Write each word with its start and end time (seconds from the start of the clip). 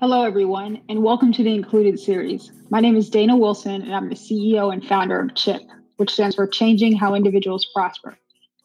Hello, 0.00 0.24
everyone, 0.24 0.82
and 0.88 1.04
welcome 1.04 1.32
to 1.32 1.44
the 1.44 1.54
Included 1.54 2.00
series. 2.00 2.50
My 2.68 2.80
name 2.80 2.96
is 2.96 3.08
Dana 3.08 3.36
Wilson, 3.36 3.80
and 3.80 3.94
I'm 3.94 4.08
the 4.08 4.16
CEO 4.16 4.72
and 4.72 4.84
founder 4.84 5.20
of 5.20 5.36
CHIP, 5.36 5.62
which 5.96 6.10
stands 6.10 6.34
for 6.34 6.48
Changing 6.48 6.96
How 6.96 7.14
Individuals 7.14 7.68
Prosper. 7.72 8.18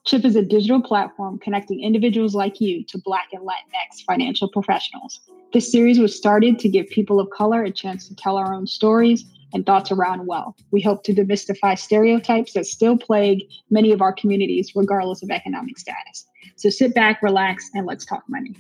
CHIP 0.05 0.26
is 0.26 0.36
a 0.36 0.42
digital 0.42 0.81
platform 0.81 1.38
connecting 1.38 1.81
individuals 1.81 2.34
like 2.34 2.60
you 2.60 2.84
to 2.86 2.97
Black 3.05 3.28
and 3.31 3.44
Latinx 3.44 4.04
financial 4.07 4.50
professionals. 4.50 5.21
This 5.54 5.71
series 5.71 5.99
was 5.99 6.17
started 6.17 6.57
to 6.60 6.67
give 6.67 6.89
people 6.89 7.19
of 7.19 7.29
color 7.29 7.63
a 7.63 7.71
chance 7.71 8.07
to 8.07 8.15
tell 8.15 8.35
our 8.35 8.51
own 8.51 8.65
stories 8.65 9.23
and 9.53 9.67
thoughts 9.67 9.91
around 9.91 10.25
wealth. 10.25 10.55
We 10.71 10.81
hope 10.81 11.03
to 11.03 11.13
demystify 11.13 11.77
stereotypes 11.77 12.53
that 12.53 12.65
still 12.65 12.97
plague 12.97 13.43
many 13.69 13.91
of 13.91 14.01
our 14.01 14.13
communities, 14.13 14.75
regardless 14.75 15.21
of 15.21 15.29
economic 15.29 15.77
status. 15.77 16.25
So 16.55 16.71
sit 16.71 16.95
back, 16.95 17.21
relax, 17.21 17.70
and 17.75 17.85
let's 17.85 18.03
talk 18.03 18.23
money. 18.27 18.55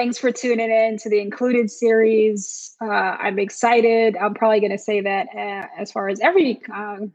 Thanks 0.00 0.16
for 0.16 0.32
tuning 0.32 0.70
in 0.70 0.96
to 0.96 1.10
the 1.10 1.20
Included 1.20 1.70
series. 1.70 2.74
Uh, 2.80 2.86
I'm 2.86 3.38
excited. 3.38 4.16
I'm 4.16 4.32
probably 4.32 4.58
going 4.58 4.72
to 4.72 4.78
say 4.78 5.02
that 5.02 5.26
uh, 5.34 5.66
as 5.78 5.92
far 5.92 6.08
as 6.08 6.18
every 6.20 6.58
um, 6.72 7.12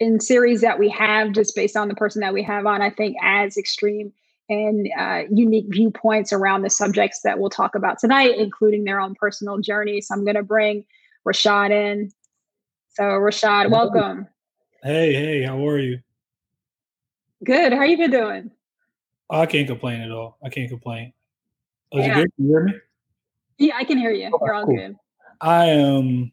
in 0.00 0.18
series 0.18 0.62
that 0.62 0.78
we 0.78 0.88
have, 0.88 1.32
just 1.32 1.54
based 1.54 1.76
on 1.76 1.88
the 1.88 1.94
person 1.94 2.22
that 2.22 2.32
we 2.32 2.42
have 2.42 2.64
on, 2.64 2.80
I 2.80 2.88
think 2.88 3.18
adds 3.20 3.58
extreme 3.58 4.14
and 4.48 4.88
uh, 4.98 5.24
unique 5.30 5.66
viewpoints 5.68 6.32
around 6.32 6.62
the 6.62 6.70
subjects 6.70 7.20
that 7.20 7.38
we'll 7.38 7.50
talk 7.50 7.74
about 7.74 7.98
tonight, 7.98 8.38
including 8.38 8.84
their 8.84 8.98
own 8.98 9.14
personal 9.14 9.58
journey. 9.58 10.00
So 10.00 10.14
I'm 10.14 10.24
going 10.24 10.36
to 10.36 10.42
bring 10.42 10.86
Rashaad 11.28 11.70
in. 11.70 12.10
So 12.94 13.02
Rashaad, 13.02 13.68
welcome. 13.68 14.26
Hey, 14.82 15.12
hey, 15.12 15.42
how 15.42 15.68
are 15.68 15.78
you? 15.78 16.00
Good. 17.44 17.74
How 17.74 17.82
you 17.82 17.98
been 17.98 18.10
doing? 18.10 18.50
I 19.28 19.44
can't 19.44 19.68
complain 19.68 20.00
at 20.00 20.10
all. 20.10 20.38
I 20.42 20.48
can't 20.48 20.70
complain. 20.70 21.12
Oh, 21.92 21.98
is 21.98 22.06
yeah. 22.06 22.12
it 22.12 22.14
good? 22.14 22.34
Can 22.36 22.44
you 22.44 22.50
hear 22.50 22.64
me? 22.64 22.74
Yeah, 23.58 23.74
I 23.76 23.84
can 23.84 23.98
hear 23.98 24.10
you. 24.10 24.30
You're 24.40 24.54
all 24.54 24.66
cool. 24.66 24.76
good. 24.76 24.96
I 25.40 25.66
am 25.66 26.32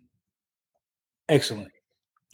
excellent. 1.29 1.71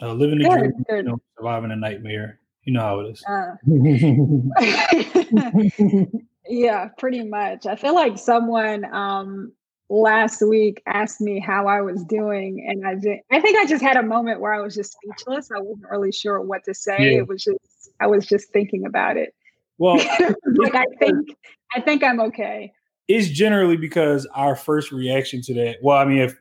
Uh, 0.02 0.14
living 0.14 0.40
the 0.40 0.50
dream. 0.50 0.72
You 0.90 1.04
know, 1.04 1.22
surviving 1.38 1.72
a 1.72 1.76
nightmare. 1.76 2.40
You 2.64 2.74
know 2.74 2.82
how 2.82 3.00
it 3.00 3.12
is. 3.12 3.24
Uh, 3.26 3.56
yeah, 6.48 6.90
pretty 6.98 7.24
much. 7.24 7.66
I 7.66 7.76
feel 7.76 7.96
like 7.96 8.18
someone 8.18 8.86
um, 8.94 9.54
last 9.90 10.42
week 10.42 10.82
asked 10.86 11.22
me 11.22 11.40
how 11.40 11.68
I 11.68 11.82
was 11.82 12.04
doing, 12.04 12.66
and 12.68 12.86
I 12.86 12.96
just, 12.96 13.22
I 13.32 13.40
think 13.40 13.58
I 13.58 13.66
just 13.66 13.84
had 13.84 13.98
a 13.98 14.04
moment 14.04 14.42
where 14.42 14.54
I 14.54 14.62
was 14.62 14.76
just 14.76 14.94
speechless. 14.94 15.50
I 15.52 15.60
wasn't 15.60 15.90
really 15.90 16.12
sure 16.12 16.42
what 16.42 16.64
to 16.66 16.74
say. 16.74 17.14
Yeah. 17.14 17.20
It 17.20 17.28
was 17.28 17.44
just 17.44 17.92
I 18.00 18.08
was 18.08 18.26
just 18.26 18.52
thinking 18.52 18.86
about 18.86 19.18
it. 19.18 19.34
Well, 19.78 19.98
like 20.56 20.76
I 20.76 20.86
think 21.00 21.36
I 21.74 21.82
think 21.82 22.04
I'm 22.04 22.20
okay 22.20 22.74
it's 23.08 23.30
generally 23.30 23.78
because 23.78 24.26
our 24.34 24.56
first 24.56 24.92
reaction 24.92 25.42
to 25.44 25.54
that. 25.56 25.78
Well, 25.82 25.98
I 25.98 26.06
mean, 26.06 26.20
if 26.20 26.36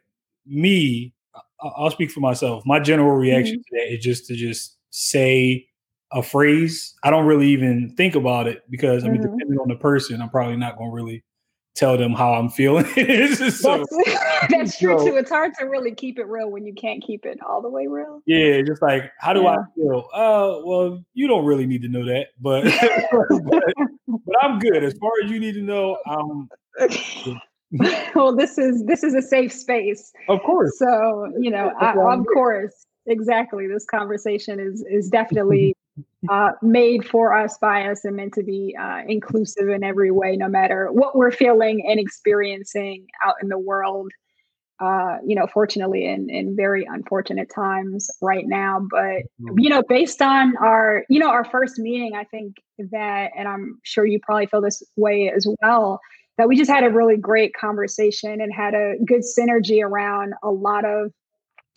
me, 0.47 1.15
I'll 1.61 1.91
speak 1.91 2.11
for 2.11 2.21
myself. 2.21 2.65
My 2.67 2.81
general 2.81 3.17
reaction 3.17 3.57
mm-hmm. 3.57 3.77
to 3.77 3.85
that 3.85 3.95
is 3.95 4.05
just 4.05 4.27
to 4.27 4.37
just 4.37 4.77
say 4.91 5.67
a 6.13 6.23
phrase. 6.23 6.95
I 7.03 7.11
don't 7.11 7.27
really 7.27 7.49
even 7.49 7.95
think 7.97 8.15
about 8.15 8.47
it 8.47 8.63
because 8.71 9.05
I 9.05 9.09
mean, 9.09 9.23
mm-hmm. 9.23 9.37
depending 9.37 9.59
on 9.59 9.69
the 9.69 9.77
person, 9.77 10.21
I'm 10.21 10.31
probably 10.31 10.57
not 10.57 10.77
going 10.77 10.91
to 10.91 10.95
really 10.95 11.25
tell 11.77 11.97
them 11.97 12.13
how 12.13 12.33
I'm 12.33 12.49
feeling. 12.49 12.85
so, 13.35 13.85
that's, 13.85 13.97
that's 14.51 14.79
true 14.79 14.99
so, 14.99 15.07
too. 15.07 15.17
It's 15.17 15.31
hard 15.31 15.53
to 15.59 15.67
really 15.67 15.95
keep 15.95 16.19
it 16.19 16.27
real 16.27 16.51
when 16.51 16.67
you 16.67 16.75
can't 16.75 17.03
keep 17.03 17.25
it 17.25 17.39
all 17.47 17.63
the 17.63 17.69
way 17.69 17.87
real. 17.87 18.23
Yeah, 18.27 18.63
just 18.63 18.83
like 18.83 19.13
how 19.21 19.33
do 19.33 19.43
yeah. 19.43 19.51
I 19.51 19.57
feel? 19.75 20.09
Uh, 20.13 20.65
well, 20.65 21.05
you 21.15 21.29
don't 21.29 21.45
really 21.45 21.67
need 21.67 21.83
to 21.83 21.89
know 21.89 22.05
that, 22.07 22.29
but 22.41 22.65
but, 23.13 23.63
but, 24.09 24.37
I'm 24.43 24.59
good. 24.59 24.83
As 24.83 24.95
far 24.99 25.13
as 25.23 25.31
you 25.31 25.39
need 25.39 25.55
to 25.55 25.63
know, 25.63 25.99
I'm. 26.07 26.49
well, 28.15 28.35
this 28.35 28.59
is 28.59 28.85
this 28.87 29.03
is 29.05 29.15
a 29.15 29.23
safe 29.23 29.53
space. 29.53 30.13
Of 30.29 30.43
course. 30.43 30.79
So 30.79 31.33
you 31.39 31.51
know, 31.51 31.73
I, 31.81 31.93
of 31.93 32.25
course, 32.33 32.87
exactly. 33.07 33.67
This 33.67 33.85
conversation 33.85 34.59
is 34.59 34.85
is 34.91 35.09
definitely 35.09 35.75
uh, 36.29 36.51
made 36.63 37.07
for 37.07 37.35
us 37.35 37.57
by 37.59 37.89
us 37.89 38.05
and 38.05 38.17
meant 38.17 38.35
to 38.35 38.43
be 38.43 38.77
uh, 38.79 39.03
inclusive 39.07 39.69
in 39.69 39.85
every 39.85 40.11
way, 40.11 40.37
no 40.37 40.49
matter 40.49 40.89
what 40.93 41.17
we're 41.17 41.31
feeling 41.31 41.87
and 41.89 42.01
experiencing 42.01 43.07
out 43.25 43.35
in 43.43 43.49
the 43.49 43.59
world. 43.59 44.11
Uh, 44.79 45.17
you 45.25 45.35
know, 45.35 45.47
fortunately, 45.47 46.05
in 46.05 46.29
in 46.29 46.55
very 46.55 46.85
unfortunate 46.85 47.51
times 47.55 48.11
right 48.21 48.47
now. 48.47 48.87
But 48.91 49.23
mm-hmm. 49.41 49.59
you 49.59 49.71
know, 49.71 49.83
based 49.89 50.21
on 50.21 50.55
our 50.59 51.05
you 51.09 51.19
know 51.19 51.31
our 51.31 51.45
first 51.45 51.79
meeting, 51.79 52.15
I 52.15 52.25
think 52.25 52.57
that, 52.91 53.31
and 53.35 53.49
I'm 53.49 53.79
sure 53.85 54.05
you 54.05 54.21
probably 54.21 54.47
feel 54.47 54.61
this 54.61 54.83
way 54.97 55.33
as 55.35 55.47
well. 55.63 56.01
That 56.37 56.49
we 56.49 56.57
just 56.57 56.71
had 56.71 56.85
a 56.85 56.91
really 56.91 57.17
great 57.17 57.55
conversation 57.59 58.43
and 58.43 58.53
had 58.53 58.75
a 58.75 58.97
good 59.07 59.23
synergy 59.23 59.83
around 59.83 60.35
a 60.43 60.51
lot 60.51 60.85
of 60.85 61.11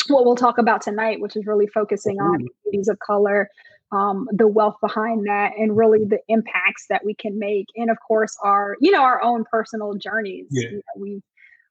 what 0.07 0.25
we'll 0.25 0.35
talk 0.35 0.57
about 0.57 0.81
tonight, 0.81 1.21
which 1.21 1.35
is 1.35 1.45
really 1.45 1.67
focusing 1.67 2.19
on 2.19 2.45
communities 2.63 2.89
of 2.89 2.99
color, 2.99 3.49
um, 3.91 4.27
the 4.31 4.47
wealth 4.47 4.75
behind 4.81 5.25
that 5.25 5.51
and 5.57 5.75
really 5.75 6.05
the 6.05 6.19
impacts 6.27 6.85
that 6.89 7.03
we 7.03 7.13
can 7.13 7.39
make 7.39 7.67
and 7.75 7.89
of 7.89 7.97
course 8.07 8.37
our 8.43 8.77
you 8.79 8.91
know 8.91 9.01
our 9.01 9.21
own 9.23 9.43
personal 9.51 9.93
journeys 9.95 10.47
yeah. 10.51 10.69
you 10.69 10.75
know, 10.75 11.01
we've 11.01 11.21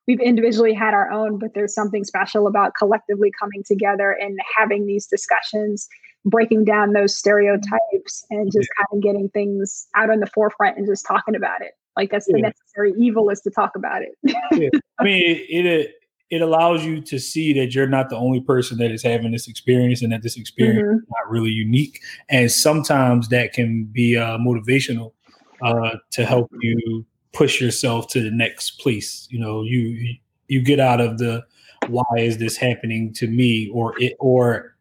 we've 0.07 0.19
individually 0.19 0.73
had 0.73 0.93
our 0.93 1.09
own 1.11 1.37
but 1.37 1.53
there's 1.53 1.73
something 1.73 2.03
special 2.03 2.47
about 2.47 2.73
collectively 2.77 3.31
coming 3.39 3.63
together 3.65 4.11
and 4.11 4.37
having 4.57 4.85
these 4.85 5.07
discussions 5.07 5.87
breaking 6.25 6.65
down 6.65 6.91
those 6.91 7.17
stereotypes 7.17 8.25
and 8.29 8.51
just 8.51 8.67
yeah. 8.77 8.85
kind 8.85 8.97
of 8.97 9.03
getting 9.03 9.29
things 9.29 9.87
out 9.95 10.09
on 10.09 10.19
the 10.19 10.27
forefront 10.27 10.77
and 10.77 10.85
just 10.85 11.05
talking 11.07 11.35
about 11.35 11.61
it 11.61 11.71
like 11.95 12.11
that's 12.11 12.27
yeah. 12.29 12.35
the 12.35 12.41
necessary 12.41 12.93
evil 12.99 13.29
is 13.29 13.39
to 13.39 13.49
talk 13.49 13.71
about 13.75 14.01
it 14.01 14.11
yeah. 14.23 14.69
i 14.99 15.03
mean 15.03 15.23
it, 15.23 15.65
it 15.65 15.93
it 16.29 16.41
allows 16.41 16.85
you 16.85 17.01
to 17.01 17.19
see 17.19 17.53
that 17.53 17.73
you're 17.73 17.87
not 17.87 18.09
the 18.09 18.15
only 18.15 18.39
person 18.39 18.77
that 18.77 18.91
is 18.91 19.01
having 19.01 19.31
this 19.31 19.47
experience 19.47 20.01
and 20.01 20.11
that 20.11 20.21
this 20.21 20.37
experience 20.37 20.79
mm-hmm. 20.79 20.97
is 20.97 21.09
not 21.09 21.29
really 21.29 21.49
unique. 21.49 22.01
And 22.29 22.51
sometimes 22.51 23.29
that 23.29 23.53
can 23.53 23.85
be 23.85 24.15
uh, 24.15 24.37
motivational 24.37 25.13
uh, 25.61 25.97
to 26.11 26.25
help 26.25 26.51
you 26.61 27.05
push 27.33 27.59
yourself 27.59 28.07
to 28.09 28.21
the 28.21 28.31
next 28.31 28.79
place. 28.79 29.27
You 29.31 29.39
know, 29.39 29.63
you 29.63 30.17
you 30.47 30.61
get 30.61 30.79
out 30.79 31.01
of 31.01 31.17
the 31.17 31.43
why 31.87 32.03
is 32.17 32.37
this 32.37 32.57
happening 32.57 33.13
to 33.13 33.27
me 33.27 33.69
or 33.73 33.99
it 34.01 34.15
or 34.19 34.75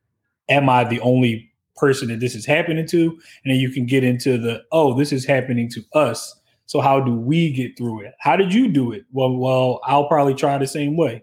am 0.48 0.68
I 0.68 0.84
the 0.84 1.00
only 1.00 1.50
person 1.76 2.08
that 2.08 2.20
this 2.20 2.34
is 2.34 2.44
happening 2.44 2.86
to? 2.88 3.10
And 3.44 3.52
then 3.52 3.56
you 3.56 3.70
can 3.70 3.86
get 3.86 4.04
into 4.04 4.36
the 4.36 4.62
oh, 4.70 4.94
this 4.94 5.12
is 5.12 5.24
happening 5.24 5.70
to 5.70 5.82
us. 5.94 6.34
So 6.66 6.82
how 6.82 7.00
do 7.00 7.14
we 7.14 7.50
get 7.50 7.78
through 7.78 8.02
it? 8.02 8.12
How 8.18 8.36
did 8.36 8.52
you 8.52 8.68
do 8.68 8.92
it? 8.92 9.06
Well, 9.12 9.34
well, 9.34 9.80
I'll 9.84 10.06
probably 10.06 10.34
try 10.34 10.58
the 10.58 10.66
same 10.66 10.98
way 10.98 11.22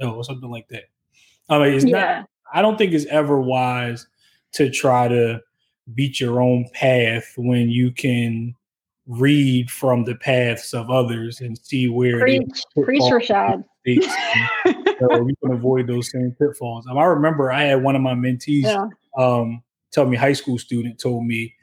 know, 0.00 0.14
or 0.14 0.24
something 0.24 0.50
like 0.50 0.68
that. 0.68 0.84
I 1.48 1.58
mean, 1.58 1.74
it's 1.74 1.84
yeah. 1.84 2.20
not. 2.20 2.28
I 2.54 2.62
don't 2.62 2.76
think 2.76 2.92
it's 2.92 3.06
ever 3.06 3.40
wise 3.40 4.06
to 4.52 4.70
try 4.70 5.08
to 5.08 5.40
beat 5.94 6.20
your 6.20 6.40
own 6.40 6.68
path 6.72 7.32
when 7.36 7.68
you 7.70 7.90
can 7.90 8.54
read 9.06 9.70
from 9.70 10.04
the 10.04 10.14
paths 10.14 10.72
of 10.72 10.90
others 10.90 11.40
and 11.40 11.58
see 11.58 11.88
where 11.88 12.20
preach, 12.20 12.62
preach 12.82 13.02
Rashaad. 13.02 13.64
so 13.86 15.26
you 15.26 15.34
can 15.42 15.52
avoid 15.52 15.86
those 15.86 16.10
same 16.10 16.34
pitfalls. 16.38 16.86
Um, 16.86 16.98
I 16.98 17.04
remember 17.04 17.50
I 17.50 17.64
had 17.64 17.82
one 17.82 17.96
of 17.96 18.02
my 18.02 18.14
mentees 18.14 18.62
yeah. 18.62 18.86
um, 19.18 19.62
tell 19.90 20.06
me, 20.06 20.16
high 20.16 20.32
school 20.34 20.58
student 20.58 21.00
told 21.00 21.26
me, 21.26 21.54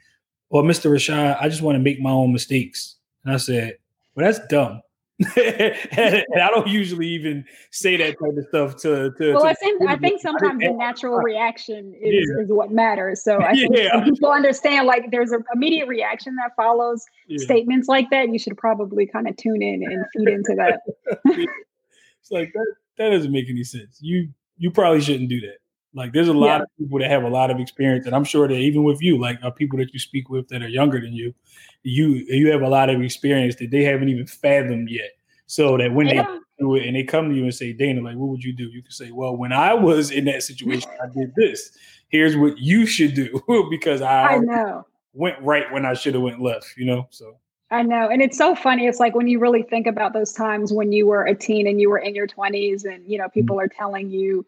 "Well, 0.50 0.64
Mr. 0.64 0.90
Rashaad, 0.90 1.38
I 1.40 1.48
just 1.48 1.62
want 1.62 1.76
to 1.76 1.82
make 1.82 2.00
my 2.00 2.10
own 2.10 2.32
mistakes," 2.32 2.96
and 3.24 3.32
I 3.32 3.38
said, 3.38 3.78
"Well, 4.14 4.26
that's 4.26 4.46
dumb." 4.48 4.82
and, 5.36 6.24
I 6.40 6.48
don't 6.48 6.66
usually 6.66 7.06
even 7.08 7.44
say 7.70 7.96
that 7.98 8.16
type 8.18 8.36
of 8.38 8.44
stuff 8.48 8.76
to. 8.82 9.12
to 9.18 9.32
well, 9.34 9.42
to 9.42 9.48
I 9.48 9.54
think 9.54 9.82
I 9.86 9.96
think 9.96 10.22
sometimes 10.22 10.60
the 10.62 10.72
natural 10.72 11.18
reaction 11.18 11.94
is, 12.00 12.26
yeah. 12.28 12.42
is 12.42 12.48
what 12.48 12.70
matters. 12.70 13.22
So 13.22 13.38
I 13.38 13.52
think 13.54 13.76
yeah. 13.76 14.02
people 14.02 14.30
understand 14.30 14.86
like 14.86 15.10
there's 15.10 15.32
an 15.32 15.44
immediate 15.54 15.88
reaction 15.88 16.36
that 16.36 16.52
follows 16.56 17.04
yeah. 17.28 17.36
statements 17.44 17.86
like 17.86 18.08
that. 18.10 18.30
You 18.30 18.38
should 18.38 18.56
probably 18.56 19.06
kind 19.06 19.28
of 19.28 19.36
tune 19.36 19.60
in 19.60 19.82
and 19.82 20.04
feed 20.16 20.28
into 20.32 20.54
that. 20.56 20.80
it's 21.26 22.30
like 22.30 22.52
that. 22.54 22.74
That 22.96 23.10
doesn't 23.10 23.32
make 23.32 23.50
any 23.50 23.64
sense. 23.64 23.98
You 24.00 24.28
you 24.56 24.70
probably 24.70 25.02
shouldn't 25.02 25.28
do 25.28 25.40
that. 25.42 25.58
Like 25.92 26.12
there's 26.12 26.28
a 26.28 26.32
lot 26.32 26.62
of 26.62 26.68
people 26.78 27.00
that 27.00 27.10
have 27.10 27.24
a 27.24 27.28
lot 27.28 27.50
of 27.50 27.58
experience, 27.58 28.06
and 28.06 28.14
I'm 28.14 28.24
sure 28.24 28.46
that 28.46 28.54
even 28.54 28.84
with 28.84 29.02
you, 29.02 29.18
like 29.18 29.38
uh, 29.42 29.50
people 29.50 29.78
that 29.80 29.92
you 29.92 29.98
speak 29.98 30.30
with 30.30 30.48
that 30.48 30.62
are 30.62 30.68
younger 30.68 31.00
than 31.00 31.12
you, 31.12 31.34
you 31.82 32.24
you 32.28 32.50
have 32.52 32.62
a 32.62 32.68
lot 32.68 32.88
of 32.88 33.02
experience 33.02 33.56
that 33.56 33.70
they 33.70 33.82
haven't 33.82 34.08
even 34.08 34.26
fathomed 34.26 34.88
yet. 34.88 35.10
So 35.50 35.76
that 35.78 35.92
when 35.92 36.06
yeah. 36.06 36.22
they 36.22 36.38
do 36.60 36.76
it 36.76 36.86
and 36.86 36.94
they 36.94 37.02
come 37.02 37.28
to 37.28 37.34
you 37.34 37.42
and 37.42 37.52
say, 37.52 37.72
Dana, 37.72 38.00
like, 38.02 38.14
what 38.14 38.28
would 38.28 38.44
you 38.44 38.52
do? 38.52 38.68
You 38.68 38.82
can 38.82 38.92
say, 38.92 39.10
Well, 39.10 39.36
when 39.36 39.52
I 39.52 39.74
was 39.74 40.12
in 40.12 40.24
that 40.26 40.44
situation, 40.44 40.88
I 41.02 41.08
did 41.08 41.34
this. 41.34 41.72
Here's 42.08 42.36
what 42.36 42.56
you 42.58 42.86
should 42.86 43.14
do 43.14 43.42
because 43.70 44.00
I, 44.00 44.34
I 44.34 44.38
know 44.38 44.86
went 45.12 45.42
right 45.42 45.70
when 45.72 45.84
I 45.84 45.94
should 45.94 46.14
have 46.14 46.22
went 46.22 46.40
left. 46.40 46.74
You 46.76 46.86
know, 46.86 47.08
so. 47.10 47.36
I 47.72 47.82
know. 47.82 48.08
And 48.08 48.22
it's 48.22 48.38
so 48.38 48.54
funny. 48.54 48.86
It's 48.86 49.00
like 49.00 49.16
when 49.16 49.26
you 49.26 49.40
really 49.40 49.64
think 49.64 49.88
about 49.88 50.12
those 50.12 50.32
times 50.32 50.72
when 50.72 50.92
you 50.92 51.08
were 51.08 51.24
a 51.24 51.34
teen 51.34 51.66
and 51.66 51.80
you 51.80 51.90
were 51.90 51.98
in 51.98 52.14
your 52.14 52.28
20s 52.28 52.84
and, 52.84 53.04
you 53.08 53.18
know, 53.18 53.28
people 53.28 53.56
mm-hmm. 53.56 53.64
are 53.64 53.68
telling 53.68 54.10
you, 54.10 54.44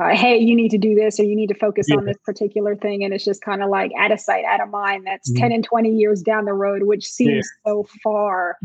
uh, 0.00 0.10
hey, 0.10 0.38
you 0.38 0.56
need 0.56 0.70
to 0.70 0.78
do 0.78 0.94
this 0.96 1.18
or 1.18 1.24
you 1.24 1.34
need 1.34 1.48
to 1.48 1.54
focus 1.54 1.86
yeah. 1.88 1.96
on 1.96 2.04
this 2.04 2.16
particular 2.24 2.76
thing. 2.76 3.04
And 3.04 3.12
it's 3.12 3.24
just 3.24 3.42
kind 3.42 3.62
of 3.62 3.70
like 3.70 3.90
out 3.98 4.12
of 4.12 4.20
sight, 4.20 4.44
out 4.44 4.60
of 4.60 4.68
mind. 4.68 5.04
That's 5.04 5.30
mm-hmm. 5.30 5.42
10 5.42 5.52
and 5.52 5.64
20 5.64 5.90
years 5.90 6.22
down 6.22 6.44
the 6.44 6.52
road, 6.52 6.84
which 6.84 7.06
seems 7.06 7.48
yeah. 7.64 7.72
so 7.72 7.86
far 8.02 8.56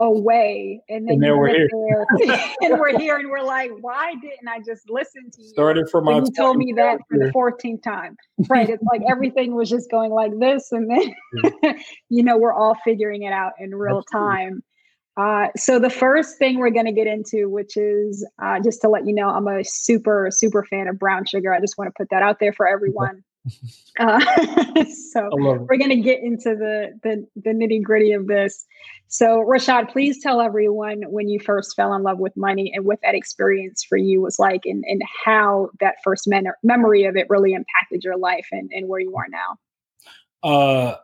away. 0.00 0.82
And 0.88 1.06
then 1.06 1.22
and 1.22 1.38
we're 1.38 1.48
here. 1.48 2.06
and 2.62 2.80
we're 2.80 2.98
here 2.98 3.16
and 3.16 3.30
we're 3.30 3.42
like, 3.42 3.70
why 3.80 4.14
didn't 4.14 4.48
I 4.48 4.58
just 4.58 4.88
listen 4.88 5.30
to 5.30 5.42
you? 5.42 5.48
Started 5.48 5.88
from 5.90 6.06
you 6.06 6.24
told 6.36 6.56
me 6.56 6.72
that 6.76 6.98
for 7.08 7.18
the 7.18 7.26
14th 7.26 7.82
time. 7.82 8.16
Right. 8.48 8.68
It's 8.68 8.82
like 8.90 9.02
everything 9.08 9.54
was 9.54 9.68
just 9.68 9.90
going 9.90 10.10
like 10.10 10.32
this. 10.38 10.72
And 10.72 10.90
then, 10.90 11.74
you 12.08 12.22
know, 12.22 12.38
we're 12.38 12.54
all 12.54 12.76
figuring 12.82 13.22
it 13.22 13.32
out 13.32 13.52
in 13.60 13.74
real 13.74 13.98
Absolutely. 13.98 14.36
time. 14.36 14.62
Uh, 15.16 15.48
so 15.56 15.78
the 15.78 15.90
first 15.90 16.38
thing 16.38 16.58
we're 16.58 16.70
going 16.70 16.86
to 16.86 16.92
get 16.92 17.06
into, 17.06 17.50
which 17.50 17.76
is 17.76 18.26
uh, 18.42 18.58
just 18.60 18.80
to 18.80 18.88
let 18.88 19.06
you 19.06 19.14
know, 19.14 19.28
I'm 19.28 19.46
a 19.48 19.62
super 19.64 20.28
super 20.30 20.64
fan 20.64 20.88
of 20.88 20.98
brown 20.98 21.26
sugar. 21.26 21.52
I 21.52 21.60
just 21.60 21.76
want 21.76 21.88
to 21.88 21.94
put 21.96 22.08
that 22.10 22.22
out 22.22 22.38
there 22.40 22.54
for 22.54 22.66
everyone. 22.66 23.22
Uh, 23.98 24.84
so 25.12 25.28
we're 25.32 25.76
going 25.76 25.90
to 25.90 26.00
get 26.00 26.22
into 26.22 26.54
the 26.56 26.98
the, 27.02 27.26
the 27.36 27.50
nitty 27.50 27.82
gritty 27.82 28.12
of 28.12 28.26
this. 28.26 28.64
So 29.08 29.42
Rashaad, 29.44 29.90
please 29.90 30.22
tell 30.22 30.40
everyone 30.40 31.02
when 31.08 31.28
you 31.28 31.40
first 31.40 31.74
fell 31.74 31.94
in 31.94 32.02
love 32.02 32.18
with 32.18 32.36
money 32.36 32.72
and 32.74 32.84
what 32.84 33.00
that 33.02 33.14
experience 33.14 33.82
for 33.82 33.98
you 33.98 34.20
was 34.20 34.38
like, 34.38 34.62
and 34.64 34.84
and 34.86 35.02
how 35.24 35.70
that 35.80 35.96
first 36.04 36.28
men- 36.28 36.46
memory 36.62 37.04
of 37.04 37.16
it 37.16 37.26
really 37.28 37.52
impacted 37.52 38.04
your 38.04 38.16
life 38.16 38.46
and 38.52 38.70
and 38.72 38.88
where 38.88 39.00
you 39.00 39.14
are 39.16 39.26
now. 39.28 40.48
Uh 40.48 40.96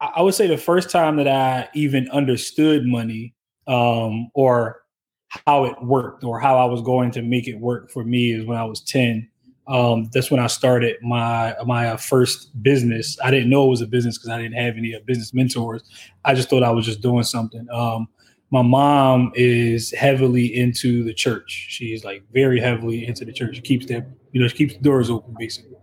I 0.00 0.22
would 0.22 0.34
say 0.34 0.46
the 0.46 0.56
first 0.56 0.90
time 0.90 1.16
that 1.16 1.26
I 1.26 1.68
even 1.74 2.08
understood 2.10 2.86
money 2.86 3.34
um, 3.66 4.30
or 4.32 4.82
how 5.28 5.64
it 5.64 5.82
worked 5.82 6.24
or 6.24 6.38
how 6.40 6.56
I 6.56 6.66
was 6.66 6.82
going 6.82 7.10
to 7.12 7.22
make 7.22 7.48
it 7.48 7.58
work 7.58 7.90
for 7.90 8.04
me 8.04 8.32
is 8.32 8.46
when 8.46 8.58
I 8.58 8.64
was 8.64 8.80
10. 8.80 9.28
Um, 9.68 10.08
that's 10.12 10.30
when 10.30 10.40
I 10.40 10.46
started 10.46 10.96
my 11.02 11.54
my 11.64 11.88
uh, 11.88 11.96
first 11.96 12.62
business. 12.62 13.18
I 13.22 13.30
didn't 13.30 13.50
know 13.50 13.66
it 13.66 13.70
was 13.70 13.82
a 13.82 13.86
business 13.86 14.16
because 14.16 14.30
I 14.30 14.40
didn't 14.40 14.56
have 14.56 14.76
any 14.76 14.94
uh, 14.94 15.00
business 15.04 15.34
mentors. 15.34 15.82
I 16.24 16.34
just 16.34 16.48
thought 16.48 16.62
I 16.62 16.70
was 16.70 16.86
just 16.86 17.02
doing 17.02 17.22
something. 17.22 17.66
Um, 17.70 18.08
my 18.50 18.62
mom 18.62 19.30
is 19.34 19.92
heavily 19.92 20.46
into 20.56 21.04
the 21.04 21.12
church. 21.12 21.66
She's 21.68 22.02
like 22.02 22.22
very 22.32 22.60
heavily 22.60 23.06
into 23.06 23.26
the 23.26 23.32
church. 23.32 23.56
She 23.56 23.62
keeps 23.62 23.86
that 23.86 24.06
you 24.32 24.40
know 24.40 24.48
she 24.48 24.56
keeps 24.56 24.74
the 24.74 24.80
doors 24.80 25.10
open 25.10 25.34
basically. 25.38 25.76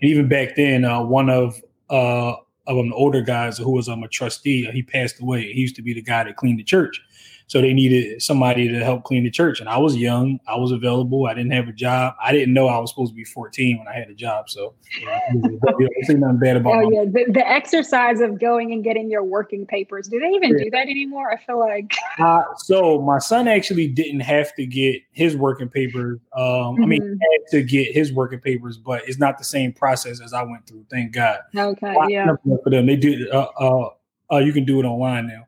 And 0.00 0.10
even 0.10 0.28
back 0.28 0.56
then, 0.56 0.84
uh, 0.84 1.02
one 1.02 1.30
of 1.30 1.60
uh, 1.90 2.34
of 2.68 2.76
the 2.76 2.94
older 2.94 3.22
guys 3.22 3.56
who 3.56 3.70
was 3.70 3.88
um, 3.88 4.02
a 4.02 4.08
trustee. 4.08 4.70
He 4.70 4.82
passed 4.82 5.20
away. 5.20 5.52
He 5.52 5.60
used 5.60 5.76
to 5.76 5.82
be 5.82 5.94
the 5.94 6.02
guy 6.02 6.24
that 6.24 6.36
cleaned 6.36 6.58
the 6.58 6.64
church. 6.64 7.00
So 7.48 7.62
they 7.62 7.72
needed 7.72 8.20
somebody 8.22 8.68
to 8.68 8.84
help 8.84 9.04
clean 9.04 9.24
the 9.24 9.30
church. 9.30 9.58
And 9.58 9.70
I 9.70 9.78
was 9.78 9.96
young. 9.96 10.38
I 10.46 10.56
was 10.56 10.70
available. 10.70 11.26
I 11.26 11.32
didn't 11.32 11.52
have 11.52 11.66
a 11.66 11.72
job. 11.72 12.14
I 12.22 12.30
didn't 12.30 12.52
know 12.52 12.68
I 12.68 12.78
was 12.78 12.90
supposed 12.90 13.12
to 13.12 13.16
be 13.16 13.24
14 13.24 13.78
when 13.78 13.88
I 13.88 13.94
had 13.94 14.10
a 14.10 14.14
job. 14.14 14.50
So 14.50 14.74
yeah, 15.00 15.18
I 15.32 16.06
say 16.06 16.14
nothing 16.14 16.38
bad 16.38 16.58
about 16.58 16.84
Oh, 16.84 16.90
yeah. 16.90 17.04
The, 17.04 17.32
the, 17.32 17.48
exercise 17.48 18.20
of 18.20 18.38
going 18.38 18.72
and 18.72 18.84
getting 18.84 19.10
your 19.10 19.24
working 19.24 19.66
papers. 19.66 20.08
Do 20.08 20.20
they 20.20 20.28
even 20.28 20.50
yeah. 20.50 20.64
do 20.64 20.70
that 20.72 20.88
anymore? 20.88 21.32
I 21.32 21.38
feel 21.38 21.58
like. 21.58 21.94
uh, 22.18 22.42
so 22.58 23.00
my 23.00 23.18
son 23.18 23.48
actually 23.48 23.88
didn't 23.88 24.20
have 24.20 24.54
to 24.56 24.66
get 24.66 25.00
his 25.12 25.34
working 25.34 25.70
papers. 25.70 26.20
Um, 26.36 26.44
mm-hmm. 26.44 26.82
I 26.82 26.86
mean, 26.86 27.02
mm-hmm. 27.02 27.12
had 27.12 27.50
to 27.52 27.62
get 27.62 27.94
his 27.94 28.12
working 28.12 28.40
papers, 28.40 28.76
but 28.76 29.08
it's 29.08 29.18
not 29.18 29.38
the 29.38 29.44
same 29.44 29.72
process 29.72 30.20
as 30.20 30.34
I 30.34 30.42
went 30.42 30.66
through. 30.66 30.84
Thank 30.90 31.12
God. 31.12 31.38
Okay. 31.56 31.94
Yeah. 32.08 32.26
For 32.62 32.68
them, 32.68 32.84
they 32.84 32.96
do. 32.96 33.26
Uh, 33.32 33.46
uh, 33.58 33.88
uh, 34.30 34.38
you 34.38 34.52
can 34.52 34.66
do 34.66 34.80
it 34.80 34.84
online 34.84 35.26
now. 35.26 35.46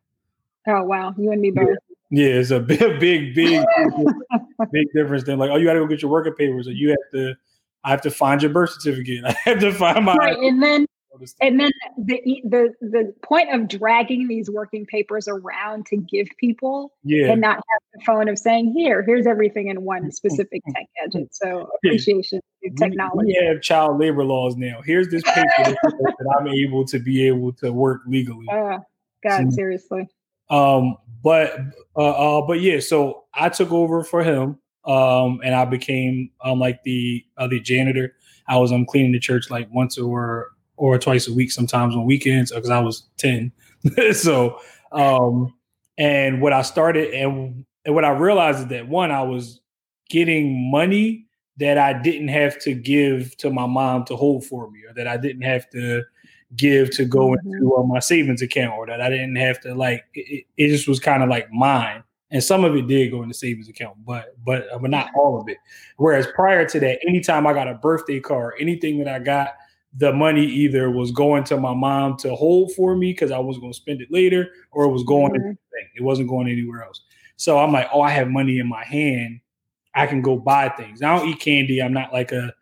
Oh 0.67 0.83
wow, 0.85 1.15
you 1.19 1.33
and 1.33 1.41
me 1.41 1.51
both. 1.51 1.77
Yeah, 2.11 2.27
it's 2.27 2.51
a 2.51 2.61
big, 2.61 3.01
big, 3.01 3.35
big, 3.35 3.65
big 4.73 4.87
difference 4.95 5.25
than 5.25 5.39
like, 5.39 5.51
oh, 5.51 5.57
you 5.57 5.67
got 5.67 5.75
to 5.75 5.81
go 5.81 5.87
get 5.87 6.03
your 6.03 6.11
working 6.11 6.35
papers, 6.35 6.69
or 6.69 6.73
you 6.73 6.91
have 6.91 7.11
to, 7.15 7.35
I 7.85 7.91
have 7.91 8.03
to 8.03 8.11
find 8.11 8.43
your 8.43 8.53
birth 8.53 8.71
certificate. 8.71 9.25
I 9.27 9.37
have 9.45 9.61
to 9.61 9.73
find 9.73 10.05
my 10.05 10.15
right, 10.15 10.37
and 10.37 10.63
then 10.63 10.87
and 11.41 11.61
then 11.61 11.71
the 11.99 12.21
the 12.45 12.75
the 12.81 13.15
point 13.23 13.53
of 13.53 13.69
dragging 13.69 14.29
these 14.29 14.49
working 14.49 14.87
papers 14.87 15.29
around 15.29 15.87
to 15.87 15.97
give 15.97 16.29
people, 16.39 16.93
yeah, 17.05 17.33
and 17.33 17.41
not 17.41 17.57
have 17.57 17.83
the 17.95 18.01
phone 18.05 18.29
of 18.29 18.39
saying, 18.39 18.73
here, 18.77 19.03
here's 19.03 19.27
everything 19.27 19.69
in 19.69 19.83
one 19.83 20.11
specific 20.13 20.63
tech 20.75 20.87
gadget. 20.97 21.35
So 21.35 21.69
appreciation 21.85 22.41
yeah. 22.63 22.71
technology. 22.79 23.35
We 23.39 23.47
have 23.47 23.61
child 23.61 23.99
labor 23.99 24.25
laws 24.25 24.57
now. 24.57 24.83
Here's 24.85 25.09
this 25.09 25.23
paper 25.23 25.47
that 25.83 26.37
I'm 26.39 26.49
able 26.49 26.85
to 26.87 26.99
be 26.99 27.27
able 27.27 27.53
to 27.55 27.73
work 27.73 28.03
legally. 28.07 28.47
Uh, 28.51 28.79
God, 29.23 29.51
so, 29.51 29.57
seriously. 29.57 30.09
Um, 30.49 30.97
but 31.23 31.59
uh, 31.97 32.39
uh, 32.39 32.47
but 32.47 32.61
yeah, 32.61 32.81
so 32.81 33.25
I 33.35 33.49
took 33.49 33.73
over 33.73 34.03
for 34.05 34.23
him, 34.23 34.59
um, 34.85 35.41
and 35.45 35.55
I 35.55 35.65
became 35.65 36.31
um 36.45 36.59
like 36.59 36.83
the 36.85 37.25
uh, 37.37 37.47
the 37.47 37.61
janitor. 37.61 38.15
I 38.49 38.59
was 38.59 38.73
um 38.73 38.87
cleaning 38.87 39.13
the 39.13 39.21
church 39.21 39.51
like 39.51 39.69
once 39.73 39.99
or 39.99 40.49
or 40.77 40.99
twice 40.99 41.29
a 41.29 41.35
week, 41.35 41.53
sometimes 41.53 41.95
on 41.95 42.05
weekends, 42.05 42.53
because 42.53 42.71
I 42.71 42.81
was 42.81 43.09
ten. 43.17 43.53
so 44.13 44.59
um, 44.93 45.55
and 45.99 46.41
what 46.41 46.53
I 46.53 46.63
started 46.63 47.13
and 47.15 47.65
and 47.85 47.95
what 47.95 48.05
I 48.05 48.11
realized 48.11 48.61
is 48.61 48.67
that 48.67 48.89
one, 48.89 49.11
I 49.11 49.23
was 49.23 49.61
getting 50.09 50.71
money 50.71 51.27
that 51.59 51.79
I 51.79 51.93
didn't 51.93 52.29
have 52.29 52.59
to 52.61 52.75
give 52.75 53.37
to 53.39 53.51
my 53.51 53.67
mom 53.67 54.05
to 54.07 54.17
hold 54.17 54.45
for 54.45 54.71
me, 54.71 54.81
or 54.89 54.95
that 54.95 55.07
I 55.07 55.17
didn't 55.17 55.43
have 55.43 55.69
to 55.71 56.03
give 56.57 56.91
to 56.97 57.05
go 57.05 57.31
mm-hmm. 57.31 57.53
into 57.53 57.75
uh, 57.77 57.83
my 57.83 58.01
savings 58.01 58.43
account 58.43 58.75
or 58.77 58.87
that. 58.87 59.01
I 59.01 59.09
didn't 59.09 59.37
have 59.37 59.61
to 59.61 59.75
like 59.75 60.05
it, 60.15 60.47
it 60.57 60.69
just 60.69 60.89
was 60.89 61.01
kind 61.01 61.23
of 61.23 61.29
like 61.29 61.51
mine. 61.53 62.03
And 62.33 62.43
some 62.43 62.65
of 62.65 62.77
it 62.77 62.87
did 62.87 63.11
go 63.11 63.23
in 63.23 63.29
the 63.29 63.35
savings 63.35 63.69
account 63.69 63.97
but 64.05 64.37
but 64.45 64.67
uh, 64.73 64.79
but 64.79 64.91
not 64.91 65.11
all 65.15 65.41
of 65.41 65.49
it. 65.49 65.59
Whereas 65.97 66.27
prior 66.35 66.65
to 66.67 66.81
that 66.81 66.99
anytime 67.07 67.47
I 67.47 67.53
got 67.53 67.69
a 67.69 67.75
birthday 67.75 68.21
card 68.21 68.55
anything 68.61 68.99
that 68.99 69.09
I 69.09 69.19
got 69.19 69.55
the 69.95 70.13
money 70.13 70.47
either 70.47 70.89
was 70.91 71.11
going 71.11 71.43
to 71.43 71.57
my 71.57 71.75
mom 71.75 72.17
to 72.19 72.37
hold 72.37 72.73
for 72.75 72.95
me 72.95 73.13
because 73.13 73.33
I 73.33 73.39
was 73.39 73.59
going 73.59 73.73
to 73.73 73.77
spend 73.77 74.01
it 74.01 74.11
later 74.11 74.49
or 74.71 74.85
it 74.85 74.91
was 74.91 75.03
going 75.03 75.33
mm-hmm. 75.33 75.53
it 75.95 76.03
wasn't 76.03 76.29
going 76.29 76.49
anywhere 76.49 76.85
else. 76.85 77.03
So 77.37 77.59
I'm 77.59 77.73
like 77.73 77.89
oh 77.93 78.01
I 78.01 78.11
have 78.11 78.29
money 78.29 78.59
in 78.59 78.69
my 78.69 78.85
hand. 78.85 79.41
I 79.95 80.07
can 80.07 80.23
go 80.23 80.37
buy 80.37 80.69
things. 80.69 81.03
I 81.03 81.17
don't 81.17 81.29
eat 81.29 81.41
candy. 81.41 81.83
I'm 81.83 81.93
not 81.93 82.13
like 82.13 82.31
a 82.31 82.55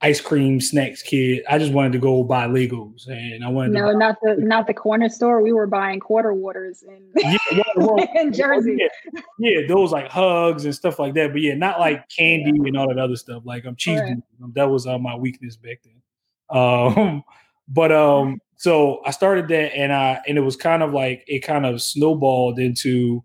ice 0.00 0.20
cream 0.20 0.60
snacks 0.60 1.02
kid. 1.02 1.42
I 1.48 1.58
just 1.58 1.72
wanted 1.72 1.92
to 1.92 1.98
go 1.98 2.22
buy 2.24 2.46
Legos, 2.46 3.08
and 3.08 3.44
I 3.44 3.48
wanted. 3.48 3.72
No, 3.72 3.92
not 3.92 4.16
the 4.22 4.36
not 4.38 4.66
the 4.66 4.74
corner 4.74 5.08
store. 5.08 5.42
We 5.42 5.52
were 5.52 5.66
buying 5.66 6.00
quarter 6.00 6.34
waters 6.34 6.82
in 6.82 7.10
yeah, 7.16 7.38
well, 7.76 7.96
well, 7.96 8.08
in 8.14 8.32
Jersey. 8.32 8.76
Yeah, 8.78 9.20
yeah, 9.38 9.66
those 9.66 9.92
like 9.92 10.10
hugs 10.10 10.64
and 10.64 10.74
stuff 10.74 10.98
like 10.98 11.14
that. 11.14 11.32
But 11.32 11.40
yeah, 11.40 11.54
not 11.54 11.80
like 11.80 12.08
candy 12.16 12.52
yeah. 12.54 12.68
and 12.68 12.76
all 12.76 12.88
that 12.88 12.98
other 12.98 13.16
stuff. 13.16 13.42
Like 13.46 13.64
I'm 13.64 13.70
um, 13.70 13.76
cheese. 13.76 14.00
Right. 14.00 14.54
That 14.54 14.70
was 14.70 14.86
uh, 14.86 14.98
my 14.98 15.16
weakness 15.16 15.56
back 15.56 15.80
then. 15.84 16.02
Um, 16.50 17.24
but 17.68 17.90
um, 17.90 18.40
so 18.56 19.00
I 19.06 19.10
started 19.10 19.48
that, 19.48 19.74
and 19.74 19.92
I 19.92 20.20
and 20.28 20.36
it 20.36 20.42
was 20.42 20.56
kind 20.56 20.82
of 20.82 20.92
like 20.92 21.24
it 21.26 21.40
kind 21.40 21.66
of 21.66 21.82
snowballed 21.82 22.58
into 22.58 23.24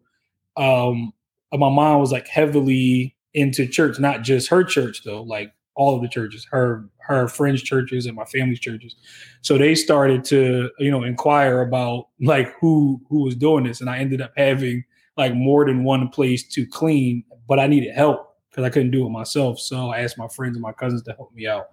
um. 0.56 1.14
My 1.52 1.68
mom 1.68 2.00
was 2.00 2.12
like 2.12 2.28
heavily 2.28 3.16
into 3.34 3.66
church, 3.66 3.98
not 3.98 4.22
just 4.22 4.50
her 4.50 4.64
church 4.64 5.04
though. 5.04 5.24
Like 5.24 5.52
all 5.80 5.96
of 5.96 6.02
the 6.02 6.10
churches, 6.10 6.46
her 6.52 6.84
her 7.00 7.30
friends' 7.30 7.64
churches 7.64 8.06
and 8.06 8.16
my 8.16 8.26
family's 8.26 8.60
churches. 8.60 8.96
So 9.42 9.58
they 9.58 9.74
started 9.76 10.26
to, 10.26 10.70
you 10.78 10.92
know, 10.92 11.04
inquire 11.04 11.62
about 11.62 12.10
like 12.20 12.54
who 12.60 13.02
who 13.10 13.24
was 13.24 13.34
doing 13.34 13.64
this. 13.64 13.80
And 13.80 13.90
I 13.90 13.98
ended 13.98 14.22
up 14.22 14.34
having 14.36 14.84
like 15.16 15.34
more 15.34 15.66
than 15.66 15.86
one 15.86 16.10
place 16.10 16.46
to 16.50 16.68
clean, 16.68 17.24
but 17.48 17.60
I 17.60 17.68
needed 17.68 17.96
help 17.96 18.36
because 18.50 18.66
I 18.66 18.70
couldn't 18.70 18.92
do 18.92 19.06
it 19.08 19.10
myself. 19.10 19.58
So 19.58 19.90
I 19.90 20.02
asked 20.02 20.18
my 20.18 20.28
friends 20.28 20.58
and 20.58 20.62
my 20.62 20.74
cousins 20.74 21.02
to 21.04 21.14
help 21.14 21.34
me 21.34 21.48
out. 21.48 21.70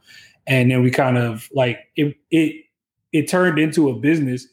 And 0.47 0.71
then 0.71 0.83
we 0.83 0.93
kind 0.93 1.19
of 1.19 1.49
like 1.53 1.81
it 1.97 2.17
it 2.31 2.65
it 3.13 3.29
turned 3.29 3.59
into 3.59 3.89
a 3.91 3.97
business. 3.97 4.47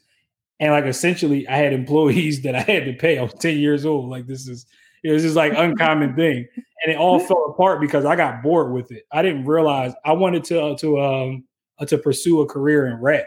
And 0.58 0.72
like 0.72 0.86
essentially 0.86 1.46
I 1.46 1.58
had 1.58 1.72
employees 1.72 2.42
that 2.42 2.56
I 2.56 2.60
had 2.60 2.86
to 2.86 2.92
pay. 2.92 3.18
I 3.18 3.22
was 3.22 3.34
10 3.34 3.58
years 3.58 3.86
old. 3.86 4.10
Like 4.10 4.26
this 4.26 4.48
is 4.48 4.66
it 5.04 5.12
was 5.12 5.22
just 5.22 5.36
like 5.36 5.52
uncommon 5.54 6.16
thing, 6.16 6.48
and 6.82 6.92
it 6.92 6.96
all 6.96 7.18
fell 7.26 7.44
apart 7.50 7.80
because 7.80 8.04
I 8.04 8.16
got 8.16 8.42
bored 8.42 8.72
with 8.72 8.90
it. 8.90 9.04
I 9.12 9.22
didn't 9.22 9.44
realize 9.44 9.92
I 10.04 10.12
wanted 10.12 10.44
to 10.44 10.62
uh, 10.62 10.76
to 10.78 11.00
um 11.00 11.44
uh, 11.78 11.86
to 11.86 11.98
pursue 11.98 12.40
a 12.40 12.46
career 12.46 12.86
in 12.86 13.00
rap. 13.00 13.26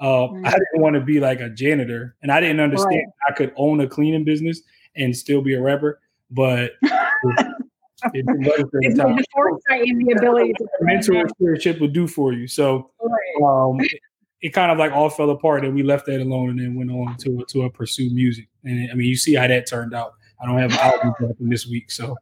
Uh, 0.00 0.24
I 0.24 0.50
didn't 0.50 0.82
want 0.82 0.94
to 0.94 1.00
be 1.00 1.20
like 1.20 1.40
a 1.40 1.48
janitor, 1.48 2.16
and 2.22 2.32
I 2.32 2.40
didn't 2.40 2.58
understand 2.58 3.02
right. 3.06 3.28
I 3.28 3.32
could 3.32 3.52
own 3.56 3.80
a 3.80 3.86
cleaning 3.86 4.24
business 4.24 4.60
and 4.96 5.16
still 5.16 5.40
be 5.40 5.54
a 5.54 5.62
rapper. 5.62 6.00
But 6.32 6.72
it, 6.82 8.24
it 8.26 8.68
it's 8.72 8.96
the 8.96 9.24
foresight 9.32 9.82
and 9.82 10.04
the 10.04 10.14
ability 10.18 10.54
to 10.54 10.66
mentorship 10.82 11.80
will 11.80 11.86
do 11.86 12.08
for 12.08 12.32
you. 12.32 12.48
So 12.48 12.90
um, 13.44 13.78
it, 13.80 14.00
it, 14.40 14.48
kind 14.48 14.72
of 14.72 14.78
like 14.78 14.90
all 14.90 15.08
fell 15.08 15.30
apart, 15.30 15.64
and 15.64 15.72
we 15.72 15.84
left 15.84 16.06
that 16.06 16.20
alone, 16.20 16.50
and 16.50 16.58
then 16.58 16.74
went 16.74 16.90
on 16.90 17.16
to 17.18 17.44
to 17.48 17.70
pursue 17.70 18.10
music. 18.10 18.48
And 18.64 18.90
I 18.90 18.94
mean, 18.94 19.06
you 19.06 19.16
see 19.16 19.34
how 19.34 19.46
that 19.46 19.68
turned 19.68 19.94
out. 19.94 20.14
I 20.42 20.46
don't 20.46 20.58
have 20.58 20.72
an 20.72 20.78
album 20.78 21.14
dropping 21.18 21.48
this 21.48 21.66
week, 21.66 21.90
so. 21.90 22.16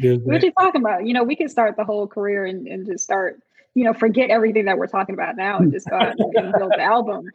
What 0.00 0.42
are 0.42 0.46
you 0.46 0.52
talking 0.58 0.80
about? 0.80 1.06
You 1.06 1.14
know, 1.14 1.22
we 1.22 1.36
can 1.36 1.48
start 1.48 1.76
the 1.76 1.84
whole 1.84 2.08
career 2.08 2.46
and, 2.46 2.66
and 2.66 2.84
just 2.84 3.04
start, 3.04 3.40
you 3.74 3.84
know, 3.84 3.92
forget 3.92 4.28
everything 4.28 4.64
that 4.64 4.76
we're 4.76 4.88
talking 4.88 5.14
about 5.14 5.36
now 5.36 5.58
and 5.58 5.70
just 5.70 5.88
go 5.88 5.96
out 5.96 6.16
and 6.18 6.52
build 6.58 6.72
the 6.72 6.82
album. 6.82 7.30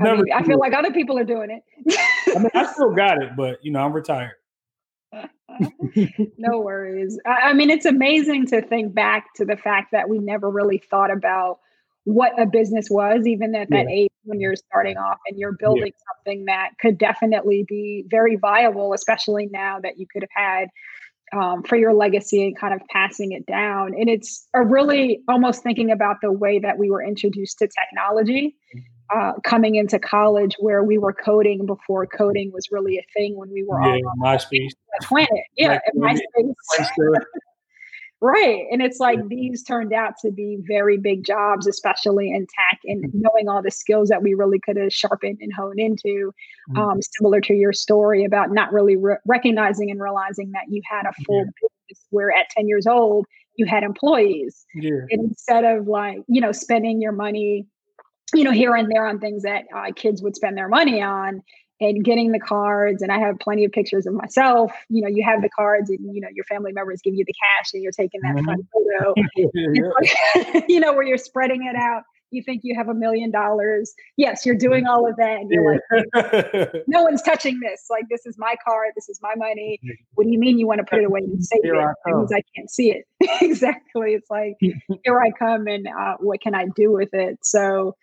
I, 0.00 0.14
mean, 0.14 0.32
I, 0.34 0.42
feel 0.42 0.58
like 0.58 0.72
other 0.72 0.90
people 0.90 1.16
are 1.16 1.24
doing 1.24 1.50
it. 1.50 1.62
I 2.34 2.38
mean, 2.40 2.50
I 2.54 2.72
still 2.72 2.92
got 2.92 3.22
it, 3.22 3.36
but 3.36 3.64
you 3.64 3.70
know, 3.70 3.80
I'm 3.84 3.92
retired. 3.92 4.32
no 6.38 6.58
worries. 6.60 7.20
I, 7.24 7.50
I 7.50 7.52
mean, 7.52 7.70
it's 7.70 7.86
amazing 7.86 8.46
to 8.46 8.62
think 8.62 8.94
back 8.94 9.32
to 9.34 9.44
the 9.44 9.56
fact 9.56 9.92
that 9.92 10.08
we 10.08 10.18
never 10.18 10.50
really 10.50 10.78
thought 10.78 11.12
about 11.12 11.60
what 12.04 12.32
a 12.40 12.46
business 12.46 12.88
was, 12.90 13.26
even 13.26 13.54
at 13.54 13.70
that 13.70 13.86
yeah. 13.88 13.94
age 13.94 14.10
when 14.24 14.40
you're 14.40 14.56
starting 14.56 14.96
off 14.96 15.18
and 15.28 15.38
you're 15.38 15.52
building 15.52 15.86
yeah. 15.86 16.14
something 16.14 16.44
that 16.46 16.70
could 16.80 16.98
definitely 16.98 17.64
be 17.68 18.04
very 18.10 18.36
viable, 18.36 18.92
especially 18.92 19.48
now 19.52 19.78
that 19.80 19.98
you 19.98 20.06
could 20.12 20.22
have 20.22 20.30
had 20.34 20.68
um, 21.32 21.62
for 21.62 21.76
your 21.76 21.94
legacy 21.94 22.44
and 22.44 22.58
kind 22.58 22.74
of 22.74 22.80
passing 22.88 23.32
it 23.32 23.46
down. 23.46 23.94
And 23.94 24.08
it's 24.08 24.46
a 24.54 24.62
really 24.62 25.20
almost 25.28 25.62
thinking 25.62 25.90
about 25.90 26.16
the 26.22 26.32
way 26.32 26.58
that 26.58 26.78
we 26.78 26.90
were 26.90 27.02
introduced 27.02 27.58
to 27.58 27.68
technology 27.68 28.56
uh, 29.14 29.32
coming 29.44 29.76
into 29.76 29.98
college, 29.98 30.56
where 30.58 30.82
we 30.82 30.98
were 30.98 31.12
coding 31.12 31.66
before 31.66 32.06
coding 32.06 32.50
was 32.52 32.66
really 32.70 32.96
a 32.96 33.04
thing 33.14 33.36
when 33.36 33.50
we 33.50 33.62
were 33.62 33.80
yeah, 33.82 33.94
on 33.94 34.18
MySpace 34.18 34.70
planet. 35.02 35.28
Yeah, 35.56 35.78
MySpace. 35.96 36.20
Right. 38.22 38.66
And 38.70 38.80
it's 38.80 39.00
like 39.00 39.26
these 39.26 39.64
turned 39.64 39.92
out 39.92 40.12
to 40.22 40.30
be 40.30 40.56
very 40.60 40.96
big 40.96 41.24
jobs, 41.24 41.66
especially 41.66 42.30
in 42.30 42.46
tech 42.46 42.78
and 42.84 43.04
mm-hmm. 43.04 43.20
knowing 43.20 43.48
all 43.48 43.62
the 43.62 43.70
skills 43.72 44.10
that 44.10 44.22
we 44.22 44.34
really 44.34 44.60
could 44.60 44.76
have 44.76 44.92
sharpened 44.92 45.38
and 45.40 45.52
honed 45.52 45.80
into. 45.80 46.32
Mm-hmm. 46.70 46.78
Um, 46.78 47.00
similar 47.02 47.40
to 47.40 47.54
your 47.54 47.72
story 47.72 48.24
about 48.24 48.52
not 48.52 48.72
really 48.72 48.94
re- 48.94 49.16
recognizing 49.26 49.90
and 49.90 50.00
realizing 50.00 50.52
that 50.52 50.66
you 50.68 50.82
had 50.88 51.04
a 51.04 51.12
full 51.24 51.38
yeah. 51.38 51.50
business 51.60 52.06
where 52.10 52.30
at 52.30 52.48
10 52.50 52.68
years 52.68 52.86
old, 52.86 53.26
you 53.56 53.66
had 53.66 53.82
employees. 53.82 54.66
Yeah. 54.76 55.00
And 55.10 55.24
instead 55.24 55.64
of 55.64 55.88
like, 55.88 56.18
you 56.28 56.40
know, 56.40 56.52
spending 56.52 57.02
your 57.02 57.12
money, 57.12 57.66
you 58.34 58.44
know, 58.44 58.52
here 58.52 58.76
and 58.76 58.88
there 58.88 59.04
on 59.04 59.18
things 59.18 59.42
that 59.42 59.64
uh, 59.76 59.90
kids 59.96 60.22
would 60.22 60.36
spend 60.36 60.56
their 60.56 60.68
money 60.68 61.02
on, 61.02 61.42
and 61.82 62.04
getting 62.04 62.30
the 62.30 62.38
cards 62.38 63.02
and 63.02 63.10
i 63.10 63.18
have 63.18 63.38
plenty 63.40 63.64
of 63.64 63.72
pictures 63.72 64.06
of 64.06 64.14
myself. 64.14 64.72
You 64.88 65.02
know 65.02 65.08
you 65.08 65.24
have 65.24 65.42
the 65.42 65.50
cards 65.50 65.90
and 65.90 65.98
you 66.14 66.20
know 66.20 66.28
your 66.32 66.44
family 66.44 66.72
members 66.72 67.00
give 67.02 67.14
you 67.14 67.24
the 67.24 67.34
cash 67.34 67.72
and 67.74 67.82
you're 67.82 67.92
taking 67.92 68.20
that 68.22 68.36
mm-hmm. 68.36 68.60
photo. 68.72 69.14
Like, 69.42 70.64
you 70.68 70.80
know 70.80 70.92
where 70.92 71.02
you're 71.02 71.18
spreading 71.18 71.66
it 71.66 71.76
out. 71.76 72.02
You 72.30 72.42
think 72.42 72.62
you 72.64 72.74
have 72.76 72.88
a 72.88 72.94
million 72.94 73.30
dollars. 73.30 73.92
Yes 74.16 74.46
you're 74.46 74.54
doing 74.54 74.86
all 74.86 75.08
of 75.08 75.16
that 75.16 75.40
and 75.40 75.50
you're 75.50 75.80
like 76.14 76.72
no 76.86 77.02
one's 77.02 77.22
touching 77.22 77.58
this. 77.60 77.86
Like 77.90 78.04
this 78.10 78.24
is 78.26 78.36
my 78.38 78.54
card. 78.64 78.92
This 78.94 79.08
is 79.08 79.18
my 79.20 79.34
money. 79.36 79.80
What 80.14 80.24
do 80.24 80.30
you 80.30 80.38
mean 80.38 80.58
you 80.58 80.66
want 80.66 80.78
to 80.78 80.84
put 80.84 81.00
it 81.00 81.06
away 81.06 81.20
and 81.20 81.44
save 81.44 81.60
here 81.62 81.74
it? 81.74 81.96
Because 82.04 82.32
I, 82.32 82.36
I 82.36 82.42
can't 82.54 82.70
see 82.70 82.92
it. 82.92 83.06
Exactly. 83.40 84.14
It's 84.14 84.30
like 84.30 84.54
here 84.60 85.20
i 85.20 85.30
come 85.38 85.66
and 85.66 85.86
uh, 85.86 86.16
what 86.20 86.40
can 86.40 86.54
i 86.54 86.66
do 86.76 86.92
with 86.92 87.12
it? 87.12 87.38
So 87.42 87.96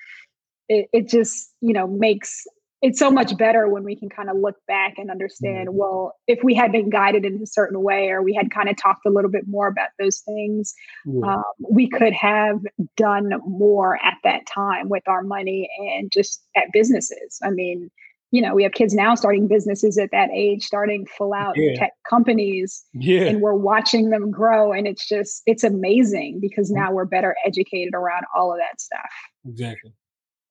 it, 0.68 0.88
it 0.94 1.08
just 1.08 1.54
you 1.62 1.74
know 1.74 1.88
makes 1.88 2.46
it's 2.82 3.00
so 3.00 3.12
much 3.12 3.36
better 3.38 3.68
when 3.68 3.84
we 3.84 3.96
can 3.96 4.10
kind 4.10 4.30
of 4.30 4.38
look 4.38 4.56
back 4.68 4.94
and 4.98 5.12
understand 5.12 5.68
mm-hmm. 5.68 5.78
well 5.78 6.16
if 6.28 6.40
we 6.44 6.54
had 6.54 6.72
been 6.72 6.90
guided 6.90 7.26
in 7.26 7.42
a 7.42 7.48
certain 7.48 7.82
way 7.82 8.10
or 8.10 8.22
we 8.22 8.34
had 8.34 8.52
kind 8.52 8.70
of 8.70 8.78
talked 8.78 9.06
a 9.06 9.10
little 9.10 9.32
bit 9.32 9.48
more 9.48 9.68
about 9.68 9.90
those 10.00 10.20
things 10.20 10.74
yeah. 11.06 11.36
um, 11.36 11.44
we 11.70 11.88
could 11.88 12.14
have 12.14 12.60
done 12.96 13.32
more 13.46 13.98
at 14.04 14.16
that 14.24 14.46
time 14.46 14.90
with 14.90 15.08
our 15.08 15.24
money 15.24 15.70
and 15.80 16.12
just 16.12 16.44
at 16.56 16.72
businesses 16.72 17.40
i 17.44 17.50
mean 17.50 17.90
you 18.32 18.42
know 18.42 18.54
we 18.54 18.64
have 18.64 18.74
kids 18.74 18.94
now 18.94 19.16
starting 19.16 19.48
businesses 19.48 19.98
at 19.98 20.12
that 20.12 20.30
age 20.34 20.64
starting 20.64 21.06
full 21.06 21.34
out 21.34 21.54
yeah. 21.58 21.76
tech 21.76 21.94
companies 22.10 22.86
yeah. 22.94 23.24
and 23.24 23.42
we're 23.42 23.54
watching 23.54 24.10
them 24.10 24.30
grow 24.32 24.72
and 24.72 24.88
it's 24.88 25.08
just 25.08 25.42
it's 25.46 25.64
amazing 25.64 26.40
because 26.40 26.72
mm-hmm. 26.72 26.84
now 26.84 26.92
we're 26.92 27.06
better 27.06 27.36
educated 27.46 27.94
around 27.94 28.24
all 28.36 28.52
of 28.52 28.60
that 28.60 28.80
stuff 28.80 29.12
exactly 29.48 29.92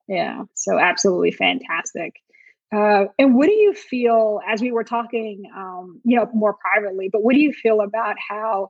yeah. 0.08 0.44
So 0.54 0.78
absolutely 0.78 1.32
fantastic. 1.32 2.14
Uh, 2.74 3.04
and 3.18 3.34
what 3.34 3.46
do 3.46 3.52
you 3.52 3.72
feel 3.72 4.40
as 4.46 4.60
we 4.60 4.72
were 4.72 4.84
talking, 4.84 5.50
um, 5.56 6.00
you 6.04 6.16
know, 6.16 6.28
more 6.34 6.54
privately, 6.54 7.08
but 7.10 7.22
what 7.22 7.34
do 7.34 7.40
you 7.40 7.52
feel 7.52 7.80
about 7.80 8.16
how 8.18 8.68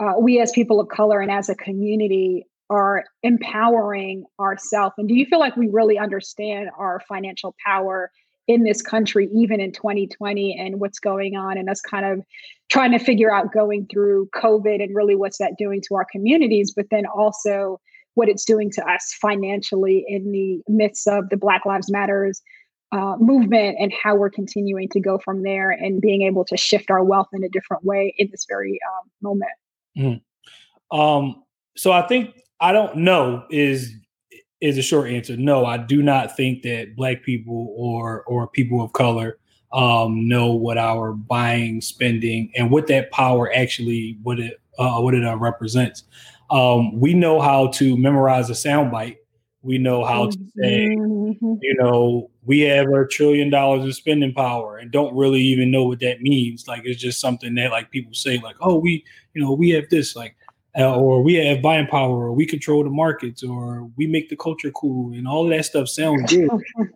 uh, 0.00 0.14
we 0.18 0.40
as 0.40 0.52
people 0.52 0.80
of 0.80 0.88
color 0.88 1.20
and 1.20 1.30
as 1.30 1.48
a 1.48 1.54
community 1.54 2.46
are 2.70 3.04
empowering 3.22 4.24
ourselves? 4.40 4.94
And 4.96 5.08
do 5.08 5.14
you 5.14 5.26
feel 5.26 5.38
like 5.38 5.56
we 5.56 5.68
really 5.68 5.98
understand 5.98 6.70
our 6.78 7.00
financial 7.08 7.54
power 7.64 8.10
in 8.48 8.62
this 8.62 8.80
country, 8.80 9.28
even 9.34 9.60
in 9.60 9.72
2020 9.72 10.56
and 10.58 10.80
what's 10.80 10.98
going 10.98 11.36
on 11.36 11.58
and 11.58 11.68
us 11.68 11.80
kind 11.80 12.06
of 12.06 12.24
trying 12.70 12.92
to 12.92 12.98
figure 12.98 13.34
out 13.34 13.52
going 13.52 13.86
through 13.92 14.28
COVID 14.34 14.82
and 14.82 14.94
really 14.94 15.16
what's 15.16 15.38
that 15.38 15.56
doing 15.58 15.82
to 15.88 15.94
our 15.96 16.06
communities, 16.10 16.72
but 16.74 16.86
then 16.90 17.04
also 17.06 17.80
what 18.16 18.28
it's 18.28 18.44
doing 18.44 18.70
to 18.72 18.82
us 18.90 19.14
financially 19.20 20.04
in 20.08 20.32
the 20.32 20.60
midst 20.68 21.06
of 21.06 21.28
the 21.28 21.36
Black 21.36 21.64
Lives 21.64 21.90
Matters 21.90 22.42
uh, 22.92 23.16
movement 23.18 23.76
and 23.78 23.92
how 23.92 24.16
we're 24.16 24.30
continuing 24.30 24.88
to 24.88 25.00
go 25.00 25.18
from 25.18 25.42
there 25.42 25.70
and 25.70 26.00
being 26.00 26.22
able 26.22 26.44
to 26.46 26.56
shift 26.56 26.90
our 26.90 27.04
wealth 27.04 27.28
in 27.32 27.44
a 27.44 27.48
different 27.48 27.84
way 27.84 28.14
in 28.16 28.28
this 28.30 28.46
very 28.48 28.78
um, 28.88 29.10
moment. 29.22 29.50
Mm-hmm. 29.98 30.98
Um, 30.98 31.42
so 31.76 31.92
I 31.92 32.06
think 32.06 32.40
I 32.60 32.72
don't 32.72 32.96
know 32.96 33.44
is 33.50 33.92
is 34.62 34.78
a 34.78 34.82
short 34.82 35.10
answer. 35.10 35.36
No, 35.36 35.66
I 35.66 35.76
do 35.76 36.02
not 36.02 36.34
think 36.36 36.62
that 36.62 36.96
Black 36.96 37.22
people 37.22 37.74
or 37.76 38.22
or 38.22 38.48
people 38.48 38.82
of 38.82 38.92
color 38.94 39.38
um, 39.72 40.26
know 40.26 40.54
what 40.54 40.78
our 40.78 41.12
buying, 41.12 41.82
spending, 41.82 42.50
and 42.56 42.70
what 42.70 42.86
that 42.86 43.10
power 43.10 43.52
actually 43.54 44.16
what 44.22 44.40
it 44.40 44.60
uh, 44.78 45.00
what 45.00 45.14
it 45.14 45.24
uh, 45.24 45.36
represents. 45.36 46.04
Um, 46.50 46.98
we 47.00 47.14
know 47.14 47.40
how 47.40 47.68
to 47.72 47.96
memorize 47.96 48.50
a 48.50 48.54
soundbite. 48.54 49.16
We 49.62 49.78
know 49.78 50.04
how 50.04 50.30
to 50.30 50.38
say, 50.56 50.90
mm-hmm. 50.90 51.54
you 51.60 51.74
know, 51.74 52.30
we 52.44 52.60
have 52.60 52.86
a 52.86 53.06
trillion 53.08 53.50
dollars 53.50 53.84
of 53.84 53.96
spending 53.96 54.32
power 54.32 54.76
and 54.76 54.92
don't 54.92 55.16
really 55.16 55.40
even 55.40 55.72
know 55.72 55.84
what 55.84 55.98
that 56.00 56.20
means. 56.20 56.68
Like 56.68 56.82
it's 56.84 57.00
just 57.00 57.20
something 57.20 57.56
that 57.56 57.72
like 57.72 57.90
people 57.90 58.14
say, 58.14 58.38
like, 58.38 58.54
oh, 58.60 58.76
we, 58.76 59.04
you 59.34 59.42
know, 59.42 59.52
we 59.52 59.70
have 59.70 59.88
this, 59.90 60.14
like, 60.14 60.36
uh, 60.78 60.94
or 60.94 61.22
we 61.22 61.34
have 61.34 61.62
buying 61.62 61.86
power, 61.86 62.26
or 62.26 62.32
we 62.32 62.46
control 62.46 62.84
the 62.84 62.90
markets, 62.90 63.42
or 63.42 63.90
we 63.96 64.06
make 64.06 64.28
the 64.28 64.36
culture 64.36 64.70
cool, 64.72 65.12
and 65.14 65.26
all 65.26 65.44
of 65.44 65.50
that 65.50 65.64
stuff 65.64 65.88
sounds 65.88 66.30
good, 66.30 66.50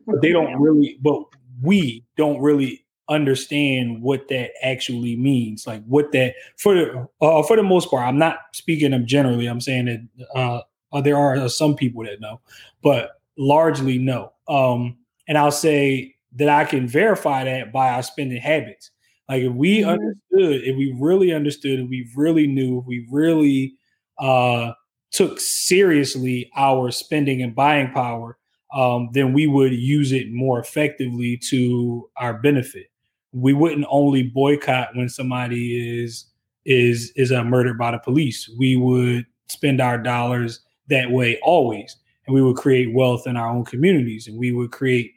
but 0.06 0.20
they 0.20 0.32
don't 0.32 0.60
really. 0.60 0.98
But 1.00 1.22
we 1.62 2.04
don't 2.16 2.40
really 2.40 2.84
understand 3.10 4.00
what 4.00 4.28
that 4.28 4.52
actually 4.62 5.16
means 5.16 5.66
like 5.66 5.84
what 5.84 6.12
that 6.12 6.34
for 6.56 6.74
the 6.74 7.08
uh, 7.20 7.42
for 7.42 7.56
the 7.56 7.62
most 7.62 7.90
part 7.90 8.06
i'm 8.06 8.18
not 8.18 8.38
speaking 8.52 8.94
of 8.94 9.04
generally 9.04 9.46
i'm 9.46 9.60
saying 9.60 9.84
that 9.84 10.28
uh, 10.36 10.60
uh, 10.92 11.00
there 11.00 11.16
are 11.16 11.48
some 11.48 11.74
people 11.74 12.04
that 12.04 12.20
know 12.20 12.40
but 12.82 13.20
largely 13.36 13.98
no. 13.98 14.32
Um 14.48 14.98
and 15.26 15.38
i'll 15.38 15.50
say 15.50 16.14
that 16.36 16.48
i 16.48 16.64
can 16.64 16.86
verify 16.86 17.44
that 17.44 17.72
by 17.72 17.90
our 17.90 18.02
spending 18.02 18.40
habits. 18.40 18.90
Like 19.28 19.42
if 19.42 19.52
we 19.52 19.78
mm-hmm. 19.78 19.90
understood 19.90 20.68
if 20.68 20.76
we 20.76 20.94
really 20.98 21.32
understood 21.32 21.80
if 21.80 21.88
we 21.88 22.08
really 22.14 22.46
knew 22.46 22.80
if 22.80 22.86
we 22.86 23.06
really 23.10 23.74
uh 24.18 24.72
took 25.10 25.40
seriously 25.40 26.50
our 26.56 26.90
spending 26.90 27.42
and 27.42 27.54
buying 27.54 27.90
power 27.92 28.36
um, 28.72 29.08
then 29.12 29.32
we 29.32 29.48
would 29.48 29.72
use 29.72 30.12
it 30.12 30.30
more 30.30 30.60
effectively 30.60 31.36
to 31.36 32.08
our 32.16 32.34
benefit 32.34 32.89
we 33.32 33.52
wouldn't 33.52 33.86
only 33.88 34.22
boycott 34.22 34.94
when 34.94 35.08
somebody 35.08 36.02
is 36.02 36.26
is 36.66 37.12
is 37.16 37.32
uh, 37.32 37.44
murdered 37.44 37.78
by 37.78 37.90
the 37.90 37.98
police. 37.98 38.50
We 38.58 38.76
would 38.76 39.26
spend 39.48 39.80
our 39.80 39.98
dollars 39.98 40.60
that 40.88 41.10
way 41.10 41.38
always, 41.42 41.96
and 42.26 42.34
we 42.34 42.42
would 42.42 42.56
create 42.56 42.94
wealth 42.94 43.26
in 43.26 43.36
our 43.36 43.48
own 43.48 43.64
communities, 43.64 44.26
and 44.26 44.38
we 44.38 44.52
would 44.52 44.72
create 44.72 45.12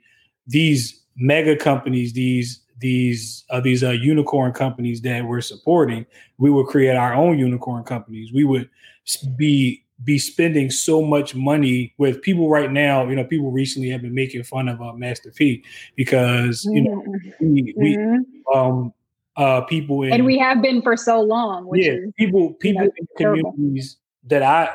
these 0.48 1.02
mega 1.16 1.56
companies, 1.56 2.14
these 2.14 2.62
these 2.80 3.46
uh, 3.50 3.60
these 3.60 3.84
uh, 3.84 3.92
unicorn 3.92 4.54
companies 4.54 5.02
that 5.02 5.26
we're 5.26 5.42
supporting. 5.42 6.06
We 6.38 6.52
would 6.52 6.68
create 6.68 6.96
our 6.96 7.14
own 7.14 7.40
unicorn 7.40 7.84
companies. 7.84 8.32
We 8.34 8.44
would 8.44 8.70
be 9.36 9.83
be 10.04 10.18
spending 10.18 10.70
so 10.70 11.02
much 11.02 11.36
money 11.36 11.94
with 11.98 12.22
people 12.22 12.50
right 12.50 12.72
now. 12.72 13.08
You 13.08 13.16
know, 13.16 13.24
people 13.24 13.52
recently 13.52 13.90
have 13.90 14.02
been 14.02 14.16
making 14.16 14.44
fun 14.44 14.68
of 14.68 14.82
uh, 14.82 14.94
Master 14.94 15.32
P 15.32 15.64
because 15.96 16.66
you 16.66 16.82
know 16.82 17.02
mm-hmm. 17.02 17.54
we, 17.54 17.74
we 17.78 17.98
mm-hmm. 17.98 18.58
um 18.58 18.94
uh 19.36 19.62
people 19.62 20.04
in, 20.04 20.14
and 20.14 20.26
we 20.26 20.38
have 20.38 20.62
been 20.62 20.82
for 20.82 20.98
so 20.98 21.22
long. 21.22 21.70
yeah, 21.74 21.94
is, 21.94 22.14
people 22.18 22.54
people 22.56 22.84
you 22.84 22.90
know, 22.90 22.94
in 22.98 23.08
communities 23.18 23.98
that 24.26 24.44
I 24.44 24.70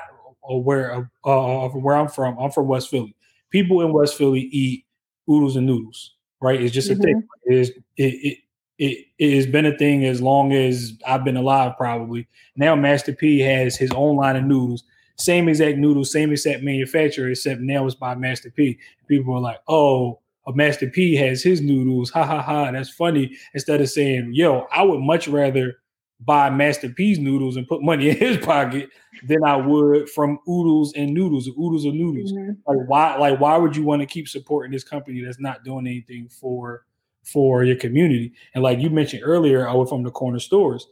where 0.48 1.08
uh, 1.25 1.68
where 1.68 1.96
I'm 1.96 2.08
from. 2.08 2.38
I'm 2.38 2.50
from 2.50 2.68
West 2.68 2.90
Philly. 2.90 3.14
People 3.50 3.82
in 3.82 3.92
West 3.92 4.16
Philly 4.16 4.48
eat 4.52 4.84
oodles 5.30 5.56
and 5.56 5.66
noodles. 5.66 6.14
Right? 6.40 6.62
It's 6.62 6.72
just 6.72 6.90
mm-hmm. 6.90 7.00
a 7.00 7.04
thing. 7.04 7.16
Mm-hmm. 7.16 7.52
It 7.52 7.58
is 7.58 7.70
it, 7.96 8.02
it 8.02 8.38
it, 8.78 9.06
it 9.18 9.34
has 9.34 9.46
been 9.46 9.66
a 9.66 9.76
thing 9.76 10.04
as 10.04 10.22
long 10.22 10.52
as 10.52 10.92
I've 11.04 11.25
been 11.25 11.37
alive, 11.37 11.76
probably. 11.76 12.28
Now 12.54 12.76
Master 12.76 13.12
P 13.12 13.40
has 13.40 13.76
his 13.76 13.90
own 13.90 14.16
line 14.16 14.37
of 14.37 14.44
noodles 14.44 14.84
same 15.18 15.48
exact 15.48 15.78
noodles, 15.78 16.12
same 16.12 16.30
exact 16.30 16.62
manufacturer, 16.62 17.28
except 17.28 17.60
now 17.60 17.87
it's 17.87 17.94
by 17.94 18.14
Master 18.14 18.50
P. 18.50 18.78
People 19.08 19.34
are 19.34 19.40
like, 19.40 19.60
oh, 19.68 20.20
a 20.46 20.52
Master 20.52 20.88
P 20.88 21.14
has 21.16 21.42
his 21.42 21.60
noodles. 21.60 22.10
Ha 22.10 22.25
ha 22.25 22.40
ha. 22.40 22.70
That's 22.70 22.90
funny. 22.90 23.37
Instead 23.52 23.80
of 23.80 23.90
saying, 23.90 24.30
yo, 24.32 24.66
I 24.72 24.82
would 24.82 25.00
much 25.00 25.28
rather 25.28 25.76
buy 26.20 26.50
Master 26.50 26.88
P's 26.88 27.18
noodles 27.18 27.56
and 27.56 27.66
put 27.68 27.82
money 27.82 28.08
in 28.10 28.16
his 28.16 28.38
pocket 28.38 28.90
than 29.25 29.44
I 29.44 29.56
would 29.56 30.08
from 30.08 30.38
oodles 30.48 30.92
and 30.94 31.12
noodles, 31.12 31.48
oodles 31.48 31.84
or 31.84 31.92
noodles. 31.92 32.32
Mm-hmm. 32.32 32.52
Like 32.66 32.88
why, 32.88 33.16
like 33.16 33.40
why 33.40 33.56
would 33.56 33.76
you 33.76 33.82
want 33.82 34.00
to 34.00 34.06
keep 34.06 34.28
supporting 34.28 34.72
this 34.72 34.84
company 34.84 35.20
that's 35.20 35.40
not 35.40 35.64
doing 35.64 35.87
anything 35.87 36.28
for 36.28 36.84
for 37.25 37.62
your 37.62 37.76
community. 37.76 38.32
And 38.54 38.64
like 38.64 38.78
you 38.78 38.88
mentioned 38.88 39.22
earlier, 39.25 39.66
away 39.66 39.87
from 39.87 40.02
the 40.02 40.10
corner 40.10 40.38
stores, 40.38 40.87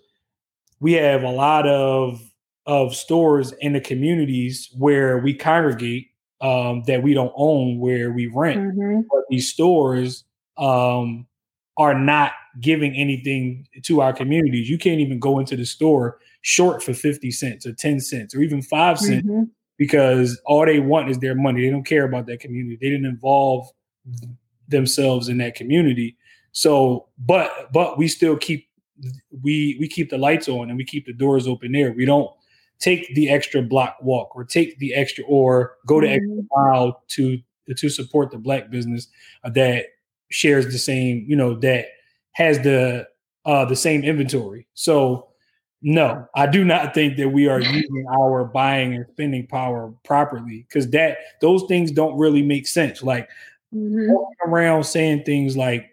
we 0.80 0.92
have 0.92 1.22
a 1.22 1.30
lot 1.30 1.66
of 1.66 2.20
of 2.66 2.94
stores 2.94 3.52
in 3.60 3.72
the 3.72 3.80
communities 3.80 4.70
where 4.76 5.18
we 5.18 5.32
congregate 5.34 6.08
um, 6.40 6.82
that 6.86 7.02
we 7.02 7.14
don't 7.14 7.32
own, 7.36 7.78
where 7.78 8.12
we 8.12 8.26
rent. 8.26 8.60
Mm-hmm. 8.60 9.00
But 9.10 9.24
these 9.30 9.48
stores 9.48 10.24
um, 10.58 11.26
are 11.78 11.98
not 11.98 12.32
giving 12.60 12.94
anything 12.94 13.66
to 13.82 14.00
our 14.00 14.12
communities. 14.12 14.68
You 14.68 14.78
can't 14.78 15.00
even 15.00 15.18
go 15.18 15.38
into 15.38 15.56
the 15.56 15.66
store 15.66 16.18
short 16.42 16.82
for 16.82 16.94
50 16.94 17.30
cents 17.30 17.66
or 17.66 17.72
10 17.72 18.00
cents 18.00 18.34
or 18.34 18.40
even 18.40 18.62
5 18.62 18.98
cents 18.98 19.26
mm-hmm. 19.26 19.44
because 19.78 20.40
all 20.44 20.64
they 20.64 20.80
want 20.80 21.10
is 21.10 21.18
their 21.18 21.34
money. 21.34 21.62
They 21.62 21.70
don't 21.70 21.84
care 21.84 22.04
about 22.04 22.26
that 22.26 22.40
community. 22.40 22.78
They 22.80 22.90
didn't 22.90 23.06
involve 23.06 23.68
themselves 24.68 25.28
in 25.28 25.38
that 25.38 25.54
community. 25.54 26.16
So, 26.52 27.08
but 27.18 27.72
but 27.72 27.98
we 27.98 28.08
still 28.08 28.36
keep 28.36 28.68
we 29.42 29.76
we 29.78 29.88
keep 29.88 30.10
the 30.10 30.18
lights 30.18 30.48
on 30.48 30.70
and 30.70 30.76
we 30.78 30.84
keep 30.84 31.06
the 31.06 31.12
doors 31.12 31.46
open 31.46 31.72
there. 31.72 31.92
We 31.92 32.06
don't 32.06 32.30
take 32.78 33.14
the 33.14 33.28
extra 33.30 33.62
block 33.62 33.96
walk 34.02 34.34
or 34.34 34.44
take 34.44 34.78
the 34.78 34.94
extra 34.94 35.24
or 35.24 35.76
go 35.86 36.00
to 36.00 36.06
mm-hmm. 36.06 36.14
extra 36.14 36.44
mile 36.56 37.02
to 37.08 37.38
to 37.76 37.88
support 37.88 38.30
the 38.30 38.38
black 38.38 38.70
business 38.70 39.08
that 39.44 39.86
shares 40.30 40.66
the 40.66 40.78
same, 40.78 41.24
you 41.28 41.36
know, 41.36 41.54
that 41.54 41.86
has 42.32 42.60
the 42.60 43.06
uh 43.44 43.64
the 43.64 43.76
same 43.76 44.04
inventory. 44.04 44.66
So 44.74 45.28
no, 45.82 46.26
I 46.34 46.46
do 46.46 46.64
not 46.64 46.94
think 46.94 47.16
that 47.16 47.28
we 47.28 47.48
are 47.48 47.60
using 47.60 48.06
our 48.10 48.44
buying 48.44 48.94
and 48.94 49.06
spending 49.12 49.46
power 49.46 49.92
properly 50.04 50.66
because 50.68 50.90
that 50.90 51.18
those 51.40 51.64
things 51.68 51.90
don't 51.90 52.16
really 52.16 52.42
make 52.42 52.66
sense. 52.66 53.02
Like 53.02 53.28
mm-hmm. 53.74 54.12
around 54.48 54.84
saying 54.84 55.24
things 55.24 55.56
like 55.56 55.90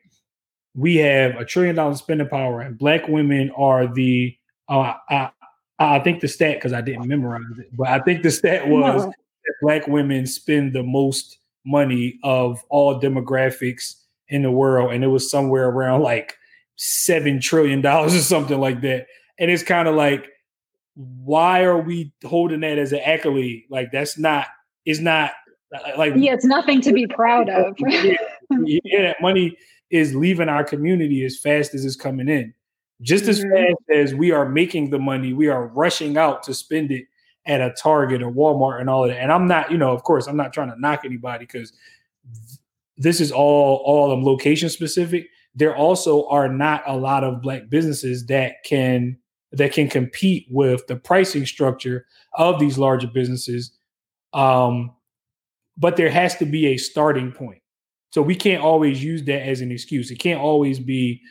we 0.75 0.95
have 0.97 1.35
a 1.35 1.45
trillion 1.45 1.75
dollar 1.75 1.95
spending 1.95 2.27
power 2.27 2.61
and 2.61 2.77
black 2.77 3.07
women 3.07 3.51
are 3.51 3.93
the 3.93 4.35
uh, 4.69 4.93
I, 5.89 5.99
think 5.99 6.21
the 6.21 6.27
stat 6.27 6.57
because 6.57 6.73
I 6.73 6.81
didn't 6.81 7.07
memorize 7.07 7.41
it, 7.59 7.75
but 7.75 7.87
I 7.87 7.99
think 7.99 8.23
the 8.23 8.31
stat 8.31 8.67
was 8.67 9.03
no. 9.03 9.09
that 9.09 9.53
black 9.61 9.87
women 9.87 10.25
spend 10.25 10.73
the 10.73 10.83
most 10.83 11.37
money 11.65 12.19
of 12.23 12.63
all 12.69 12.99
demographics 12.99 13.95
in 14.29 14.43
the 14.43 14.51
world, 14.51 14.93
and 14.93 15.03
it 15.03 15.07
was 15.07 15.29
somewhere 15.29 15.69
around 15.69 16.01
like 16.01 16.35
seven 16.75 17.39
trillion 17.39 17.81
dollars 17.81 18.15
or 18.15 18.19
something 18.19 18.59
like 18.59 18.81
that. 18.81 19.07
And 19.39 19.49
it's 19.49 19.63
kind 19.63 19.87
of 19.87 19.95
like, 19.95 20.27
why 20.95 21.63
are 21.63 21.79
we 21.79 22.13
holding 22.23 22.61
that 22.61 22.77
as 22.77 22.93
an 22.93 22.99
accolade? 22.99 23.63
Like 23.69 23.91
that's 23.91 24.17
not. 24.17 24.47
It's 24.85 24.99
not 24.99 25.31
uh, 25.73 25.77
uh, 25.77 25.97
like 25.97 26.13
yeah, 26.15 26.33
it's 26.33 26.45
nothing 26.45 26.81
to 26.81 26.91
be 26.91 27.07
proud 27.07 27.49
of. 27.49 27.75
yeah, 27.79 28.15
yeah, 28.49 29.01
that 29.01 29.21
money 29.21 29.57
is 29.89 30.13
leaving 30.13 30.49
our 30.49 30.63
community 30.63 31.23
as 31.23 31.37
fast 31.37 31.73
as 31.73 31.85
it's 31.85 31.95
coming 31.95 32.27
in. 32.27 32.53
Just 33.03 33.27
as 33.27 33.43
mm-hmm. 33.43 33.53
fast 33.53 33.89
as 33.93 34.15
we 34.15 34.31
are 34.31 34.47
making 34.47 34.89
the 34.89 34.99
money, 34.99 35.33
we 35.33 35.47
are 35.47 35.67
rushing 35.67 36.17
out 36.17 36.41
to 36.43 36.53
spend 36.53 36.91
it 36.91 37.05
at 37.45 37.61
a 37.61 37.71
Target 37.71 38.23
or 38.23 38.31
Walmart 38.31 38.79
and 38.79 38.89
all 38.89 39.03
of 39.03 39.09
that. 39.09 39.19
And 39.19 39.31
I'm 39.31 39.47
not, 39.47 39.71
you 39.71 39.77
know, 39.77 39.91
of 39.91 40.03
course, 40.03 40.27
I'm 40.27 40.37
not 40.37 40.53
trying 40.53 40.71
to 40.71 40.79
knock 40.79 41.01
anybody 41.03 41.45
because 41.45 41.73
this 42.97 43.19
is 43.19 43.31
all 43.31 43.81
all 43.85 44.11
um, 44.11 44.23
location 44.23 44.69
specific. 44.69 45.27
There 45.55 45.75
also 45.75 46.27
are 46.29 46.49
not 46.49 46.83
a 46.87 46.95
lot 46.95 47.23
of 47.23 47.41
black 47.41 47.69
businesses 47.69 48.25
that 48.27 48.63
can 48.65 49.17
that 49.51 49.73
can 49.73 49.87
compete 49.89 50.47
with 50.49 50.87
the 50.87 50.95
pricing 50.95 51.45
structure 51.45 52.05
of 52.35 52.59
these 52.59 52.77
larger 52.77 53.07
businesses. 53.07 53.71
Um, 54.33 54.95
but 55.77 55.95
there 55.95 56.09
has 56.09 56.35
to 56.37 56.45
be 56.45 56.67
a 56.67 56.77
starting 56.77 57.31
point. 57.31 57.61
So 58.11 58.21
we 58.21 58.35
can't 58.35 58.63
always 58.63 59.03
use 59.03 59.23
that 59.25 59.47
as 59.47 59.61
an 59.61 59.71
excuse. 59.71 60.11
It 60.11 60.19
can't 60.19 60.39
always 60.39 60.79
be 60.79 61.21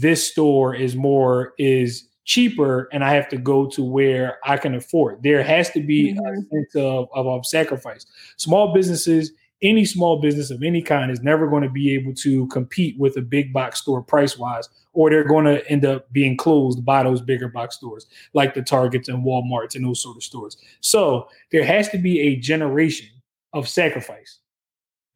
this 0.00 0.28
store 0.28 0.74
is 0.74 0.94
more 0.94 1.54
is 1.58 2.08
cheaper 2.24 2.88
and 2.92 3.04
I 3.04 3.14
have 3.14 3.28
to 3.28 3.36
go 3.36 3.66
to 3.70 3.84
where 3.84 4.38
I 4.44 4.56
can 4.56 4.74
afford. 4.74 5.22
There 5.22 5.42
has 5.42 5.70
to 5.70 5.80
be 5.80 6.12
mm-hmm. 6.12 6.26
a 6.26 6.42
sense 6.50 6.74
of, 6.76 7.08
of, 7.14 7.26
of 7.26 7.46
sacrifice. 7.46 8.04
Small 8.36 8.74
businesses 8.74 9.32
any 9.62 9.84
small 9.84 10.20
business 10.20 10.50
of 10.50 10.62
any 10.62 10.82
kind 10.82 11.10
is 11.10 11.22
never 11.22 11.48
going 11.48 11.62
to 11.62 11.70
be 11.70 11.94
able 11.94 12.14
to 12.14 12.46
compete 12.48 12.98
with 12.98 13.16
a 13.16 13.22
big 13.22 13.52
box 13.52 13.80
store 13.80 14.02
price 14.02 14.36
wise, 14.36 14.68
or 14.92 15.08
they're 15.08 15.24
going 15.24 15.46
to 15.46 15.66
end 15.70 15.84
up 15.84 16.12
being 16.12 16.36
closed 16.36 16.84
by 16.84 17.02
those 17.02 17.22
bigger 17.22 17.48
box 17.48 17.76
stores 17.76 18.06
like 18.34 18.54
the 18.54 18.62
Targets 18.62 19.08
and 19.08 19.24
Walmarts 19.24 19.74
and 19.74 19.84
those 19.84 20.02
sort 20.02 20.16
of 20.16 20.22
stores. 20.22 20.58
So 20.80 21.28
there 21.52 21.64
has 21.64 21.88
to 21.90 21.98
be 21.98 22.20
a 22.20 22.36
generation 22.36 23.08
of 23.54 23.68
sacrifice 23.68 24.40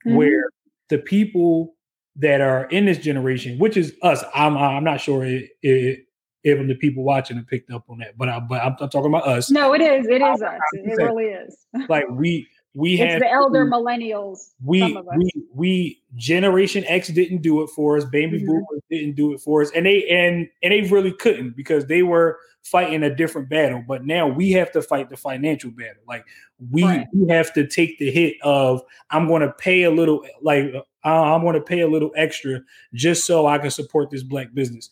mm-hmm. 0.06 0.16
where 0.16 0.44
the 0.88 0.98
people 0.98 1.74
that 2.16 2.40
are 2.40 2.64
in 2.66 2.84
this 2.84 2.98
generation, 2.98 3.58
which 3.58 3.76
is 3.76 3.94
us, 4.02 4.22
I'm 4.34 4.56
I'm 4.56 4.84
not 4.84 5.00
sure 5.00 5.24
it, 5.24 5.50
it, 5.62 6.06
if 6.42 6.66
the 6.66 6.74
people 6.74 7.04
watching 7.04 7.36
have 7.36 7.46
picked 7.46 7.70
up 7.70 7.84
on 7.88 7.98
that, 7.98 8.16
but 8.16 8.28
I 8.28 8.40
but 8.40 8.62
I'm, 8.62 8.76
I'm 8.80 8.88
talking 8.88 9.10
about 9.10 9.26
us. 9.26 9.50
No, 9.50 9.74
it 9.74 9.80
is. 9.80 10.06
It 10.06 10.22
is 10.22 10.42
I, 10.42 10.56
us. 10.56 10.60
it 10.72 10.96
really 10.96 11.26
is. 11.26 11.56
like 11.88 12.08
we 12.10 12.46
we 12.74 13.00
it's 13.00 13.12
have 13.12 13.20
the 13.20 13.30
elder 13.30 13.66
millennials. 13.66 14.50
We 14.64 14.96
we 15.16 15.30
we 15.54 16.02
Generation 16.16 16.84
X 16.86 17.08
didn't 17.08 17.42
do 17.42 17.62
it 17.62 17.70
for 17.70 17.96
us. 17.96 18.04
Baby 18.04 18.38
mm-hmm. 18.38 18.46
boomers 18.46 18.82
didn't 18.90 19.16
do 19.16 19.32
it 19.32 19.40
for 19.40 19.62
us, 19.62 19.70
and 19.74 19.86
they 19.86 20.06
and 20.08 20.48
and 20.62 20.72
they 20.72 20.82
really 20.82 21.12
couldn't 21.12 21.56
because 21.56 21.86
they 21.86 22.02
were 22.02 22.38
fighting 22.62 23.02
a 23.02 23.14
different 23.14 23.48
battle. 23.48 23.82
But 23.86 24.04
now 24.04 24.26
we 24.26 24.52
have 24.52 24.70
to 24.72 24.82
fight 24.82 25.10
the 25.10 25.16
financial 25.16 25.70
battle. 25.70 26.02
Like 26.06 26.24
we 26.70 26.84
right. 26.84 27.06
we 27.12 27.32
have 27.32 27.52
to 27.54 27.66
take 27.66 27.98
the 27.98 28.10
hit 28.10 28.36
of 28.42 28.82
I'm 29.10 29.26
going 29.26 29.42
to 29.42 29.52
pay 29.52 29.84
a 29.84 29.90
little 29.90 30.24
like 30.42 30.72
I'm 31.04 31.42
going 31.42 31.54
to 31.54 31.60
pay 31.60 31.80
a 31.80 31.88
little 31.88 32.12
extra 32.16 32.60
just 32.94 33.26
so 33.26 33.46
I 33.46 33.58
can 33.58 33.70
support 33.70 34.10
this 34.10 34.22
black 34.22 34.52
business. 34.54 34.90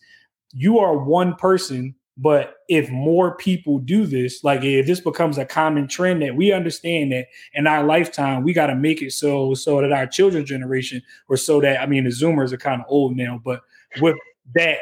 You 0.51 0.79
are 0.79 0.97
one 0.97 1.35
person 1.35 1.95
but 2.21 2.57
if 2.67 2.89
more 2.89 3.37
people 3.37 3.79
do 3.79 4.05
this, 4.05 4.43
like 4.43 4.61
if 4.61 4.85
this 4.85 4.99
becomes 4.99 5.37
a 5.37 5.45
common 5.45 5.87
trend 5.87 6.21
that 6.21 6.35
we 6.35 6.51
understand 6.51 7.13
that 7.13 7.27
in 7.53 7.65
our 7.65 7.85
lifetime, 7.85 8.43
we 8.43 8.51
got 8.51 8.67
to 8.67 8.75
make 8.75 9.01
it 9.01 9.13
so 9.13 9.53
so 9.53 9.79
that 9.79 9.93
our 9.93 10.05
children's 10.05 10.49
generation, 10.49 11.01
or 11.29 11.37
so 11.37 11.61
that 11.61 11.81
I 11.81 11.85
mean 11.85 12.03
the 12.03 12.09
Zoomers 12.09 12.51
are 12.51 12.57
kind 12.57 12.81
of 12.81 12.87
old 12.89 13.15
now, 13.15 13.41
but 13.43 13.61
with 14.01 14.17
that 14.53 14.79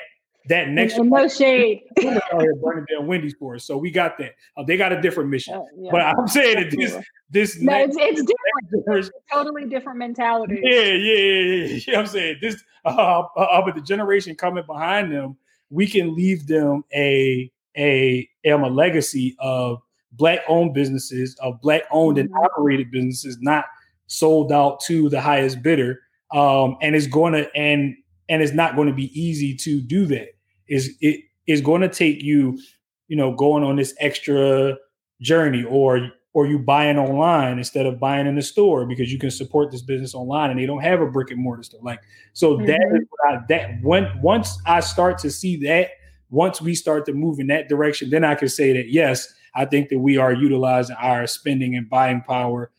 that 0.47 0.69
next 0.69 0.97
no 0.97 1.27
shade 1.27 1.83
burning 1.95 2.85
down 2.89 3.07
Wendy's 3.07 3.35
for 3.39 3.55
us. 3.55 3.65
So 3.65 3.77
we 3.77 3.91
got 3.91 4.17
that. 4.19 4.35
Uh, 4.55 4.63
they 4.63 4.77
got 4.77 4.91
a 4.93 5.01
different 5.01 5.29
mission. 5.29 5.55
Uh, 5.55 5.61
yeah, 5.77 5.91
but 5.91 6.01
I'm 6.01 6.27
saying 6.27 6.55
that 6.55 6.77
this 6.77 6.95
this 7.29 7.61
no, 7.61 7.71
next, 7.71 7.97
it's, 7.99 8.19
it's 8.19 8.31
different. 8.73 8.99
It's 8.99 9.11
totally 9.31 9.65
different 9.65 9.99
mentality. 9.99 10.59
Yeah, 10.63 10.81
yeah, 10.81 11.17
yeah, 11.17 11.65
yeah. 11.65 11.79
yeah. 11.87 11.99
I'm 11.99 12.07
saying 12.07 12.37
this, 12.41 12.63
uh, 12.85 12.89
uh, 12.89 13.39
uh, 13.39 13.61
but 13.65 13.75
the 13.75 13.81
generation 13.81 14.35
coming 14.35 14.65
behind 14.65 15.11
them 15.11 15.37
we 15.69 15.87
can 15.87 16.15
leave 16.15 16.47
them 16.47 16.83
a 16.93 17.51
a 17.75 18.27
um, 18.51 18.63
a 18.63 18.69
legacy 18.69 19.35
of 19.39 19.81
black 20.13 20.39
owned 20.47 20.73
businesses, 20.73 21.35
of 21.41 21.61
black 21.61 21.83
owned 21.91 22.17
and 22.17 22.29
mm-hmm. 22.29 22.43
operated 22.43 22.91
businesses, 22.91 23.37
not 23.41 23.65
sold 24.07 24.51
out 24.51 24.79
to 24.81 25.09
the 25.09 25.21
highest 25.21 25.61
bidder. 25.61 25.99
Um, 26.31 26.77
and 26.81 26.95
it's 26.95 27.07
going 27.07 27.33
to 27.33 27.53
and 27.55 27.95
and 28.29 28.41
it's 28.41 28.53
not 28.53 28.75
going 28.75 28.87
to 28.87 28.93
be 28.93 29.19
easy 29.19 29.55
to 29.55 29.81
do 29.81 30.05
that. 30.07 30.29
Is 30.67 30.95
it 31.01 31.21
is 31.47 31.61
going 31.61 31.81
to 31.81 31.89
take 31.89 32.21
you, 32.21 32.59
you 33.07 33.15
know, 33.15 33.33
going 33.33 33.63
on 33.63 33.75
this 33.75 33.95
extra 33.99 34.77
journey 35.21 35.63
or 35.63 36.11
or 36.33 36.45
you 36.45 36.59
buying 36.59 36.99
online 36.99 37.57
instead 37.57 37.87
of 37.87 37.99
buying 37.99 38.27
in 38.27 38.35
the 38.35 38.41
store 38.43 38.85
because 38.85 39.11
you 39.11 39.17
can 39.17 39.31
support 39.31 39.71
this 39.71 39.81
business 39.81 40.13
online 40.13 40.51
and 40.51 40.59
they 40.59 40.67
don't 40.67 40.83
have 40.83 41.01
a 41.01 41.07
brick 41.07 41.31
and 41.31 41.41
mortar 41.41 41.63
store. 41.63 41.79
Like 41.81 41.99
so 42.33 42.57
mm-hmm. 42.57 42.67
that 42.67 42.91
is 42.93 43.07
what 43.09 43.33
I, 43.33 43.39
that 43.49 43.81
when 43.81 44.21
once 44.21 44.59
I 44.65 44.81
start 44.81 45.17
to 45.19 45.31
see 45.31 45.55
that, 45.65 45.89
once 46.29 46.61
we 46.61 46.75
start 46.75 47.05
to 47.07 47.13
move 47.13 47.39
in 47.39 47.47
that 47.47 47.69
direction, 47.69 48.11
then 48.11 48.23
I 48.23 48.35
can 48.35 48.49
say 48.49 48.73
that 48.73 48.89
yes, 48.89 49.33
I 49.55 49.65
think 49.65 49.89
that 49.89 49.97
we 49.97 50.17
are 50.17 50.31
utilizing 50.31 50.95
our 50.97 51.25
spending 51.25 51.75
and 51.75 51.89
buying 51.89 52.21
power 52.21 52.69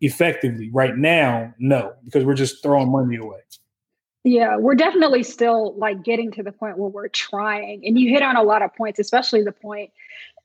effectively. 0.00 0.70
Right 0.72 0.96
now, 0.96 1.52
no, 1.58 1.92
because 2.04 2.24
we're 2.24 2.34
just 2.34 2.62
throwing 2.62 2.90
money 2.90 3.16
away. 3.16 3.40
Yeah, 4.24 4.56
we're 4.56 4.74
definitely 4.74 5.22
still 5.22 5.74
like 5.76 6.02
getting 6.02 6.32
to 6.32 6.42
the 6.42 6.50
point 6.50 6.78
where 6.78 6.88
we're 6.88 7.08
trying. 7.08 7.82
And 7.84 7.98
you 7.98 8.08
hit 8.08 8.22
on 8.22 8.36
a 8.36 8.42
lot 8.42 8.62
of 8.62 8.74
points, 8.74 8.98
especially 8.98 9.42
the 9.42 9.52
point 9.52 9.90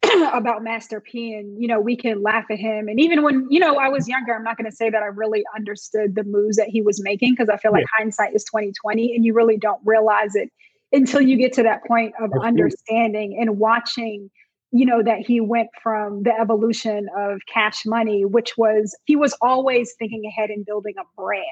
about 0.33 0.63
Master 0.63 0.99
P, 0.99 1.33
and 1.33 1.61
you 1.61 1.67
know, 1.67 1.79
we 1.79 1.95
can 1.95 2.21
laugh 2.21 2.43
at 2.51 2.59
him. 2.59 2.89
And 2.89 2.99
even 2.99 3.23
when 3.23 3.47
you 3.49 3.57
know 3.57 3.77
I 3.77 3.87
was 3.87 4.05
younger, 4.05 4.35
I'm 4.35 4.43
not 4.43 4.57
going 4.57 4.69
to 4.69 4.75
say 4.75 4.89
that 4.89 5.01
I 5.01 5.05
really 5.05 5.45
understood 5.55 6.15
the 6.15 6.25
moves 6.25 6.57
that 6.57 6.67
he 6.67 6.81
was 6.81 7.01
making 7.01 7.33
because 7.33 7.47
I 7.47 7.55
feel 7.55 7.71
like 7.71 7.83
yeah. 7.83 8.03
hindsight 8.03 8.35
is 8.35 8.43
2020, 8.43 9.15
and 9.15 9.23
you 9.23 9.33
really 9.33 9.57
don't 9.57 9.81
realize 9.85 10.35
it 10.35 10.51
until 10.91 11.21
you 11.21 11.37
get 11.37 11.53
to 11.53 11.63
that 11.63 11.85
point 11.85 12.13
of 12.19 12.31
understanding 12.41 13.37
and 13.39 13.59
watching. 13.59 14.29
You 14.71 14.85
know 14.85 15.01
that 15.01 15.19
he 15.25 15.41
went 15.41 15.69
from 15.81 16.21
the 16.23 16.33
evolution 16.39 17.07
of 17.17 17.39
cash 17.51 17.85
money, 17.87 18.23
which 18.23 18.55
was 18.55 18.95
he 19.05 19.15
was 19.15 19.35
always 19.41 19.93
thinking 19.97 20.25
ahead 20.25 20.51
and 20.51 20.63
building 20.63 20.93
a 20.99 21.19
brand 21.19 21.45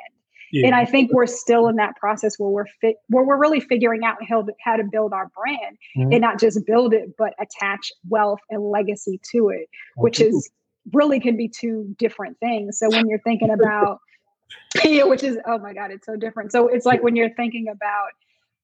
yeah. 0.52 0.68
And 0.68 0.76
I 0.76 0.86
think 0.86 1.12
we're 1.12 1.28
still 1.28 1.68
in 1.68 1.76
that 1.78 1.96
process 1.98 2.38
where 2.38 2.50
we're 2.50 2.66
fit, 2.82 2.98
where 3.10 3.24
we're 3.24 3.38
really 3.38 3.60
figuring 3.60 4.04
out 4.04 4.18
how 4.28 4.44
to, 4.44 4.54
how 4.64 4.76
to 4.76 4.84
build 4.84 5.14
our 5.14 5.30
brand 5.36 5.78
mm-hmm. 5.98 6.12
and 6.12 6.22
not 6.22 6.40
just 6.40 6.66
build 6.66 6.94
it, 6.94 7.16
but 7.18 7.34
attach 7.40 7.92
wealth 8.08 8.40
and 8.50 8.64
legacy 8.64 9.20
to 9.32 9.50
it, 9.50 9.68
which 9.96 10.20
is 10.20 10.50
really 10.94 11.20
can 11.20 11.36
be 11.36 11.50
two 11.50 11.94
different 11.98 12.40
things. 12.40 12.80
So 12.80 12.90
when 12.90 13.08
you're 13.08 13.20
thinking 13.20 13.50
about, 13.50 14.00
yeah, 14.86 15.04
which 15.04 15.24
is 15.24 15.38
oh 15.46 15.58
my 15.58 15.74
god, 15.74 15.92
it's 15.92 16.06
so 16.06 16.16
different. 16.16 16.52
So 16.52 16.68
it's 16.68 16.86
like 16.86 17.04
when 17.04 17.16
you're 17.16 17.34
thinking 17.34 17.68
about 17.68 18.10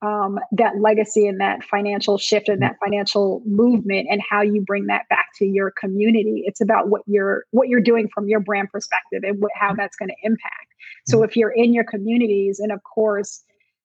um, 0.03 0.37
that 0.51 0.73
legacy 0.79 1.25
and 1.25 1.39
that 1.39 1.63
financial 1.63 2.17
shift 2.17 2.49
and 2.49 2.61
that 2.61 2.75
financial 2.83 3.41
movement 3.45 4.07
and 4.11 4.21
how 4.29 4.41
you 4.41 4.61
bring 4.61 4.87
that 4.87 5.07
back 5.09 5.27
to 5.37 5.45
your 5.45 5.71
community. 5.71 6.43
It's 6.45 6.59
about 6.59 6.89
what 6.89 7.01
you're 7.07 7.45
what 7.51 7.69
you're 7.69 7.81
doing 7.81 8.09
from 8.13 8.27
your 8.27 8.41
brand 8.41 8.69
perspective 8.69 9.23
and 9.23 9.41
what, 9.41 9.51
how 9.55 9.73
that's 9.73 9.95
going 9.95 10.09
to 10.09 10.15
impact. 10.23 10.73
So 11.07 11.23
if 11.23 11.37
you're 11.37 11.51
in 11.51 11.73
your 11.73 11.85
communities 11.85 12.59
and 12.59 12.71
of 12.71 12.81
course 12.83 13.43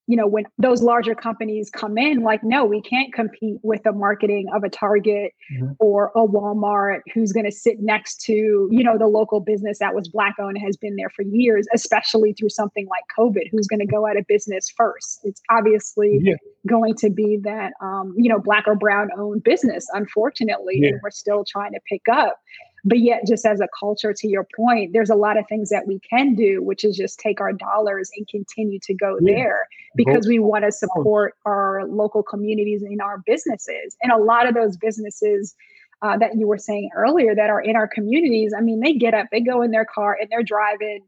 you 0.09 0.17
know, 0.17 0.27
when 0.27 0.45
those 0.57 0.83
larger 0.83 1.15
companies 1.15 1.69
come 1.71 1.99
in, 1.99 2.23
like, 2.23 2.43
no, 2.43 2.65
we 2.65 2.81
can't 2.81 3.13
compete 3.13 3.59
with 3.63 3.83
the 3.83 3.93
marketing 3.93 4.47
of 4.55 4.65
a 4.65 4.71
Target 4.71 5.33
mm-hmm. 5.53 5.73
or 5.79 6.11
a 6.17 6.27
Walmart 6.27 7.01
who's 7.13 7.31
going 7.31 7.45
to 7.45 7.53
sit 7.53 7.81
next 7.81 8.23
to, 8.23 8.33
you 8.33 8.83
know, 8.83 8.97
the 8.97 9.07
local 9.07 9.39
business 9.39 9.79
that 9.81 9.95
was 9.95 10.09
Black 10.09 10.35
owned 10.41 10.57
and 10.57 10.65
has 10.65 10.79
been 10.79 10.97
there 10.97 11.11
for 11.11 11.23
years, 11.23 11.67
especially 11.75 12.33
through 12.33 12.49
something 12.49 12.89
like 12.89 13.05
COVID, 13.19 13.51
who's 13.53 13.67
going 13.67 13.81
to 13.81 13.87
go 13.87 14.07
out 14.07 14.17
of 14.17 14.27
business 14.27 14.73
first. 14.75 15.21
It's 15.25 15.43
obviously 15.51 16.21
yeah. 16.23 16.37
going 16.67 16.95
to 16.97 17.11
be 17.11 17.39
that, 17.45 17.75
um, 17.83 18.15
you 18.17 18.31
know, 18.31 18.39
Black 18.39 18.65
or 18.67 18.77
Brown 18.77 19.11
owned 19.19 19.45
business, 19.45 19.87
unfortunately, 19.93 20.79
yeah. 20.81 20.89
and 20.89 21.01
we're 21.03 21.11
still 21.11 21.45
trying 21.47 21.73
to 21.73 21.81
pick 21.87 22.03
up. 22.11 22.39
But 22.85 23.01
yet, 23.01 23.27
just 23.27 23.45
as 23.45 23.61
a 23.61 23.69
culture, 23.79 24.13
to 24.13 24.29
your 24.29 24.47
point, 24.57 24.93
there's 24.93 25.11
a 25.11 25.15
lot 25.15 25.37
of 25.37 25.47
things 25.49 25.71
that 25.71 25.87
we 25.87 26.01
can 26.01 26.35
do, 26.35 26.63
which 26.63 26.85
is 26.85 26.97
just 26.97 27.19
take 27.19 27.41
our 27.41 27.53
dollars 27.53 28.11
and 28.17 28.27
continue 28.29 28.79
to 28.83 28.95
go 28.95 29.19
yeah. 29.21 29.35
there 29.35 29.69
because 29.97 30.27
we 30.27 30.39
want 30.39 30.65
to 30.65 30.73
support 30.73 31.35
our 31.45 31.85
local 31.87 32.23
communities 32.23 32.83
and 32.83 33.01
our 33.01 33.19
businesses. 33.27 33.97
And 34.03 34.13
a 34.13 34.19
lot 34.19 34.49
of 34.49 34.55
those 34.55 34.77
businesses 34.77 35.55
uh, 36.03 36.17
that 36.19 36.37
you 36.37 36.47
were 36.47 36.59
saying 36.59 36.91
earlier 36.95 37.35
that 37.35 37.51
are 37.51 37.61
in 37.61 37.75
our 37.75 37.89
communities, 37.89 38.53
I 38.57 38.61
mean, 38.61 38.81
they 38.81 38.93
get 38.93 39.15
up, 39.15 39.27
they 39.33 39.41
go 39.41 39.63
in 39.63 39.73
their 39.73 39.85
car 39.85 40.17
and 40.21 40.31
they're 40.31 40.45
driving, 40.45 41.01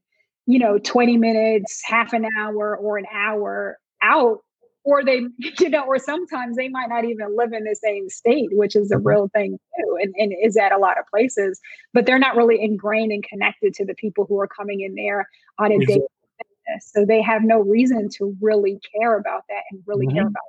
you 0.46 0.58
know, 0.58 0.78
20 0.78 1.16
minutes, 1.16 1.82
half 1.84 2.12
an 2.12 2.26
hour, 2.38 2.76
or 2.76 2.98
an 2.98 3.06
hour 3.12 3.78
out 4.02 4.40
or 4.84 5.04
they, 5.04 5.22
you 5.60 5.68
know, 5.68 5.84
or 5.84 5.98
sometimes 5.98 6.56
they 6.56 6.68
might 6.68 6.88
not 6.88 7.04
even 7.04 7.36
live 7.36 7.52
in 7.52 7.64
the 7.64 7.76
same 7.76 8.08
state, 8.08 8.48
which 8.52 8.76
is 8.76 8.90
a 8.90 8.96
mm-hmm. 8.96 9.06
real 9.06 9.28
thing 9.28 9.58
too, 9.78 9.98
and, 10.00 10.14
and 10.16 10.32
is 10.42 10.56
at 10.56 10.72
a 10.72 10.78
lot 10.78 10.98
of 10.98 11.06
places, 11.06 11.60
but 11.92 12.06
they're 12.06 12.18
not 12.18 12.36
really 12.36 12.62
ingrained 12.62 13.12
and 13.12 13.24
connected 13.24 13.74
to 13.74 13.84
the 13.84 13.94
people 13.94 14.24
who 14.26 14.40
are 14.40 14.48
coming 14.48 14.80
in 14.80 14.94
there 14.94 15.28
on 15.58 15.72
a 15.72 15.74
exactly. 15.74 15.94
daily 15.94 16.08
basis. 16.38 16.92
So 16.92 17.04
they 17.04 17.22
have 17.22 17.42
no 17.42 17.60
reason 17.60 18.08
to 18.16 18.36
really 18.40 18.80
care 18.94 19.16
about 19.16 19.44
that 19.48 19.62
and 19.70 19.82
really 19.86 20.06
mm-hmm. 20.06 20.16
care 20.16 20.26
about 20.26 20.42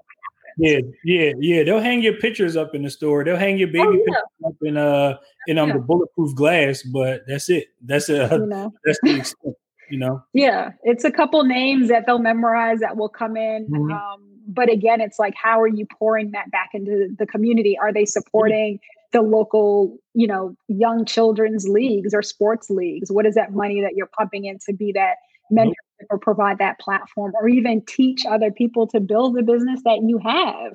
yeah, 0.58 0.80
yeah, 1.04 1.32
yeah. 1.40 1.64
They'll 1.64 1.80
hang 1.80 2.02
your 2.02 2.16
pictures 2.18 2.58
up 2.58 2.76
in 2.76 2.84
the 2.84 2.90
store. 2.90 3.24
They'll 3.24 3.38
hang 3.38 3.58
your 3.58 3.70
baby 3.70 3.80
oh, 3.88 3.92
yeah. 3.92 3.98
pictures 3.98 4.46
up 4.46 4.56
in 4.62 4.78
uh 4.78 5.18
in 5.48 5.58
um 5.58 5.70
yeah. 5.70 5.76
the 5.76 5.80
bulletproof 5.80 6.36
glass, 6.36 6.84
but 6.84 7.22
that's 7.28 7.50
it. 7.50 7.68
That's 7.82 8.10
a 8.10 8.28
you 8.32 8.46
know? 8.46 8.74
that's 8.84 9.00
the 9.02 9.18
extent 9.18 9.56
you 9.92 10.00
know? 10.00 10.24
Yeah, 10.34 10.72
it's 10.84 11.04
a 11.04 11.12
couple 11.12 11.44
names 11.44 11.90
that 11.90 12.06
they'll 12.06 12.20
memorize 12.20 12.80
that 12.80 12.98
will 12.98 13.10
come 13.10 13.38
in. 13.38 13.68
Mm-hmm. 13.68 13.92
Um, 13.92 14.28
but 14.48 14.72
again, 14.72 15.02
it's 15.02 15.20
like, 15.20 15.34
how 15.36 15.62
are 15.62 15.68
you 15.68 15.86
pouring 16.00 16.32
that 16.32 16.50
back 16.52 16.70
into 16.74 17.10
the 17.18 17.26
community? 17.26 17.78
Are 17.78 17.94
they 17.94 18.06
supporting 18.06 18.80
the 19.12 19.22
local, 19.22 19.98
you 20.14 20.28
know, 20.28 20.56
young 20.68 21.06
children's 21.06 21.68
leagues 21.68 22.14
or 22.14 22.22
sports 22.22 22.70
leagues? 22.70 23.12
What 23.12 23.26
is 23.26 23.36
that 23.36 23.54
money 23.54 23.82
that 23.82 23.94
you're 23.96 24.10
pumping 24.18 24.46
in 24.46 24.58
to 24.66 24.74
be 24.74 24.92
that 24.94 25.16
mentor 25.50 25.76
or 26.10 26.18
provide 26.18 26.58
that 26.58 26.80
platform 26.80 27.34
or 27.40 27.48
even 27.48 27.84
teach 27.86 28.26
other 28.26 28.52
people 28.52 28.88
to 28.88 29.00
build 29.00 29.36
the 29.36 29.44
business 29.44 29.82
that 29.84 30.00
you 30.06 30.18
have? 30.18 30.74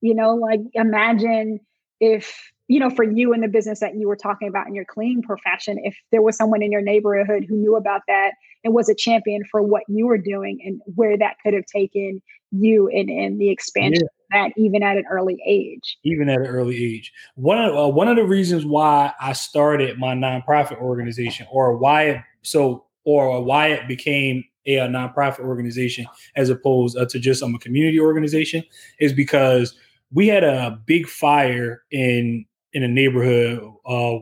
You 0.00 0.14
know, 0.14 0.34
like 0.34 0.60
imagine 0.74 1.60
if 2.00 2.52
you 2.68 2.80
know, 2.80 2.90
for 2.90 3.04
you 3.04 3.32
in 3.34 3.40
the 3.40 3.48
business 3.48 3.80
that 3.80 3.94
you 3.94 4.08
were 4.08 4.16
talking 4.16 4.48
about 4.48 4.66
in 4.66 4.74
your 4.74 4.86
cleaning 4.86 5.22
profession, 5.22 5.78
if 5.82 5.96
there 6.10 6.22
was 6.22 6.36
someone 6.36 6.62
in 6.62 6.72
your 6.72 6.80
neighborhood 6.80 7.44
who 7.48 7.56
knew 7.56 7.76
about 7.76 8.02
that 8.08 8.32
and 8.62 8.72
was 8.72 8.88
a 8.88 8.94
champion 8.94 9.42
for 9.50 9.62
what 9.62 9.82
you 9.88 10.06
were 10.06 10.18
doing 10.18 10.58
and 10.64 10.80
where 10.94 11.18
that 11.18 11.36
could 11.42 11.52
have 11.52 11.66
taken 11.66 12.22
you 12.52 12.88
in, 12.88 13.10
in 13.10 13.38
the 13.38 13.50
expansion 13.50 14.04
yeah. 14.32 14.46
of 14.46 14.50
that, 14.52 14.58
even 14.58 14.82
at 14.82 14.96
an 14.96 15.04
early 15.10 15.38
age. 15.46 15.98
Even 16.04 16.30
at 16.30 16.40
an 16.40 16.46
early 16.46 16.82
age. 16.82 17.12
One 17.34 17.58
of, 17.58 17.76
uh, 17.76 17.88
one 17.88 18.08
of 18.08 18.16
the 18.16 18.24
reasons 18.24 18.64
why 18.64 19.12
I 19.20 19.34
started 19.34 19.98
my 19.98 20.14
nonprofit 20.14 20.80
organization 20.80 21.46
or 21.50 21.76
why 21.76 22.02
it, 22.04 22.20
so, 22.42 22.86
or 23.04 23.42
why 23.42 23.68
it 23.68 23.86
became 23.86 24.44
a, 24.66 24.76
a 24.76 24.88
nonprofit 24.88 25.40
organization 25.40 26.06
as 26.36 26.48
opposed 26.48 26.96
uh, 26.96 27.04
to 27.06 27.18
just 27.18 27.42
um, 27.42 27.54
a 27.54 27.58
community 27.58 28.00
organization 28.00 28.64
is 28.98 29.12
because 29.12 29.76
we 30.12 30.28
had 30.28 30.44
a 30.44 30.80
big 30.86 31.06
fire 31.08 31.82
in 31.90 32.46
in 32.74 32.82
a 32.82 32.88
neighborhood 32.88 33.66
uh, 33.86 34.16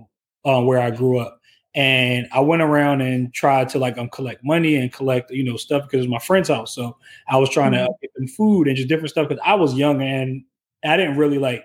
uh, 0.44 0.62
where 0.62 0.80
I 0.80 0.90
grew 0.90 1.18
up. 1.18 1.40
And 1.74 2.28
I 2.32 2.40
went 2.40 2.60
around 2.60 3.00
and 3.00 3.32
tried 3.32 3.70
to 3.70 3.78
like 3.78 3.96
um, 3.96 4.10
collect 4.10 4.44
money 4.44 4.76
and 4.76 4.92
collect, 4.92 5.30
you 5.30 5.42
know, 5.42 5.56
stuff 5.56 5.84
because 5.84 5.98
it 5.98 6.08
was 6.08 6.08
my 6.08 6.18
friend's 6.18 6.50
house. 6.50 6.74
So 6.74 6.96
I 7.28 7.38
was 7.38 7.48
trying 7.48 7.72
mm-hmm. 7.72 7.86
to 7.86 7.94
get 8.02 8.14
them 8.14 8.28
food 8.28 8.68
and 8.68 8.76
just 8.76 8.88
different 8.88 9.10
stuff 9.10 9.28
because 9.28 9.42
I 9.44 9.54
was 9.54 9.74
young 9.74 10.02
and 10.02 10.44
I 10.84 10.96
didn't 10.98 11.16
really 11.16 11.38
like 11.38 11.64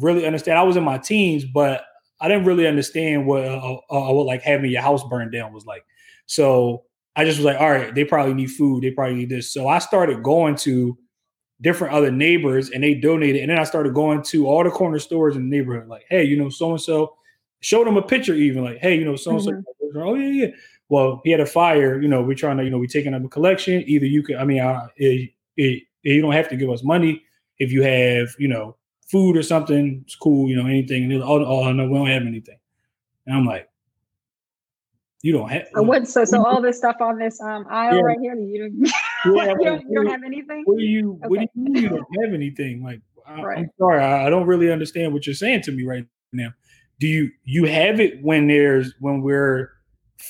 really 0.00 0.24
understand. 0.24 0.58
I 0.58 0.62
was 0.62 0.76
in 0.76 0.84
my 0.84 0.98
teens, 0.98 1.44
but 1.44 1.84
I 2.20 2.28
didn't 2.28 2.44
really 2.44 2.66
understand 2.66 3.26
what 3.26 3.44
uh, 3.44 3.74
uh, 3.90 4.12
what 4.12 4.26
like 4.26 4.42
having 4.42 4.70
your 4.70 4.82
house 4.82 5.02
burned 5.08 5.32
down 5.32 5.52
was 5.52 5.66
like. 5.66 5.84
So 6.26 6.84
I 7.16 7.24
just 7.24 7.38
was 7.38 7.44
like, 7.44 7.60
all 7.60 7.70
right, 7.70 7.94
they 7.94 8.04
probably 8.04 8.34
need 8.34 8.50
food. 8.50 8.82
They 8.82 8.90
probably 8.90 9.16
need 9.16 9.30
this. 9.30 9.52
So 9.52 9.68
I 9.68 9.78
started 9.78 10.22
going 10.22 10.56
to 10.56 10.96
different 11.60 11.94
other 11.94 12.10
neighbors 12.10 12.70
and 12.70 12.82
they 12.82 12.94
donated. 12.94 13.42
And 13.42 13.50
then 13.50 13.58
I 13.58 13.64
started 13.64 13.94
going 13.94 14.22
to 14.24 14.46
all 14.46 14.64
the 14.64 14.70
corner 14.70 14.98
stores 14.98 15.36
in 15.36 15.48
the 15.48 15.56
neighborhood, 15.56 15.88
like, 15.88 16.04
hey, 16.10 16.24
you 16.24 16.36
know, 16.36 16.48
so 16.48 16.72
and 16.72 16.80
so, 16.80 17.16
showed 17.60 17.86
them 17.86 17.96
a 17.96 18.02
picture, 18.02 18.34
even 18.34 18.62
like, 18.62 18.78
hey, 18.78 18.94
you 18.94 19.04
know, 19.04 19.16
so 19.16 19.32
and 19.32 19.42
so. 19.42 19.62
Oh, 19.96 20.14
yeah, 20.14 20.46
yeah. 20.46 20.54
Well, 20.88 21.22
he 21.24 21.30
had 21.30 21.40
a 21.40 21.46
fire, 21.46 22.00
you 22.00 22.08
know, 22.08 22.22
we're 22.22 22.34
trying 22.34 22.58
to, 22.58 22.64
you 22.64 22.70
know, 22.70 22.78
we're 22.78 22.86
taking 22.86 23.14
up 23.14 23.24
a 23.24 23.28
collection. 23.28 23.82
Either 23.86 24.06
you 24.06 24.22
can, 24.22 24.36
I 24.36 24.44
mean, 24.44 24.60
uh, 24.60 24.88
it, 24.96 25.30
it, 25.56 25.84
you 26.02 26.20
don't 26.20 26.32
have 26.32 26.48
to 26.50 26.56
give 26.56 26.68
us 26.68 26.82
money 26.82 27.22
if 27.58 27.72
you 27.72 27.82
have, 27.82 28.34
you 28.38 28.48
know, 28.48 28.76
food 29.06 29.36
or 29.36 29.42
something. 29.42 30.02
It's 30.04 30.16
cool, 30.16 30.48
you 30.48 30.56
know, 30.56 30.66
anything. 30.66 31.10
And 31.10 31.22
oh, 31.22 31.44
oh, 31.44 31.72
no, 31.72 31.88
we 31.88 31.96
don't 31.96 32.08
have 32.08 32.22
anything. 32.22 32.58
And 33.26 33.36
I'm 33.36 33.46
like, 33.46 33.68
you 35.22 35.32
don't 35.32 35.48
have. 35.48 35.66
I 35.74 35.80
what? 35.80 36.06
So 36.06 36.26
so 36.26 36.44
all 36.44 36.60
this 36.60 36.76
stuff 36.76 36.96
on 37.00 37.18
this 37.18 37.40
um 37.40 37.66
aisle 37.70 37.94
yeah. 37.94 38.00
right 38.02 38.18
here. 38.20 38.34
You 38.34 38.68
don't. 38.68 38.92
You, 39.24 39.34
don't, 39.64 39.82
you 39.88 39.94
don't 39.94 40.06
have 40.06 40.22
anything. 40.24 40.62
What 40.64 40.78
do 40.78 40.84
you? 40.84 41.18
Okay. 41.24 41.28
What 41.28 41.38
do 41.40 41.46
you 41.54 41.62
mean 41.62 41.82
you 41.82 41.88
don't 41.88 42.24
have 42.24 42.34
anything? 42.34 42.82
Like 42.82 43.00
I, 43.26 43.42
right. 43.42 43.58
I'm 43.58 43.70
sorry, 43.78 44.02
I, 44.02 44.26
I 44.26 44.30
don't 44.30 44.46
really 44.46 44.70
understand 44.70 45.12
what 45.12 45.26
you're 45.26 45.34
saying 45.34 45.62
to 45.62 45.72
me 45.72 45.84
right 45.84 46.06
now. 46.32 46.52
Do 47.00 47.06
you 47.06 47.30
you 47.44 47.64
have 47.64 48.00
it 48.00 48.22
when 48.22 48.46
there's 48.46 48.94
when 49.00 49.22
we're 49.22 49.70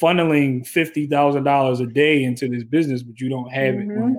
funneling 0.00 0.66
fifty 0.66 1.06
thousand 1.06 1.44
dollars 1.44 1.80
a 1.80 1.86
day 1.86 2.24
into 2.24 2.48
this 2.48 2.64
business, 2.64 3.02
but 3.02 3.20
you 3.20 3.28
don't 3.28 3.50
have 3.50 3.74
mm-hmm. 3.74 3.90
it 3.90 3.96
when 3.96 4.16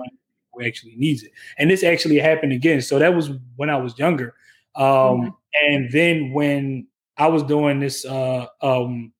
who 0.52 0.64
actually 0.64 0.94
needs 0.96 1.22
it. 1.22 1.32
And 1.58 1.70
this 1.70 1.82
actually 1.82 2.18
happened 2.18 2.52
again. 2.52 2.80
So 2.80 2.98
that 2.98 3.14
was 3.14 3.30
when 3.56 3.70
I 3.70 3.76
was 3.76 3.98
younger. 3.98 4.34
Um, 4.74 4.84
mm-hmm. 4.84 5.28
And 5.66 5.92
then 5.92 6.32
when 6.32 6.86
I 7.16 7.28
was 7.28 7.42
doing 7.42 7.80
this 7.80 8.04
uh, 8.04 8.46
um, 8.62 9.12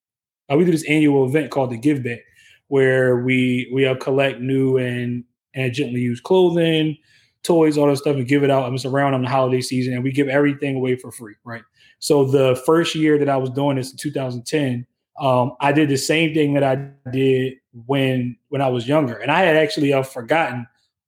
uh, 0.51 0.57
we 0.57 0.65
do 0.65 0.71
this 0.71 0.89
annual 0.89 1.27
event 1.27 1.51
called 1.51 1.71
the 1.71 1.79
Give 1.79 2.03
Back, 2.03 2.21
where 2.69 3.19
we 3.19 3.71
we 3.73 3.87
uh, 3.87 3.97
collect 3.97 4.41
new 4.41 4.77
and 4.77 5.25
and 5.57 5.73
gently 5.73 6.01
used 6.01 6.23
clothing, 6.23 6.97
toys, 7.43 7.77
all 7.77 7.89
that 7.89 7.97
stuff, 7.97 8.17
and 8.17 8.29
give 8.29 8.45
it 8.45 8.51
out. 8.51 8.63
I 8.63 8.67
mean, 8.67 8.77
it's 8.77 8.85
around 8.85 9.15
on 9.15 9.23
the 9.23 9.29
holiday 9.29 9.61
season, 9.61 9.95
and 9.95 10.05
we 10.05 10.13
give 10.13 10.29
everything 10.29 10.77
away 10.77 10.97
for 10.97 11.11
free, 11.11 11.35
right? 11.45 11.63
So 11.99 12.25
the 12.25 12.63
first 12.65 12.95
year 12.95 13.19
that 13.19 13.29
I 13.29 13.37
was 13.37 13.51
doing 13.51 13.77
this 13.77 13.91
in 13.91 13.97
2010, 13.97 14.87
um, 15.19 15.53
I 15.61 15.73
did 15.73 15.89
the 15.89 15.97
same 15.97 16.35
thing 16.35 16.55
that 16.55 16.63
I 16.63 17.11
did 17.11 17.55
when 17.87 18.37
when 18.49 18.63
I 18.63 18.69
was 18.69 18.87
younger, 18.87 19.17
and 19.17 19.33
I 19.33 19.41
had 19.41 19.57
actually 19.57 19.93
uh, 19.93 20.03
forgotten 20.03 20.67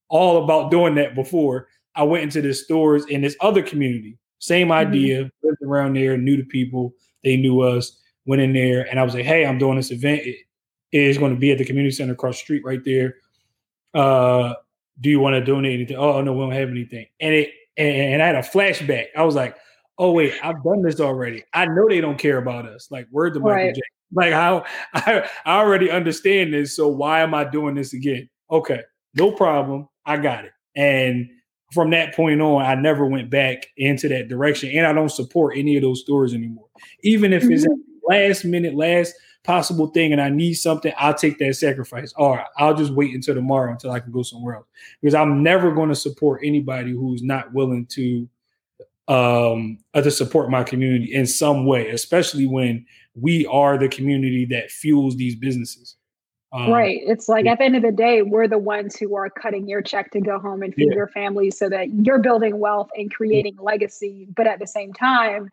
all 0.09 0.43
about 0.43 0.71
doing 0.71 0.97
that 0.97 1.15
before. 1.15 1.69
I 1.95 2.03
went 2.03 2.25
into 2.25 2.41
the 2.41 2.55
stores 2.55 3.05
in 3.07 3.21
this 3.21 3.37
other 3.41 3.63
community, 3.63 4.19
same 4.39 4.69
mm-hmm. 4.69 4.89
idea, 4.89 5.25
mm-hmm. 5.25 5.47
lived 5.47 5.63
around 5.63 5.95
there, 5.95 6.17
knew 6.17 6.37
the 6.37 6.45
people, 6.45 6.95
they 7.23 7.37
knew 7.37 7.61
us, 7.61 7.99
went 8.29 8.43
in 8.43 8.53
there 8.53 8.87
and 8.89 9.01
I 9.01 9.03
was 9.03 9.15
like, 9.15 9.25
hey, 9.25 9.45
I'm 9.45 9.59
doing 9.59 9.77
this 9.77 9.91
event. 9.91 10.21
It 10.21 10.37
is 10.93 11.19
going 11.19 11.35
to 11.35 11.41
be 11.41 11.51
at 11.51 11.59
the 11.59 11.65
community 11.65 11.95
center 11.95 12.13
across 12.13 12.37
the 12.37 12.45
street 12.45 12.63
right 12.65 12.85
there. 12.85 13.17
Uh, 13.95 14.55
do 15.01 15.11
you 15.11 15.21
want 15.21 15.35
to 15.35 15.45
donate 15.45 15.75
anything? 15.75 15.97
Oh 15.97 16.21
no, 16.21 16.33
we 16.33 16.41
don't 16.41 16.53
have 16.53 16.69
anything. 16.69 17.07
And 17.21 17.35
it 17.35 17.51
and 17.77 18.23
I 18.23 18.27
had 18.27 18.35
a 18.35 18.41
flashback. 18.41 19.07
I 19.17 19.23
was 19.23 19.35
like, 19.35 19.57
oh 19.99 20.13
wait, 20.13 20.35
I've 20.43 20.63
done 20.65 20.83
this 20.83 21.01
already. 21.01 21.45
I 21.55 21.67
know 21.67 21.89
they 21.89 22.01
don't 22.01 22.19
care 22.19 22.39
about 22.39 22.67
us. 22.67 22.89
Like 22.91 23.07
word 23.11 23.35
to 23.35 23.41
Michael 23.41 23.55
right. 23.55 23.69
Jackson. 23.69 23.83
Like 24.13 24.33
how 24.33 24.65
I, 24.95 25.29
I 25.45 25.59
already 25.59 25.91
understand 25.91 26.53
this. 26.53 26.75
So 26.75 26.89
why 26.89 27.21
am 27.21 27.35
I 27.35 27.45
doing 27.45 27.75
this 27.75 27.93
again? 27.93 28.29
Okay, 28.51 28.83
no 29.15 29.33
problem. 29.33 29.89
I 30.07 30.17
got 30.17 30.45
it. 30.45 30.53
And 30.75 31.29
from 31.73 31.91
that 31.91 32.15
point 32.15 32.41
on, 32.41 32.63
I 32.63 32.75
never 32.75 33.07
went 33.07 33.31
back 33.31 33.67
into 33.77 34.09
that 34.09 34.29
direction. 34.29 34.71
And 34.71 34.87
I 34.87 34.93
don't 34.93 35.11
support 35.11 35.57
any 35.57 35.77
of 35.77 35.83
those 35.83 36.01
stores 36.01 36.33
anymore. 36.33 36.67
Even 37.03 37.33
if 37.33 37.43
mm-hmm. 37.43 37.53
it's 37.53 37.67
last 38.09 38.45
minute, 38.45 38.75
last 38.75 39.15
possible 39.45 39.89
thing, 39.89 40.13
and 40.13 40.21
I 40.21 40.29
need 40.29 40.55
something, 40.55 40.93
I'll 40.99 41.15
take 41.15 41.39
that 41.39 41.55
sacrifice. 41.55 42.13
Or 42.17 42.45
I'll 42.57 42.75
just 42.75 42.93
wait 42.93 43.15
until 43.15 43.35
tomorrow 43.35 43.73
until 43.73 43.91
I 43.93 44.01
can 44.01 44.13
go 44.13 44.23
somewhere 44.23 44.57
else. 44.57 44.67
Because 45.01 45.15
I'm 45.15 45.43
never 45.43 45.73
going 45.73 45.89
to 45.89 45.95
support 45.95 46.41
anybody 46.45 46.93
who's 46.93 47.23
not 47.23 47.53
willing 47.53 47.87
to 47.87 48.29
um 49.09 49.79
uh, 49.95 50.03
to 50.03 50.11
support 50.11 50.51
my 50.51 50.63
community 50.63 51.15
in 51.15 51.27
some 51.27 51.65
way, 51.65 51.89
especially 51.89 52.47
when 52.47 52.85
we 53.15 53.47
are 53.47 53.79
the 53.79 53.89
community 53.89 54.45
that 54.45 54.71
fuels 54.71 55.17
these 55.17 55.35
businesses. 55.35 55.97
Um, 56.53 56.71
right. 56.71 57.01
It's 57.03 57.29
like 57.29 57.45
yeah. 57.45 57.53
at 57.53 57.59
the 57.59 57.65
end 57.65 57.77
of 57.77 57.83
the 57.83 57.93
day, 57.93 58.23
we're 58.23 58.49
the 58.49 58.59
ones 58.59 58.97
who 58.97 59.15
are 59.17 59.29
cutting 59.29 59.69
your 59.69 59.83
check 59.83 60.11
to 60.13 60.21
go 60.21 60.39
home 60.39 60.63
and 60.63 60.75
feed 60.75 60.89
yeah. 60.91 60.97
your 60.97 61.09
family 61.09 61.51
so 61.51 61.69
that 61.69 61.89
you're 62.05 62.19
building 62.19 62.59
wealth 62.59 62.89
and 62.97 63.13
creating 63.13 63.55
yeah. 63.57 63.63
legacy. 63.63 64.27
But 64.35 64.47
at 64.47 64.59
the 64.59 64.67
same 64.67 64.93
time, 64.93 65.51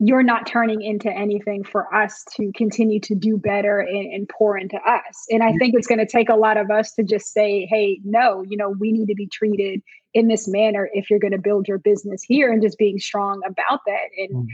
you're 0.00 0.22
not 0.22 0.46
turning 0.46 0.80
into 0.80 1.10
anything 1.10 1.64
for 1.64 1.92
us 1.92 2.24
to 2.36 2.52
continue 2.52 3.00
to 3.00 3.16
do 3.16 3.36
better 3.36 3.80
and, 3.80 4.12
and 4.12 4.28
pour 4.28 4.56
into 4.56 4.76
us. 4.76 5.26
And 5.28 5.42
I 5.42 5.52
think 5.58 5.74
it's 5.74 5.88
going 5.88 5.98
to 5.98 6.06
take 6.06 6.28
a 6.28 6.36
lot 6.36 6.56
of 6.56 6.70
us 6.70 6.92
to 6.92 7.02
just 7.02 7.32
say, 7.32 7.66
hey, 7.66 8.00
no, 8.04 8.44
you 8.48 8.56
know, 8.56 8.70
we 8.78 8.92
need 8.92 9.06
to 9.06 9.16
be 9.16 9.26
treated 9.26 9.82
in 10.14 10.28
this 10.28 10.46
manner 10.46 10.88
if 10.92 11.10
you're 11.10 11.18
going 11.18 11.32
to 11.32 11.38
build 11.38 11.66
your 11.66 11.78
business 11.78 12.22
here 12.22 12.52
and 12.52 12.62
just 12.62 12.78
being 12.78 13.00
strong 13.00 13.40
about 13.44 13.80
that 13.86 14.08
and 14.16 14.30
mm. 14.30 14.46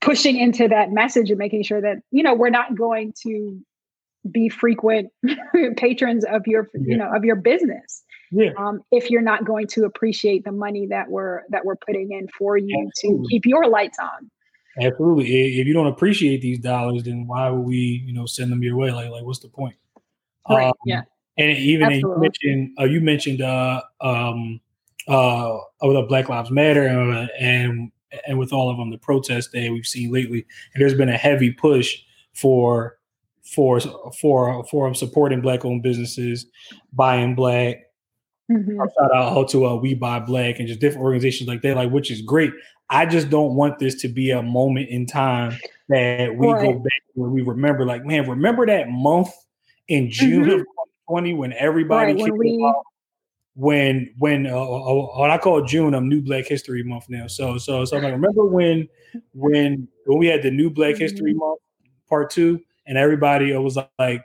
pushing 0.00 0.36
into 0.36 0.66
that 0.66 0.90
message 0.90 1.30
and 1.30 1.38
making 1.38 1.62
sure 1.62 1.80
that, 1.80 1.98
you 2.10 2.24
know, 2.24 2.34
we're 2.34 2.50
not 2.50 2.76
going 2.76 3.14
to 3.22 3.60
be 4.28 4.48
frequent 4.48 5.12
patrons 5.76 6.24
of 6.24 6.48
your, 6.48 6.68
yeah. 6.74 6.80
you 6.84 6.96
know, 6.96 7.14
of 7.14 7.24
your 7.24 7.36
business. 7.36 8.02
Yeah. 8.32 8.50
Um, 8.58 8.80
if 8.90 9.08
you're 9.08 9.22
not 9.22 9.44
going 9.44 9.68
to 9.68 9.84
appreciate 9.84 10.44
the 10.44 10.50
money 10.50 10.88
that 10.88 11.08
we're 11.08 11.42
that 11.50 11.64
we're 11.64 11.76
putting 11.76 12.10
in 12.10 12.26
for 12.36 12.56
you 12.56 12.88
Absolutely. 12.88 13.22
to 13.22 13.28
keep 13.28 13.46
your 13.46 13.68
lights 13.68 13.98
on. 14.00 14.30
Absolutely. 14.80 15.60
If 15.60 15.66
you 15.66 15.72
don't 15.72 15.86
appreciate 15.86 16.40
these 16.40 16.58
dollars, 16.58 17.04
then 17.04 17.26
why 17.26 17.48
would 17.48 17.66
we, 17.66 18.02
you 18.06 18.12
know, 18.12 18.26
send 18.26 18.50
them 18.50 18.62
your 18.62 18.76
way? 18.76 18.90
Like, 18.90 19.10
like 19.10 19.24
what's 19.24 19.38
the 19.38 19.48
point? 19.48 19.76
Right. 20.48 20.68
Um, 20.68 20.74
yeah. 20.84 21.02
And 21.38 21.56
even 21.56 21.90
you 21.92 22.16
mentioned, 22.18 22.76
uh, 22.78 22.84
you 22.84 23.00
mentioned, 23.00 23.42
uh, 23.42 23.82
um, 24.00 24.60
uh, 25.08 25.58
with 25.82 26.08
Black 26.08 26.28
Lives 26.28 26.50
Matter 26.50 26.86
and, 26.86 27.30
and 27.38 27.92
and 28.26 28.38
with 28.38 28.52
all 28.52 28.70
of 28.70 28.76
them, 28.76 28.90
the 28.90 28.98
protests 28.98 29.48
that 29.52 29.70
we've 29.70 29.86
seen 29.86 30.12
lately, 30.12 30.46
and 30.72 30.80
there's 30.80 30.94
been 30.94 31.08
a 31.08 31.16
heavy 31.16 31.50
push 31.50 31.96
for 32.32 32.98
for 33.42 33.80
for 34.20 34.64
for 34.66 34.94
supporting 34.94 35.40
black-owned 35.40 35.82
businesses, 35.82 36.46
buying 36.92 37.34
black. 37.34 37.82
Mm-hmm. 38.50 38.76
Shout 38.76 39.14
out 39.14 39.48
to 39.50 39.66
uh, 39.66 39.74
We 39.76 39.94
Buy 39.94 40.20
Black 40.20 40.58
and 40.58 40.68
just 40.68 40.80
different 40.80 41.04
organizations 41.04 41.48
like 41.48 41.62
that, 41.62 41.76
like 41.76 41.90
which 41.90 42.10
is 42.10 42.20
great. 42.20 42.52
I 42.90 43.06
just 43.06 43.30
don't 43.30 43.54
want 43.54 43.78
this 43.78 44.00
to 44.02 44.08
be 44.08 44.30
a 44.30 44.42
moment 44.42 44.88
in 44.90 45.06
time 45.06 45.58
that 45.88 46.34
we 46.36 46.46
right. 46.46 46.62
go 46.62 46.78
back 46.78 47.02
when 47.14 47.30
we 47.30 47.42
remember, 47.42 47.84
like, 47.84 48.04
man, 48.04 48.28
remember 48.28 48.66
that 48.66 48.88
month 48.88 49.30
in 49.88 50.10
June 50.10 50.42
mm-hmm. 50.42 50.50
of 50.50 50.58
2020 50.58 51.34
when 51.34 51.52
everybody 51.54 52.12
right, 52.12 52.22
when, 52.22 52.38
we, 52.38 52.74
when 53.54 54.14
when 54.18 54.46
uh, 54.46 54.58
uh, 54.58 55.18
what 55.18 55.30
I 55.30 55.38
call 55.38 55.64
June, 55.64 55.94
I'm 55.94 56.08
New 56.08 56.22
Black 56.22 56.46
History 56.46 56.82
Month 56.82 57.08
now. 57.08 57.26
So 57.26 57.58
so 57.58 57.84
so 57.84 57.96
I 57.96 58.08
remember 58.08 58.44
when 58.44 58.88
when 59.32 59.88
when 60.06 60.18
we 60.18 60.26
had 60.26 60.42
the 60.42 60.50
New 60.50 60.70
Black 60.70 60.94
mm-hmm. 60.94 61.02
History 61.02 61.34
Month 61.34 61.60
part 62.08 62.30
two, 62.30 62.60
and 62.86 62.98
everybody 62.98 63.56
was 63.56 63.78
like, 63.98 64.22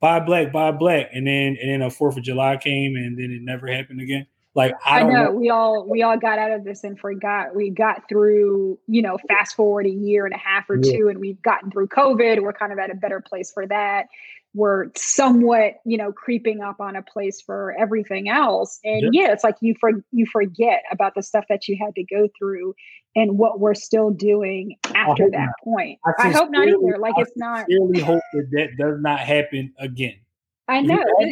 "Buy 0.00 0.20
black, 0.20 0.52
buy 0.52 0.72
black," 0.72 1.10
and 1.12 1.26
then 1.26 1.56
and 1.60 1.70
then 1.70 1.82
a 1.82 1.90
Fourth 1.90 2.16
of 2.16 2.24
July 2.24 2.56
came, 2.56 2.96
and 2.96 3.16
then 3.16 3.30
it 3.30 3.42
never 3.42 3.68
happened 3.68 4.00
again. 4.00 4.26
Like 4.54 4.74
I, 4.84 5.00
I 5.00 5.02
know, 5.04 5.24
know, 5.24 5.30
we 5.32 5.48
all 5.48 5.86
we 5.88 6.02
all 6.02 6.18
got 6.18 6.38
out 6.38 6.50
of 6.50 6.64
this 6.64 6.84
and 6.84 6.98
forgot. 6.98 7.54
We 7.54 7.70
got 7.70 8.06
through, 8.08 8.78
you 8.86 9.00
know, 9.00 9.18
fast 9.28 9.56
forward 9.56 9.86
a 9.86 9.90
year 9.90 10.26
and 10.26 10.34
a 10.34 10.38
half 10.38 10.68
or 10.68 10.76
yeah. 10.76 10.92
two, 10.92 11.08
and 11.08 11.18
we've 11.18 11.40
gotten 11.40 11.70
through 11.70 11.88
COVID. 11.88 12.42
We're 12.42 12.52
kind 12.52 12.70
of 12.70 12.78
at 12.78 12.90
a 12.90 12.94
better 12.94 13.20
place 13.20 13.50
for 13.50 13.66
that. 13.68 14.08
We're 14.54 14.88
somewhat, 14.94 15.76
you 15.86 15.96
know, 15.96 16.12
creeping 16.12 16.60
up 16.60 16.80
on 16.80 16.96
a 16.96 17.02
place 17.02 17.40
for 17.40 17.74
everything 17.78 18.28
else. 18.28 18.78
And 18.84 19.14
yeah, 19.14 19.22
yeah 19.22 19.32
it's 19.32 19.42
like 19.42 19.56
you 19.62 19.74
for 19.80 19.90
you 20.10 20.26
forget 20.26 20.82
about 20.90 21.14
the 21.14 21.22
stuff 21.22 21.46
that 21.48 21.66
you 21.66 21.78
had 21.80 21.94
to 21.94 22.04
go 22.04 22.28
through 22.38 22.74
and 23.16 23.38
what 23.38 23.58
we're 23.58 23.74
still 23.74 24.10
doing 24.10 24.76
after 24.94 25.30
that 25.30 25.46
not. 25.46 25.54
point. 25.64 25.98
I, 26.04 26.28
I 26.28 26.30
hope 26.30 26.50
not 26.50 26.68
either. 26.68 26.98
Like 26.98 27.14
I 27.16 27.22
it's 27.22 27.32
not. 27.36 27.60
I 27.60 27.66
really 27.70 28.00
hope 28.00 28.22
that 28.34 28.48
that 28.52 28.76
does 28.76 29.00
not 29.00 29.20
happen 29.20 29.72
again. 29.78 30.18
I 30.68 30.82
know. 30.82 30.96
I 30.96 31.30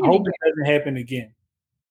hope 0.00 0.26
it 0.26 0.34
doesn't 0.44 0.66
happen 0.66 0.96
again. 0.96 1.32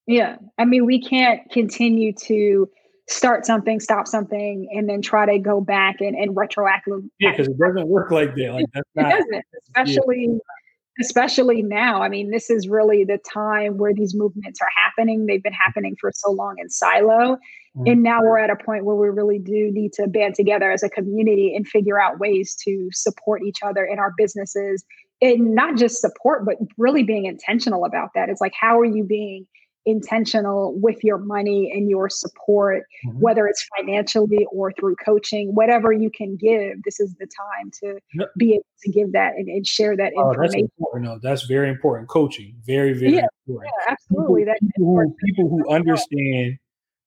Yeah. 0.07 0.37
I 0.57 0.65
mean, 0.65 0.85
we 0.85 1.01
can't 1.01 1.49
continue 1.51 2.13
to 2.23 2.69
start 3.09 3.45
something, 3.45 3.79
stop 3.79 4.07
something, 4.07 4.67
and 4.71 4.89
then 4.89 5.01
try 5.01 5.25
to 5.25 5.39
go 5.39 5.61
back 5.61 5.97
and, 5.99 6.15
and 6.15 6.35
retroactively. 6.35 7.09
Yeah, 7.19 7.31
because 7.31 7.47
it 7.47 7.57
doesn't 7.57 7.87
work 7.87 8.11
like 8.11 8.35
that. 8.35 8.53
Like 8.53 8.65
that's 8.73 8.89
not, 8.95 9.07
it 9.07 9.17
doesn't, 9.17 9.45
especially 9.67 10.29
yeah. 10.29 11.01
especially 11.01 11.61
now. 11.61 12.01
I 12.01 12.09
mean, 12.09 12.31
this 12.31 12.49
is 12.49 12.67
really 12.67 13.03
the 13.03 13.19
time 13.31 13.77
where 13.77 13.93
these 13.93 14.15
movements 14.15 14.59
are 14.61 14.69
happening. 14.75 15.25
They've 15.25 15.43
been 15.43 15.53
happening 15.53 15.95
for 15.99 16.11
so 16.13 16.31
long 16.31 16.55
in 16.59 16.69
silo. 16.69 17.37
Mm-hmm. 17.75 17.87
And 17.87 18.03
now 18.03 18.21
we're 18.21 18.37
at 18.37 18.49
a 18.49 18.55
point 18.55 18.85
where 18.85 18.95
we 18.95 19.09
really 19.09 19.39
do 19.39 19.71
need 19.71 19.93
to 19.93 20.07
band 20.07 20.35
together 20.35 20.71
as 20.71 20.83
a 20.83 20.89
community 20.89 21.55
and 21.55 21.67
figure 21.67 21.99
out 21.99 22.19
ways 22.19 22.55
to 22.63 22.89
support 22.91 23.41
each 23.43 23.59
other 23.63 23.83
in 23.83 23.99
our 23.99 24.13
businesses. 24.17 24.83
And 25.21 25.55
not 25.55 25.77
just 25.77 26.01
support, 26.01 26.45
but 26.45 26.57
really 26.77 27.03
being 27.03 27.25
intentional 27.25 27.85
about 27.85 28.09
that. 28.13 28.29
It's 28.29 28.41
like, 28.41 28.53
how 28.59 28.79
are 28.79 28.85
you 28.85 29.03
being 29.03 29.47
intentional 29.85 30.73
with 30.79 31.03
your 31.03 31.17
money 31.17 31.71
and 31.73 31.89
your 31.89 32.09
support, 32.09 32.83
mm-hmm. 33.05 33.19
whether 33.19 33.47
it's 33.47 33.67
financially 33.77 34.45
or 34.51 34.71
through 34.73 34.95
coaching, 34.95 35.53
whatever 35.53 35.91
you 35.91 36.09
can 36.09 36.35
give. 36.35 36.81
This 36.83 36.99
is 36.99 37.15
the 37.15 37.25
time 37.27 37.71
to 37.81 37.99
yep. 38.13 38.29
be 38.37 38.53
able 38.53 38.65
to 38.83 38.91
give 38.91 39.11
that 39.13 39.33
and, 39.35 39.47
and 39.47 39.67
share 39.67 39.95
that 39.97 40.13
oh, 40.17 40.31
information. 40.31 40.61
That's 40.61 40.71
important. 40.79 41.05
No, 41.05 41.19
that's 41.21 41.43
very 41.43 41.69
important. 41.69 42.09
Coaching, 42.09 42.55
very, 42.65 42.93
very 42.93 43.15
yeah, 43.15 43.27
important. 43.45 43.73
Yeah, 43.79 43.91
absolutely. 43.91 44.45
People, 44.45 44.55
people, 44.75 45.03
who, 45.03 45.15
people 45.25 45.49
who 45.49 45.69
understand 45.69 46.57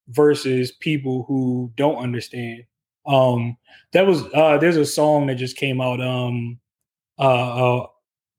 versus 0.08 0.72
people 0.72 1.24
who 1.26 1.72
don't 1.76 1.96
understand. 1.96 2.64
Um, 3.06 3.56
that 3.92 4.06
was 4.06 4.24
uh, 4.34 4.58
there's 4.58 4.76
a 4.76 4.86
song 4.86 5.26
that 5.26 5.36
just 5.36 5.56
came 5.56 5.80
out 5.80 6.00
um, 6.00 6.58
uh, 7.18 7.86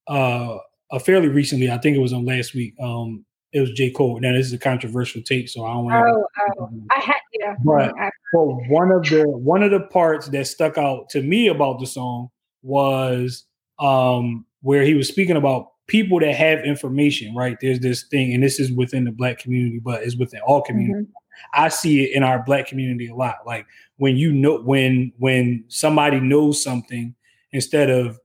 uh, 0.08 0.58
uh, 0.92 1.00
fairly 1.00 1.30
recently. 1.30 1.72
I 1.72 1.78
think 1.78 1.96
it 1.96 2.02
was 2.02 2.14
on 2.14 2.26
last 2.26 2.54
week. 2.54 2.76
Um, 2.80 3.26
it 3.58 3.62
was 3.62 3.72
J. 3.72 3.92
Cole. 3.92 4.20
Now 4.20 4.34
this 4.34 4.48
is 4.48 4.54
a 4.54 4.58
controversial 4.58 5.22
take, 5.22 5.50
so 5.50 5.66
I 5.66 5.74
don't 5.74 5.86
want 5.86 6.06
oh, 6.08 6.28
oh, 6.60 6.70
I 6.92 7.00
had 7.00 7.16
yeah. 7.34 7.56
But, 7.64 7.94
but 8.34 8.46
one 8.70 8.92
of 8.92 9.04
the 9.04 9.26
one 9.28 9.64
of 9.64 9.72
the 9.72 9.82
parts 9.82 10.28
that 10.30 10.48
stuck 10.48 10.78
out 10.78 11.10
to 11.10 11.22
me 11.22 11.48
about 11.48 11.80
the 11.80 11.88
song 11.88 12.30
was 12.62 13.46
um 13.80 14.46
where 14.62 14.84
he 14.84 14.94
was 14.94 15.08
speaking 15.08 15.38
about 15.38 15.68
people 15.88 16.20
that 16.20 16.36
have 16.36 16.60
information, 16.60 17.34
right? 17.36 17.58
There's 17.62 17.80
this 17.80 18.04
thing, 18.04 18.34
and 18.34 18.44
this 18.44 18.60
is 18.60 18.72
within 18.72 19.06
the 19.06 19.12
black 19.12 19.40
community, 19.40 19.80
but 19.80 20.04
it's 20.04 20.18
within 20.18 20.42
all 20.42 20.62
communities. 20.62 21.06
Mm-hmm. 21.06 21.12
I 21.54 21.70
see 21.70 22.04
it 22.04 22.16
in 22.16 22.24
our 22.24 22.44
black 22.44 22.68
community 22.68 23.08
a 23.08 23.16
lot. 23.16 23.38
Like 23.46 23.66
when 23.98 24.18
you 24.18 24.32
know 24.32 24.60
when 24.60 25.14
when 25.18 25.64
somebody 25.68 26.20
knows 26.20 26.62
something, 26.62 27.16
instead 27.52 27.90
of 27.90 28.20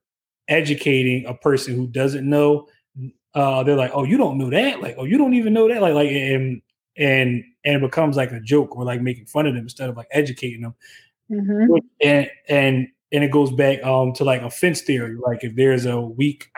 educating 0.48 1.24
a 1.26 1.34
person 1.34 1.74
who 1.74 1.86
doesn't 1.86 2.28
know, 2.28 2.66
uh, 3.34 3.62
they're 3.62 3.76
like, 3.76 3.92
"Oh, 3.94 4.04
you 4.04 4.16
don't 4.16 4.38
know 4.38 4.50
that? 4.50 4.80
Like, 4.80 4.96
oh, 4.98 5.04
you 5.04 5.18
don't 5.18 5.34
even 5.34 5.52
know 5.52 5.68
that? 5.68 5.80
Like, 5.80 5.94
like, 5.94 6.10
and 6.10 6.60
and 6.96 7.44
and 7.64 7.76
it 7.76 7.80
becomes 7.80 8.16
like 8.16 8.32
a 8.32 8.40
joke 8.40 8.76
or 8.76 8.84
like 8.84 9.00
making 9.00 9.26
fun 9.26 9.46
of 9.46 9.54
them 9.54 9.64
instead 9.64 9.88
of 9.88 9.96
like 9.96 10.08
educating 10.10 10.62
them. 10.62 10.74
Mm-hmm. 11.30 11.74
And 12.02 12.30
and 12.48 12.88
and 13.12 13.24
it 13.24 13.30
goes 13.30 13.50
back 13.52 13.82
um 13.84 14.12
to 14.14 14.24
like 14.24 14.42
a 14.42 14.50
fence 14.50 14.82
theory. 14.82 15.16
Like, 15.16 15.44
if 15.44 15.54
there's 15.54 15.86
a 15.86 16.00
weak 16.00 16.50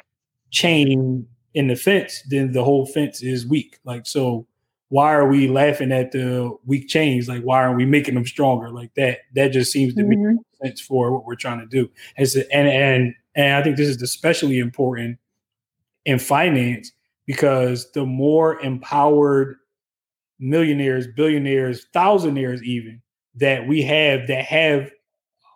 chain 0.50 1.26
in 1.54 1.68
the 1.68 1.76
fence, 1.76 2.22
then 2.28 2.52
the 2.52 2.64
whole 2.64 2.86
fence 2.86 3.22
is 3.22 3.46
weak. 3.46 3.78
Like, 3.84 4.06
so 4.06 4.46
why 4.88 5.12
are 5.12 5.28
we 5.28 5.48
laughing 5.48 5.92
at 5.92 6.12
the 6.12 6.56
weak 6.66 6.88
chains? 6.88 7.28
Like, 7.28 7.42
why 7.42 7.62
aren't 7.62 7.76
we 7.76 7.86
making 7.86 8.14
them 8.14 8.26
stronger? 8.26 8.70
Like 8.70 8.94
that. 8.94 9.20
That 9.34 9.48
just 9.48 9.72
seems 9.72 9.94
to 9.94 10.02
mm-hmm. 10.02 10.34
make 10.34 10.38
sense 10.62 10.80
for 10.80 11.12
what 11.12 11.24
we're 11.24 11.36
trying 11.36 11.60
to 11.60 11.66
do. 11.66 11.88
And 12.16 12.28
and 12.52 12.68
and 12.68 13.14
and 13.36 13.54
I 13.54 13.62
think 13.62 13.76
this 13.76 13.88
is 13.88 14.02
especially 14.02 14.58
important 14.58 15.18
in 16.04 16.18
finance 16.18 16.92
because 17.26 17.90
the 17.92 18.04
more 18.04 18.60
empowered 18.60 19.56
millionaires, 20.38 21.06
billionaires, 21.06 21.86
thousandaires, 21.94 22.62
even 22.62 23.00
that 23.36 23.66
we 23.66 23.82
have 23.82 24.26
that 24.28 24.44
have 24.44 24.90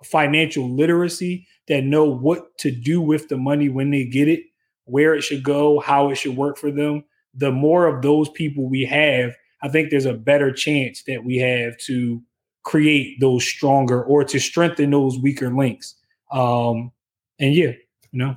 financial 0.04 0.68
literacy, 0.74 1.46
that 1.66 1.84
know 1.84 2.04
what 2.04 2.56
to 2.58 2.70
do 2.70 3.00
with 3.00 3.28
the 3.28 3.36
money 3.36 3.68
when 3.68 3.90
they 3.90 4.04
get 4.04 4.28
it, 4.28 4.40
where 4.84 5.14
it 5.14 5.22
should 5.22 5.42
go, 5.42 5.80
how 5.80 6.10
it 6.10 6.14
should 6.16 6.36
work 6.36 6.56
for 6.56 6.70
them. 6.70 7.04
The 7.34 7.52
more 7.52 7.86
of 7.86 8.02
those 8.02 8.28
people 8.30 8.68
we 8.68 8.84
have, 8.84 9.36
I 9.62 9.68
think 9.68 9.90
there's 9.90 10.06
a 10.06 10.14
better 10.14 10.52
chance 10.52 11.02
that 11.06 11.24
we 11.24 11.36
have 11.36 11.76
to 11.86 12.22
create 12.62 13.20
those 13.20 13.44
stronger 13.44 14.02
or 14.02 14.24
to 14.24 14.38
strengthen 14.38 14.90
those 14.90 15.18
weaker 15.18 15.54
links. 15.54 15.94
Um, 16.32 16.92
and 17.38 17.54
yeah, 17.54 17.72
you 18.12 18.18
know. 18.18 18.36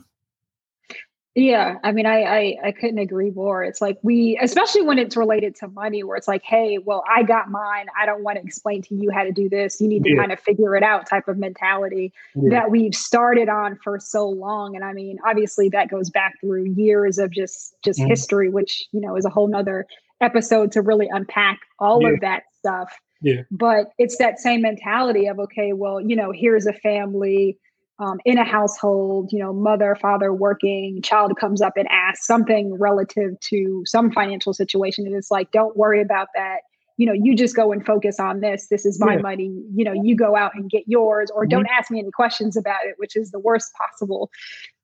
Yeah, 1.33 1.77
I 1.81 1.93
mean, 1.93 2.05
I, 2.05 2.23
I 2.23 2.57
I 2.65 2.71
couldn't 2.73 2.97
agree 2.97 3.31
more. 3.31 3.63
It's 3.63 3.79
like 3.79 3.97
we, 4.01 4.37
especially 4.41 4.81
when 4.81 4.99
it's 4.99 5.15
related 5.15 5.55
to 5.57 5.69
money, 5.69 6.03
where 6.03 6.17
it's 6.17 6.27
like, 6.27 6.43
hey, 6.43 6.77
well, 6.77 7.05
I 7.09 7.23
got 7.23 7.49
mine. 7.49 7.85
I 7.97 8.05
don't 8.05 8.21
want 8.21 8.37
to 8.37 8.43
explain 8.43 8.81
to 8.83 8.95
you 8.95 9.11
how 9.11 9.23
to 9.23 9.31
do 9.31 9.47
this. 9.47 9.79
You 9.79 9.87
need 9.87 10.03
to 10.03 10.09
yeah. 10.11 10.17
kind 10.17 10.33
of 10.33 10.41
figure 10.41 10.75
it 10.75 10.83
out. 10.83 11.07
Type 11.09 11.29
of 11.29 11.37
mentality 11.37 12.11
yeah. 12.35 12.49
that 12.49 12.69
we've 12.69 12.93
started 12.93 13.47
on 13.47 13.77
for 13.81 13.97
so 13.97 14.27
long. 14.27 14.75
And 14.75 14.83
I 14.83 14.91
mean, 14.91 15.19
obviously, 15.25 15.69
that 15.69 15.89
goes 15.89 16.09
back 16.09 16.33
through 16.41 16.65
years 16.75 17.17
of 17.17 17.31
just 17.31 17.75
just 17.83 17.99
mm 17.99 18.09
history, 18.09 18.49
which 18.49 18.87
you 18.91 18.99
know 18.99 19.15
is 19.15 19.23
a 19.23 19.29
whole 19.29 19.47
nother 19.47 19.85
episode 20.19 20.73
to 20.73 20.81
really 20.81 21.07
unpack 21.09 21.59
all 21.79 22.01
yeah. 22.01 22.09
of 22.09 22.19
that 22.19 22.43
stuff. 22.57 22.99
Yeah. 23.21 23.43
But 23.51 23.91
it's 23.97 24.17
that 24.17 24.39
same 24.39 24.63
mentality 24.63 25.27
of 25.27 25.39
okay, 25.39 25.71
well, 25.71 26.01
you 26.01 26.15
know, 26.15 26.33
here's 26.35 26.65
a 26.65 26.73
family 26.73 27.57
um, 28.01 28.19
in 28.25 28.39
a 28.39 28.43
household, 28.43 29.29
you 29.31 29.37
know, 29.37 29.53
mother, 29.53 29.95
father 30.01 30.33
working, 30.33 31.01
child 31.03 31.37
comes 31.39 31.61
up 31.61 31.73
and 31.77 31.87
asks 31.91 32.25
something 32.25 32.73
relative 32.79 33.39
to 33.41 33.83
some 33.85 34.11
financial 34.11 34.53
situation. 34.53 35.05
And 35.05 35.15
it's 35.15 35.29
like, 35.29 35.51
don't 35.51 35.77
worry 35.77 36.01
about 36.01 36.29
that. 36.35 36.61
You 36.97 37.05
know, 37.05 37.13
you 37.13 37.35
just 37.35 37.55
go 37.55 37.71
and 37.71 37.85
focus 37.85 38.19
on 38.19 38.39
this. 38.39 38.67
This 38.67 38.85
is 38.87 38.99
my 38.99 39.15
yeah. 39.15 39.21
money. 39.21 39.63
You 39.75 39.85
know, 39.85 39.93
you 39.93 40.15
go 40.15 40.35
out 40.35 40.51
and 40.55 40.69
get 40.69 40.83
yours, 40.87 41.29
or 41.33 41.43
mm-hmm. 41.43 41.49
don't 41.49 41.67
ask 41.67 41.91
me 41.91 41.99
any 41.99 42.11
questions 42.11 42.57
about 42.57 42.85
it, 42.85 42.95
which 42.97 43.15
is 43.15 43.31
the 43.31 43.39
worst 43.39 43.71
possible 43.75 44.31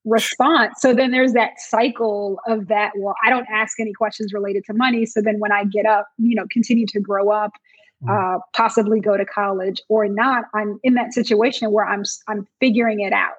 response. 0.05 0.75
So 0.79 0.93
then 0.93 1.11
there's 1.11 1.33
that 1.33 1.59
cycle 1.59 2.39
of 2.47 2.67
that. 2.67 2.91
Well, 2.97 3.15
I 3.25 3.29
don't 3.29 3.47
ask 3.51 3.79
any 3.79 3.93
questions 3.93 4.31
related 4.31 4.63
to 4.65 4.73
money. 4.73 5.05
So 5.05 5.21
then 5.21 5.39
when 5.39 5.51
I 5.51 5.65
get 5.65 5.85
up, 5.85 6.07
you 6.17 6.35
know, 6.35 6.45
continue 6.51 6.85
to 6.87 6.99
grow 6.99 7.31
up 7.31 7.51
Mm-hmm. 7.51 7.76
Uh, 8.09 8.37
possibly 8.53 8.99
go 8.99 9.17
to 9.17 9.25
college 9.25 9.81
or 9.89 10.07
not 10.07 10.45
i'm 10.53 10.79
in 10.83 10.93
that 10.93 11.13
situation 11.13 11.71
where 11.71 11.85
i'm 11.85 12.03
i'm 12.27 12.47
figuring 12.59 12.99
it 12.99 13.13
out 13.13 13.35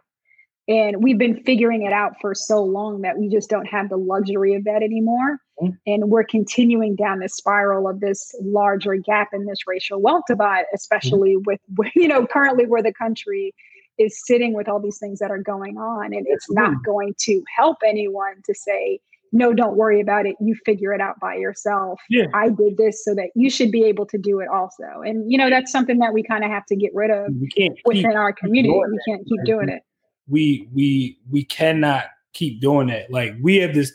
and 0.69 1.03
we've 1.03 1.19
been 1.19 1.43
figuring 1.45 1.83
it 1.83 1.93
out 1.93 2.13
for 2.21 2.35
so 2.35 2.63
long 2.63 3.01
that 3.01 3.19
we 3.19 3.29
just 3.29 3.49
don't 3.49 3.67
have 3.67 3.89
the 3.89 3.97
luxury 3.97 4.55
of 4.55 4.65
that 4.65 4.83
anymore 4.83 5.39
mm-hmm. 5.61 5.75
and 5.87 6.11
we're 6.11 6.25
continuing 6.25 6.97
down 6.97 7.21
this 7.21 7.35
spiral 7.35 7.89
of 7.89 8.01
this 8.01 8.35
larger 8.43 8.97
gap 8.97 9.29
in 9.33 9.47
this 9.47 9.67
racial 9.67 10.01
wealth 10.01 10.25
divide 10.27 10.65
especially 10.75 11.35
mm-hmm. 11.37 11.43
with, 11.47 11.61
with 11.77 11.93
you 11.95 12.09
know 12.09 12.27
currently 12.27 12.67
where 12.67 12.83
the 12.83 12.93
country 12.93 13.55
is 13.99 14.21
sitting 14.25 14.55
with 14.55 14.69
all 14.69 14.81
these 14.81 14.99
things 14.99 15.19
that 15.19 15.31
are 15.31 15.43
going 15.43 15.77
on 15.77 16.13
and 16.13 16.27
it's 16.29 16.51
not 16.51 16.85
going 16.85 17.15
to 17.19 17.43
help 17.57 17.79
anyone 17.85 18.35
to 18.45 18.55
say 18.55 19.01
no, 19.33 19.53
don't 19.53 19.77
worry 19.77 20.01
about 20.01 20.27
it. 20.27 20.37
You 20.41 20.55
figure 20.65 20.93
it 20.93 21.01
out 21.01 21.19
by 21.21 21.35
yourself. 21.35 22.01
Yeah. 22.09 22.27
I 22.35 22.49
did 22.49 22.77
this 22.77 23.05
so 23.05 23.15
that 23.15 23.31
you 23.35 23.51
should 23.51 23.71
be 23.71 23.85
able 23.85 24.07
to 24.07 24.19
do 24.19 24.41
it 24.41 24.49
also. 24.49 25.03
And, 25.05 25.31
you 25.31 25.39
know, 25.39 25.51
that's 25.51 25.71
something 25.71 25.99
that 25.99 26.13
we 26.13 26.23
kind 26.23 26.45
of 26.45 26.51
have 26.51 26.67
to 26.67 26.77
get 26.77 26.91
rid 26.95 27.11
of 27.11 27.33
we 27.41 27.49
can't 27.49 27.79
within 27.85 28.17
our 28.17 28.33
community. 28.33 28.73
We 28.73 28.99
can't 29.07 29.27
keep 29.27 29.45
doing 29.45 29.69
it. 29.69 29.83
We, 30.27 30.69
we, 30.75 31.19
we 31.31 31.45
cannot 31.45 32.05
keep 32.33 32.61
doing 32.61 32.89
that. 32.89 33.11
Like 33.11 33.35
we 33.41 33.57
have 33.57 33.75
this, 33.75 33.93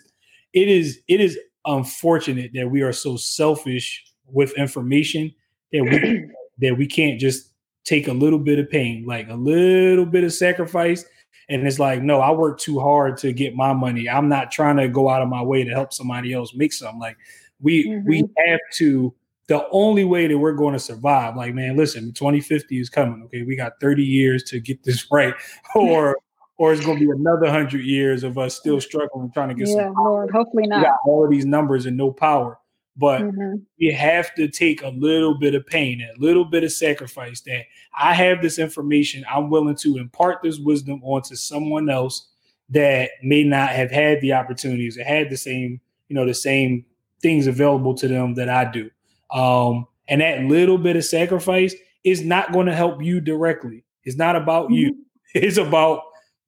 it 0.53 0.67
is, 0.67 0.99
it 1.07 1.19
is 1.19 1.37
unfortunate 1.65 2.51
that 2.53 2.69
we 2.69 2.81
are 2.81 2.93
so 2.93 3.17
selfish 3.17 4.03
with 4.27 4.53
information 4.53 5.33
that 5.71 5.83
we, 5.83 6.29
that 6.67 6.77
we 6.77 6.87
can't 6.87 7.19
just 7.19 7.51
take 7.83 8.07
a 8.07 8.13
little 8.13 8.39
bit 8.39 8.59
of 8.59 8.69
pain, 8.69 9.05
like 9.05 9.29
a 9.29 9.35
little 9.35 10.05
bit 10.05 10.23
of 10.23 10.33
sacrifice 10.33 11.05
and 11.53 11.67
it's 11.67 11.79
like 11.79 12.01
no 12.01 12.19
i 12.19 12.31
work 12.31 12.57
too 12.57 12.79
hard 12.79 13.17
to 13.17 13.31
get 13.31 13.55
my 13.55 13.73
money. 13.73 14.09
I'm 14.09 14.29
not 14.29 14.51
trying 14.51 14.77
to 14.77 14.87
go 14.87 15.09
out 15.09 15.21
of 15.21 15.29
my 15.29 15.41
way 15.41 15.63
to 15.63 15.71
help 15.71 15.93
somebody 15.93 16.33
else 16.33 16.53
make 16.53 16.73
something. 16.73 16.99
Like 16.99 17.17
we 17.61 17.87
mm-hmm. 17.87 18.07
we 18.07 18.23
have 18.47 18.59
to 18.75 19.13
the 19.47 19.67
only 19.71 20.03
way 20.03 20.27
that 20.27 20.37
we're 20.37 20.53
going 20.53 20.73
to 20.73 20.79
survive 20.79 21.35
like 21.35 21.53
man 21.53 21.75
listen 21.75 22.13
2050 22.13 22.79
is 22.79 22.89
coming 22.89 23.23
okay? 23.23 23.43
We 23.43 23.55
got 23.55 23.79
30 23.79 24.03
years 24.03 24.43
to 24.43 24.59
get 24.59 24.83
this 24.83 25.05
right 25.11 25.33
or 25.75 26.17
or 26.57 26.71
it's 26.71 26.85
going 26.85 26.99
to 26.99 27.05
be 27.05 27.11
another 27.11 27.45
100 27.45 27.83
years 27.83 28.23
of 28.23 28.37
us 28.37 28.55
still 28.55 28.79
struggling 28.79 29.31
trying 29.31 29.49
to 29.49 29.55
get 29.55 29.67
yeah, 29.67 29.85
some 29.85 29.93
Lord, 29.95 30.31
hopefully 30.31 30.67
not. 30.67 30.85
all 31.05 31.25
of 31.25 31.31
these 31.31 31.45
numbers 31.45 31.85
and 31.85 31.97
no 31.97 32.11
power 32.11 32.57
but 32.95 33.21
mm-hmm. 33.21 33.55
you 33.77 33.93
have 33.93 34.33
to 34.35 34.47
take 34.47 34.83
a 34.83 34.89
little 34.89 35.37
bit 35.37 35.55
of 35.55 35.65
pain, 35.65 36.01
a 36.01 36.19
little 36.19 36.45
bit 36.45 36.63
of 36.63 36.71
sacrifice. 36.71 37.41
That 37.41 37.63
I 37.97 38.13
have 38.13 38.41
this 38.41 38.59
information, 38.59 39.25
I'm 39.29 39.49
willing 39.49 39.75
to 39.77 39.97
impart 39.97 40.41
this 40.43 40.59
wisdom 40.59 41.01
onto 41.03 41.35
someone 41.35 41.89
else 41.89 42.29
that 42.69 43.11
may 43.21 43.43
not 43.43 43.69
have 43.69 43.91
had 43.91 44.21
the 44.21 44.33
opportunities 44.33 44.97
or 44.97 45.03
had 45.03 45.29
the 45.29 45.37
same, 45.37 45.81
you 46.07 46.15
know, 46.15 46.25
the 46.25 46.33
same 46.33 46.85
things 47.21 47.47
available 47.47 47.95
to 47.95 48.07
them 48.07 48.35
that 48.35 48.49
I 48.49 48.65
do. 48.65 48.89
Um, 49.31 49.87
and 50.07 50.21
that 50.21 50.41
little 50.43 50.77
bit 50.77 50.95
of 50.95 51.05
sacrifice 51.05 51.73
is 52.03 52.23
not 52.23 52.51
going 52.51 52.67
to 52.67 52.75
help 52.75 53.01
you 53.01 53.21
directly. 53.21 53.83
It's 54.03 54.17
not 54.17 54.35
about 54.35 54.65
mm-hmm. 54.65 54.75
you. 54.75 54.97
It's 55.35 55.57
about 55.57 56.03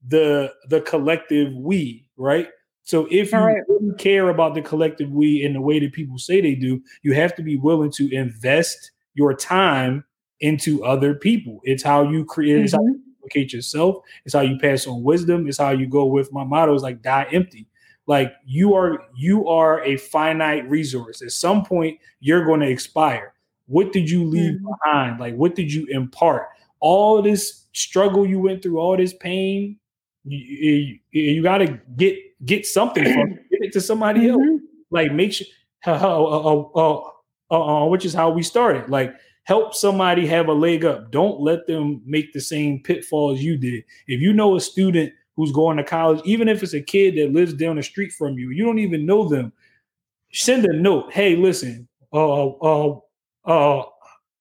the 0.06 0.52
the 0.68 0.80
collective 0.80 1.52
we, 1.52 2.06
right? 2.16 2.46
So 2.86 3.08
if 3.10 3.32
you 3.32 3.38
right. 3.38 3.62
really 3.68 3.92
care 3.96 4.28
about 4.28 4.54
the 4.54 4.62
collective 4.62 5.10
we 5.10 5.42
in 5.42 5.54
the 5.54 5.60
way 5.60 5.80
that 5.80 5.92
people 5.92 6.18
say 6.18 6.40
they 6.40 6.54
do, 6.54 6.80
you 7.02 7.14
have 7.14 7.34
to 7.34 7.42
be 7.42 7.56
willing 7.56 7.90
to 7.92 8.08
invest 8.14 8.92
your 9.14 9.34
time 9.34 10.04
into 10.38 10.84
other 10.84 11.12
people. 11.12 11.58
It's 11.64 11.82
how 11.82 12.08
you 12.08 12.24
create, 12.24 12.66
mm-hmm. 12.66 12.76
how 12.76 12.86
you 12.86 13.00
educate 13.24 13.52
yourself. 13.52 13.96
It's 14.24 14.34
how 14.34 14.42
you 14.42 14.56
pass 14.58 14.86
on 14.86 15.02
wisdom. 15.02 15.48
It's 15.48 15.58
how 15.58 15.70
you 15.70 15.88
go 15.88 16.04
with 16.04 16.32
my 16.32 16.44
motto 16.44 16.74
is 16.74 16.82
like 16.82 17.02
die 17.02 17.26
empty. 17.32 17.66
Like 18.06 18.34
you 18.44 18.76
are, 18.76 19.02
you 19.16 19.48
are 19.48 19.82
a 19.82 19.96
finite 19.96 20.70
resource. 20.70 21.22
At 21.22 21.32
some 21.32 21.64
point, 21.64 21.98
you're 22.20 22.44
going 22.44 22.60
to 22.60 22.70
expire. 22.70 23.34
What 23.66 23.92
did 23.92 24.08
you 24.08 24.24
leave 24.24 24.54
mm-hmm. 24.54 24.70
behind? 24.84 25.18
Like 25.18 25.34
what 25.34 25.56
did 25.56 25.72
you 25.72 25.86
impart? 25.90 26.50
All 26.78 27.20
this 27.20 27.64
struggle 27.72 28.24
you 28.24 28.38
went 28.38 28.62
through, 28.62 28.78
all 28.78 28.96
this 28.96 29.12
pain, 29.12 29.80
you, 30.26 30.98
you, 31.10 31.22
you 31.22 31.42
got 31.42 31.58
to 31.58 31.80
get 31.96 32.18
get 32.44 32.66
something 32.66 33.04
from 33.04 33.32
it, 33.32 33.50
get 33.50 33.62
it 33.62 33.72
to 33.72 33.80
somebody 33.80 34.20
mm-hmm. 34.20 34.50
else. 34.50 34.60
Like 34.90 35.12
make 35.12 35.32
sure, 35.32 35.46
uh, 35.86 36.62
uh, 36.74 37.10
uh, 37.50 37.86
which 37.86 38.04
is 38.04 38.14
how 38.14 38.30
we 38.30 38.42
started. 38.42 38.88
Like 38.88 39.14
help 39.44 39.74
somebody 39.74 40.26
have 40.26 40.48
a 40.48 40.52
leg 40.52 40.84
up. 40.84 41.10
Don't 41.10 41.40
let 41.40 41.66
them 41.66 42.02
make 42.04 42.32
the 42.32 42.40
same 42.40 42.82
pitfalls 42.82 43.40
you 43.40 43.56
did. 43.56 43.84
If 44.06 44.20
you 44.20 44.32
know 44.32 44.56
a 44.56 44.60
student 44.60 45.12
who's 45.36 45.52
going 45.52 45.76
to 45.76 45.84
college, 45.84 46.20
even 46.24 46.48
if 46.48 46.62
it's 46.62 46.74
a 46.74 46.80
kid 46.80 47.16
that 47.16 47.32
lives 47.32 47.54
down 47.54 47.76
the 47.76 47.82
street 47.82 48.12
from 48.12 48.38
you, 48.38 48.50
you 48.50 48.64
don't 48.64 48.78
even 48.78 49.06
know 49.06 49.28
them. 49.28 49.52
Send 50.32 50.64
a 50.64 50.72
note. 50.72 51.12
Hey, 51.12 51.36
listen. 51.36 51.88
Uh, 52.12 52.48
uh, 52.48 52.98
uh, 53.44 53.84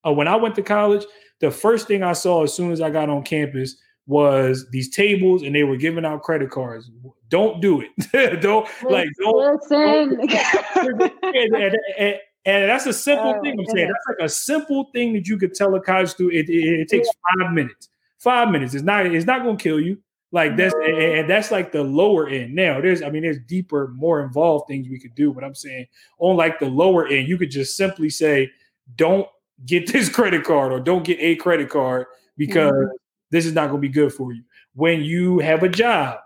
uh, 0.06 0.14
when 0.14 0.28
I 0.28 0.36
went 0.36 0.56
to 0.56 0.62
college, 0.62 1.06
the 1.40 1.52
first 1.52 1.88
thing 1.88 2.02
I 2.02 2.14
saw 2.14 2.44
as 2.44 2.54
soon 2.54 2.72
as 2.72 2.82
I 2.82 2.90
got 2.90 3.10
on 3.10 3.24
campus 3.24 3.76
was 4.08 4.68
these 4.70 4.90
tables 4.90 5.42
and 5.42 5.56
they 5.56 5.64
were 5.64 5.78
giving 5.78 6.06
out 6.06 6.22
credit 6.22 6.52
cards. 6.52 6.90
Don't 7.30 7.62
do 7.62 7.82
it. 7.82 8.42
don't 8.42 8.68
like 8.90 9.10
don't, 9.20 9.62
listen. 9.62 10.20
And, 11.24 11.56
and, 11.56 11.78
and, 11.98 12.20
and, 12.46 12.70
that's 12.70 12.86
a 12.86 12.94
simple 12.94 13.34
oh, 13.36 13.42
thing 13.42 13.60
I'm 13.60 13.66
saying. 13.66 13.88
That's 13.88 14.20
like 14.20 14.26
a 14.26 14.30
simple 14.30 14.90
thing 14.94 15.14
that 15.14 15.28
you 15.28 15.38
could 15.38 15.56
tell 15.56 15.74
a 15.76 15.82
college 15.82 16.10
student. 16.10 16.48
It, 16.48 16.54
it, 16.54 16.82
it 16.82 16.88
takes 16.88 17.10
five 17.40 17.52
minutes. 17.52 17.90
Five 18.20 18.52
minutes. 18.52 18.76
It's 18.76 18.84
not. 18.84 19.08
It's 19.08 19.26
not 19.26 19.44
going 19.44 19.58
to 19.58 19.64
kill 19.64 19.80
you. 19.80 19.98
Like 20.32 20.58
that's 20.58 20.74
and 20.74 21.30
that's 21.30 21.50
like 21.50 21.72
the 21.72 21.84
lower 21.84 22.28
end. 22.28 22.54
Now 22.54 22.82
there's, 22.82 23.02
I 23.02 23.10
mean, 23.10 23.24
there's 23.24 23.40
deeper, 23.48 23.88
more 23.96 24.22
involved 24.22 24.68
things 24.68 24.88
we 24.90 25.00
could 25.00 25.16
do. 25.16 25.34
But 25.34 25.44
I'm 25.44 25.56
saying 25.56 25.88
on 26.20 26.36
like 26.36 26.60
the 26.60 26.68
lower 26.68 27.08
end, 27.08 27.28
you 27.28 27.38
could 27.38 27.52
just 27.52 27.76
simply 27.78 28.10
say, 28.10 28.52
"Don't 28.96 29.28
get 29.66 29.88
this 29.92 30.10
credit 30.10 30.44
card" 30.44 30.72
or 30.72 30.80
"Don't 30.80 31.04
get 31.04 31.18
a 31.20 31.36
credit 31.38 31.70
card" 31.70 32.06
because 32.38 32.72
mm-hmm 32.72 32.96
this 33.36 33.46
is 33.46 33.54
not 33.54 33.70
going 33.70 33.82
to 33.82 33.88
be 33.88 33.94
good 33.94 34.14
for 34.14 34.32
you. 34.32 34.42
When 34.76 35.02
you 35.02 35.40
have 35.40 35.62
a 35.64 35.70
job 35.70 36.20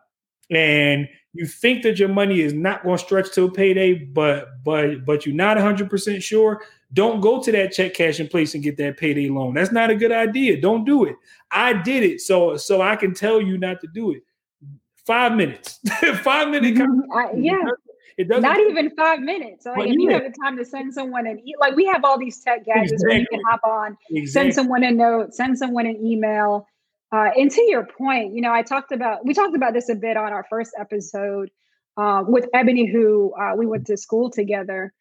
and 0.51 1.09
you 1.33 1.47
think 1.47 1.81
that 1.83 1.97
your 1.97 2.09
money 2.09 2.41
is 2.41 2.53
not 2.53 2.83
going 2.83 2.97
to 2.97 3.03
stretch 3.03 3.31
till 3.31 3.49
payday, 3.49 3.93
but 3.93 4.63
but 4.63 5.05
but 5.05 5.25
you're 5.25 5.35
not 5.35 5.57
100% 5.57 6.21
sure, 6.21 6.61
don't 6.93 7.19
go 7.19 7.41
to 7.41 7.51
that 7.51 7.71
check 7.71 7.95
cashing 7.95 8.27
place 8.27 8.53
and 8.53 8.63
get 8.63 8.77
that 8.77 8.97
payday 8.97 9.27
loan. 9.27 9.55
That's 9.55 9.71
not 9.71 9.89
a 9.89 9.95
good 9.95 10.11
idea. 10.11 10.61
Don't 10.61 10.85
do 10.85 11.05
it. 11.05 11.15
I 11.51 11.73
did 11.73 12.03
it, 12.03 12.21
so 12.21 12.57
so 12.57 12.81
I 12.81 12.95
can 12.95 13.13
tell 13.13 13.41
you 13.41 13.57
not 13.57 13.81
to 13.81 13.87
do 13.87 14.11
it. 14.11 14.21
Five 15.05 15.33
minutes, 15.33 15.79
five 16.21 16.49
minute. 16.49 16.77
I, 17.15 17.31
yeah, 17.35 17.57
it 18.17 18.27
doesn't 18.27 18.43
not 18.43 18.59
even 18.59 18.91
five 18.95 19.21
minutes. 19.21 19.65
Like 19.65 19.87
if 19.87 19.87
yeah. 19.87 19.93
you 19.97 20.09
have 20.11 20.23
the 20.23 20.33
time 20.43 20.57
to 20.57 20.65
send 20.65 20.93
someone 20.93 21.25
an 21.25 21.39
e- 21.39 21.55
like 21.59 21.75
we 21.75 21.85
have 21.85 22.03
all 22.03 22.19
these 22.19 22.39
tech 22.43 22.65
gadgets 22.65 22.91
exactly. 22.91 23.09
where 23.09 23.19
you 23.21 23.27
can 23.31 23.41
hop 23.49 23.61
on, 23.63 23.97
exactly. 24.11 24.27
send 24.27 24.53
someone 24.53 24.83
a 24.83 24.91
note, 24.91 25.33
send 25.33 25.57
someone 25.57 25.87
an 25.87 26.05
email. 26.05 26.67
Uh, 27.11 27.29
and 27.35 27.49
to 27.49 27.61
your 27.63 27.85
point, 27.85 28.35
you 28.35 28.41
know, 28.41 28.53
I 28.53 28.61
talked 28.61 28.91
about 28.91 29.25
we 29.25 29.33
talked 29.33 29.55
about 29.55 29.73
this 29.73 29.89
a 29.89 29.95
bit 29.95 30.15
on 30.15 30.31
our 30.31 30.45
first 30.49 30.71
episode 30.79 31.49
uh, 31.97 32.23
with 32.27 32.47
Ebony, 32.53 32.85
who 32.85 33.33
uh, 33.33 33.55
we 33.55 33.65
went 33.65 33.87
to 33.87 33.97
school 33.97 34.29
together, 34.29 34.93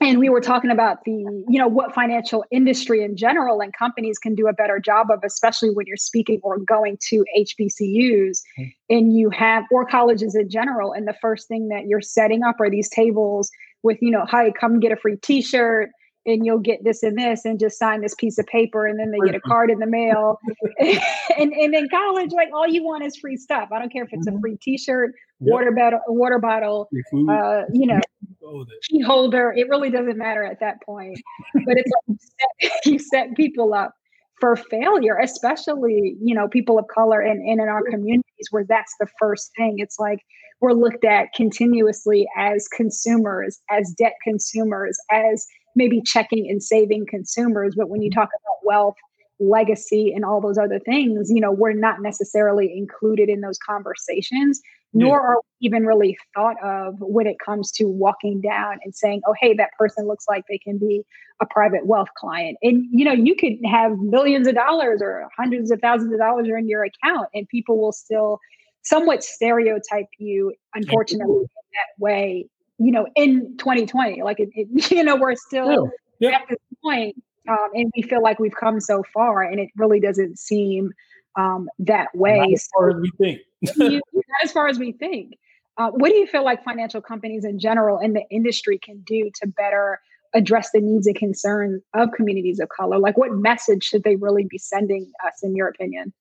and 0.00 0.18
we 0.18 0.28
were 0.28 0.40
talking 0.40 0.70
about 0.70 1.04
the 1.04 1.12
you 1.12 1.58
know 1.58 1.68
what 1.68 1.94
financial 1.94 2.44
industry 2.50 3.04
in 3.04 3.16
general 3.16 3.60
and 3.60 3.72
companies 3.72 4.18
can 4.18 4.34
do 4.34 4.48
a 4.48 4.52
better 4.52 4.80
job 4.80 5.12
of, 5.12 5.20
especially 5.22 5.70
when 5.70 5.86
you're 5.86 5.96
speaking 5.96 6.40
or 6.42 6.58
going 6.58 6.98
to 7.08 7.24
HBCUs 7.38 8.40
mm-hmm. 8.58 8.64
and 8.90 9.16
you 9.16 9.30
have 9.30 9.64
or 9.70 9.86
colleges 9.86 10.34
in 10.34 10.50
general, 10.50 10.92
and 10.92 11.06
the 11.06 11.16
first 11.20 11.46
thing 11.46 11.68
that 11.68 11.86
you're 11.86 12.00
setting 12.00 12.42
up 12.42 12.56
are 12.60 12.68
these 12.68 12.88
tables 12.88 13.50
with 13.84 13.98
you 14.02 14.10
know, 14.10 14.24
hi, 14.24 14.50
come 14.50 14.80
get 14.80 14.90
a 14.90 14.96
free 14.96 15.16
T-shirt 15.16 15.90
and 16.28 16.44
you'll 16.44 16.58
get 16.58 16.84
this 16.84 17.02
and 17.02 17.18
this 17.18 17.44
and 17.44 17.58
just 17.58 17.78
sign 17.78 18.02
this 18.02 18.14
piece 18.14 18.38
of 18.38 18.46
paper 18.46 18.86
and 18.86 18.98
then 19.00 19.10
they 19.10 19.18
get 19.24 19.34
a 19.34 19.40
card 19.40 19.70
in 19.70 19.78
the 19.78 19.86
mail. 19.86 20.38
And 21.38 21.52
and 21.52 21.72
in 21.72 21.88
college 21.88 22.32
like 22.32 22.48
all 22.52 22.66
you 22.66 22.82
want 22.82 23.04
is 23.04 23.16
free 23.16 23.36
stuff. 23.36 23.68
I 23.72 23.78
don't 23.78 23.92
care 23.92 24.02
if 24.02 24.08
it's 24.12 24.26
a 24.26 24.30
mm-hmm. 24.30 24.40
free 24.40 24.58
t-shirt 24.60 25.12
yep. 25.38 25.52
water 25.52 25.70
bottle 25.70 26.00
water 26.08 26.40
bottle 26.40 26.88
uh, 27.30 27.62
you 27.72 27.86
know 27.86 28.00
key 28.88 29.00
holder. 29.00 29.52
It 29.56 29.68
really 29.68 29.90
doesn't 29.90 30.18
matter 30.18 30.42
at 30.42 30.58
that 30.60 30.82
point. 30.82 31.20
But 31.54 31.76
it's 31.76 31.90
like 31.90 32.02
you 32.08 32.18
set, 32.18 32.72
you 32.86 32.98
set 32.98 33.36
people 33.36 33.72
up 33.72 33.94
for 34.40 34.56
failure 34.56 35.18
especially 35.18 36.16
you 36.20 36.34
know 36.34 36.48
people 36.48 36.78
of 36.78 36.86
color 36.88 37.20
and, 37.20 37.40
and 37.40 37.60
in 37.60 37.68
our 37.68 37.84
communities 37.84 38.48
where 38.50 38.64
that's 38.68 38.94
the 38.98 39.06
first 39.20 39.52
thing. 39.56 39.76
It's 39.78 39.98
like 40.00 40.20
we're 40.60 40.72
looked 40.72 41.04
at 41.04 41.32
continuously 41.34 42.26
as 42.36 42.66
consumers 42.68 43.60
as 43.70 43.94
debt 43.96 44.14
consumers 44.24 44.98
as 45.12 45.46
maybe 45.78 46.02
checking 46.02 46.50
and 46.50 46.62
saving 46.62 47.06
consumers. 47.08 47.74
But 47.76 47.88
when 47.88 48.02
you 48.02 48.10
talk 48.10 48.28
about 48.28 48.58
wealth 48.64 48.96
legacy 49.40 50.12
and 50.12 50.24
all 50.24 50.40
those 50.40 50.58
other 50.58 50.80
things, 50.80 51.30
you 51.30 51.40
know, 51.40 51.52
we're 51.52 51.72
not 51.72 52.02
necessarily 52.02 52.76
included 52.76 53.28
in 53.28 53.40
those 53.40 53.56
conversations, 53.56 54.60
nor 54.92 55.16
yeah. 55.16 55.22
are 55.22 55.36
we 55.36 55.66
even 55.68 55.86
really 55.86 56.18
thought 56.34 56.56
of 56.62 56.96
when 56.98 57.26
it 57.26 57.36
comes 57.44 57.70
to 57.70 57.84
walking 57.84 58.40
down 58.40 58.78
and 58.84 58.94
saying, 58.94 59.22
oh, 59.26 59.34
hey, 59.40 59.54
that 59.54 59.70
person 59.78 60.06
looks 60.06 60.24
like 60.28 60.44
they 60.48 60.58
can 60.58 60.76
be 60.76 61.02
a 61.40 61.46
private 61.46 61.86
wealth 61.86 62.08
client. 62.16 62.58
And, 62.62 62.84
you 62.90 63.04
know, 63.04 63.12
you 63.12 63.36
could 63.36 63.54
have 63.64 63.96
millions 63.98 64.48
of 64.48 64.56
dollars 64.56 65.00
or 65.00 65.28
hundreds 65.38 65.70
of 65.70 65.80
thousands 65.80 66.12
of 66.12 66.18
dollars 66.18 66.48
in 66.48 66.68
your 66.68 66.84
account, 66.84 67.28
and 67.32 67.48
people 67.48 67.80
will 67.80 67.92
still 67.92 68.40
somewhat 68.82 69.22
stereotype 69.22 70.06
you, 70.18 70.52
unfortunately, 70.74 71.42
in 71.42 71.46
that 71.46 72.02
way, 72.02 72.46
you 72.78 72.92
know, 72.92 73.06
in 73.16 73.56
2020. 73.58 74.22
Like, 74.22 74.40
it, 74.40 74.50
it 74.54 74.90
you 74.90 75.02
know, 75.02 75.16
we're 75.16 75.34
still 75.36 75.90
yeah. 76.20 76.30
at 76.30 76.42
this 76.48 76.58
point 76.82 77.16
um, 77.48 77.70
and 77.74 77.90
we 77.96 78.02
feel 78.02 78.22
like 78.22 78.38
we've 78.38 78.54
come 78.54 78.78
so 78.78 79.02
far, 79.14 79.42
and 79.42 79.58
it 79.58 79.70
really 79.76 80.00
doesn't 80.00 80.38
seem 80.38 80.92
um, 81.36 81.68
that 81.78 82.14
way. 82.14 82.38
Not 82.38 82.52
as 82.52 82.68
far 82.74 82.90
as 82.90 82.96
we 82.96 83.10
think. 83.18 83.40
not 83.76 84.02
as 84.44 84.52
far 84.52 84.68
as 84.68 84.78
we 84.78 84.92
think. 84.92 85.38
Uh, 85.78 85.90
what 85.90 86.10
do 86.10 86.16
you 86.16 86.26
feel 86.26 86.44
like 86.44 86.62
financial 86.64 87.00
companies 87.00 87.44
in 87.44 87.58
general 87.58 87.98
and 87.98 88.14
the 88.14 88.24
industry 88.30 88.78
can 88.78 89.00
do 89.06 89.30
to 89.40 89.46
better 89.46 90.00
address 90.34 90.70
the 90.72 90.80
needs 90.80 91.06
and 91.06 91.14
concerns 91.14 91.80
of 91.94 92.10
communities 92.12 92.60
of 92.60 92.68
color? 92.68 92.98
Like, 92.98 93.16
what 93.16 93.32
message 93.32 93.84
should 93.84 94.02
they 94.02 94.16
really 94.16 94.44
be 94.44 94.58
sending 94.58 95.10
us, 95.26 95.42
in 95.42 95.56
your 95.56 95.68
opinion? 95.68 96.12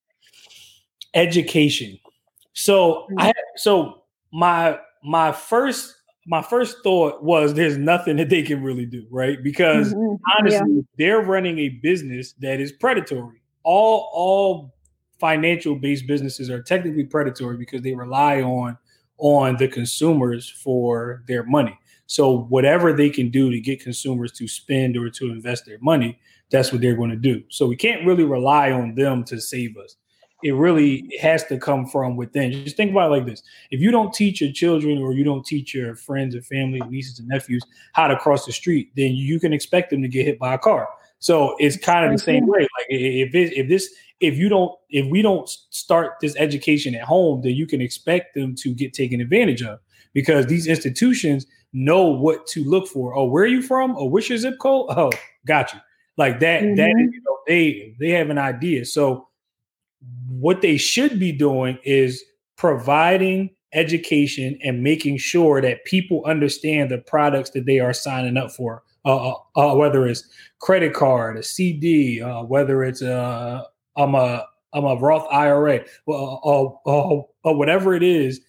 Education. 1.13 1.99
So, 2.53 3.07
mm-hmm. 3.11 3.19
I 3.19 3.33
so 3.57 4.03
my 4.31 4.79
my 5.03 5.33
first 5.33 5.96
my 6.27 6.41
first 6.41 6.83
thought 6.83 7.23
was 7.23 7.53
there's 7.53 7.77
nothing 7.77 8.17
that 8.17 8.29
they 8.29 8.43
can 8.43 8.61
really 8.61 8.85
do, 8.85 9.07
right? 9.09 9.41
Because 9.41 9.93
mm-hmm. 9.93 10.15
honestly, 10.37 10.75
yeah. 10.75 10.81
they're 10.97 11.21
running 11.21 11.57
a 11.57 11.69
business 11.69 12.33
that 12.39 12.59
is 12.59 12.73
predatory. 12.73 13.41
All 13.63 14.09
all 14.13 14.75
financial 15.19 15.75
based 15.75 16.05
businesses 16.05 16.49
are 16.49 16.61
technically 16.61 17.05
predatory 17.05 17.57
because 17.57 17.81
they 17.81 17.95
rely 17.95 18.41
on 18.41 18.77
on 19.17 19.55
the 19.55 19.67
consumers 19.67 20.49
for 20.49 21.23
their 21.27 21.43
money. 21.43 21.77
So 22.05 22.39
whatever 22.49 22.93
they 22.93 23.09
can 23.09 23.29
do 23.29 23.49
to 23.49 23.59
get 23.59 23.81
consumers 23.81 24.31
to 24.33 24.47
spend 24.47 24.95
or 24.95 25.09
to 25.09 25.31
invest 25.31 25.65
their 25.65 25.79
money, 25.79 26.19
that's 26.51 26.71
what 26.71 26.81
they're 26.81 26.95
going 26.95 27.09
to 27.09 27.15
do. 27.15 27.43
So 27.49 27.67
we 27.67 27.75
can't 27.75 28.05
really 28.05 28.23
rely 28.23 28.71
on 28.71 28.95
them 28.95 29.23
to 29.25 29.41
save 29.41 29.77
us 29.77 29.95
it 30.43 30.51
really 30.51 31.09
has 31.19 31.43
to 31.45 31.57
come 31.57 31.87
from 31.87 32.15
within. 32.15 32.51
Just 32.51 32.77
think 32.77 32.91
about 32.91 33.11
it 33.11 33.15
like 33.15 33.25
this: 33.25 33.43
if 33.71 33.79
you 33.79 33.91
don't 33.91 34.13
teach 34.13 34.41
your 34.41 34.51
children 34.51 34.99
or 34.99 35.13
you 35.13 35.23
don't 35.23 35.45
teach 35.45 35.73
your 35.73 35.95
friends 35.95 36.35
and 36.35 36.45
family, 36.45 36.81
nieces 36.89 37.19
and 37.19 37.27
nephews 37.27 37.63
how 37.93 38.07
to 38.07 38.15
cross 38.17 38.45
the 38.45 38.51
street, 38.51 38.91
then 38.95 39.11
you 39.13 39.39
can 39.39 39.53
expect 39.53 39.89
them 39.89 40.01
to 40.01 40.07
get 40.07 40.25
hit 40.25 40.39
by 40.39 40.53
a 40.53 40.57
car. 40.57 40.87
So 41.19 41.55
it's 41.59 41.77
kind 41.77 42.05
of 42.05 42.11
the 42.11 42.23
same 42.23 42.45
way. 42.45 42.59
Like 42.59 42.87
if 42.89 43.33
it, 43.33 43.57
if 43.57 43.67
this 43.67 43.93
if 44.19 44.37
you 44.37 44.49
don't 44.49 44.71
if 44.89 45.09
we 45.09 45.21
don't 45.21 45.49
start 45.69 46.13
this 46.21 46.35
education 46.37 46.95
at 46.95 47.03
home, 47.03 47.41
then 47.41 47.53
you 47.53 47.65
can 47.65 47.81
expect 47.81 48.35
them 48.35 48.55
to 48.55 48.73
get 48.73 48.93
taken 48.93 49.21
advantage 49.21 49.63
of 49.63 49.79
because 50.13 50.45
these 50.45 50.67
institutions 50.67 51.45
know 51.73 52.05
what 52.05 52.47
to 52.47 52.63
look 52.63 52.87
for. 52.87 53.15
Oh, 53.15 53.25
where 53.25 53.43
are 53.43 53.47
you 53.47 53.61
from? 53.61 53.95
Oh, 53.97 54.05
what's 54.05 54.29
your 54.29 54.37
zip 54.37 54.59
code? 54.59 54.87
Oh, 54.89 55.11
got 55.45 55.73
you. 55.73 55.79
Like 56.17 56.39
that. 56.39 56.63
Mm-hmm. 56.63 56.75
That 56.75 56.89
you 56.89 57.21
know, 57.25 57.37
they 57.47 57.95
they 57.99 58.09
have 58.11 58.29
an 58.29 58.37
idea. 58.37 58.85
So 58.85 59.27
what 60.29 60.61
they 60.61 60.77
should 60.77 61.19
be 61.19 61.31
doing 61.31 61.79
is 61.83 62.23
providing 62.57 63.49
education 63.73 64.57
and 64.63 64.83
making 64.83 65.17
sure 65.17 65.61
that 65.61 65.85
people 65.85 66.23
understand 66.25 66.89
the 66.89 66.97
products 66.97 67.51
that 67.51 67.65
they 67.65 67.79
are 67.79 67.93
signing 67.93 68.37
up 68.37 68.51
for. 68.51 68.83
Uh, 69.05 69.31
uh, 69.31 69.35
uh 69.55 69.75
whether 69.75 70.05
it's 70.05 70.27
credit 70.59 70.93
card, 70.93 71.37
a 71.37 71.43
CD, 71.43 72.21
uh, 72.21 72.43
whether 72.43 72.83
it's 72.83 73.01
a 73.01 73.65
I'm 73.95 74.15
a 74.15 74.45
I'm 74.73 74.83
a 74.83 74.95
Roth 74.95 75.27
IRA, 75.31 75.85
well, 76.05 76.81
uh, 76.85 77.49
uh, 77.49 77.53
whatever 77.53 77.93
it 77.93 78.03
is, 78.03 78.41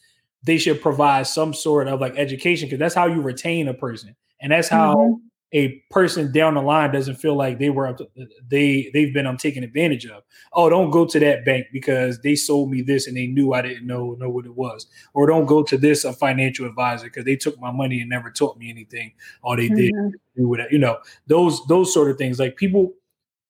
they 0.43 0.59
should 0.59 0.83
provide 0.83 1.27
some 1.27 1.55
sort 1.55 1.87
of 1.87 2.01
like 2.01 2.17
education 2.17 2.67
because 2.67 2.81
that's 2.81 2.95
how 2.95 3.07
you 3.07 3.21
retain 3.21 3.69
a 3.69 3.75
person, 3.75 4.17
and 4.41 4.53
that's 4.53 4.69
how 4.69 4.97
mm-hmm 4.97 5.28
a 5.53 5.79
person 5.91 6.31
down 6.31 6.55
the 6.55 6.63
line 6.63 6.93
doesn't 6.93 7.17
feel 7.17 7.35
like 7.35 7.59
they 7.59 7.71
were 7.71 7.87
up 7.87 7.99
to, 7.99 8.09
they 8.49 8.91
they've 8.93 9.15
been 9.15 9.27
um 9.27 9.37
taken 9.37 9.65
advantage 9.65 10.07
of. 10.07 10.23
Oh, 10.53 10.69
don't 10.69 10.91
go 10.91 11.07
to 11.07 11.19
that 11.21 11.45
bank 11.45 11.69
because 11.73 12.21
they 12.21 12.35
sold 12.35 12.71
me 12.71 12.83
this 12.83 13.07
and 13.07 13.17
they 13.17 13.27
knew 13.27 13.55
I 13.55 13.63
didn't 13.63 13.87
know 13.87 14.15
know 14.19 14.29
what 14.29 14.45
it 14.45 14.55
was. 14.55 14.87
Or 15.15 15.27
don't 15.27 15.47
go 15.47 15.63
to 15.63 15.79
this 15.79 16.05
a 16.05 16.13
financial 16.13 16.67
advisor 16.67 17.07
because 17.07 17.25
they 17.25 17.37
took 17.37 17.59
my 17.61 17.71
money 17.71 18.01
and 18.01 18.11
never 18.11 18.31
taught 18.31 18.59
me 18.59 18.69
anything. 18.69 19.13
All 19.43 19.57
they 19.57 19.69
did 19.69 19.95
mm-hmm. 19.95 20.09
do 20.37 20.55
it, 20.55 20.71
you 20.71 20.79
know, 20.79 20.99
those 21.27 21.65
those 21.67 21.93
sort 21.95 22.11
of 22.11 22.19
things. 22.19 22.39
Like 22.39 22.57
people 22.57 22.93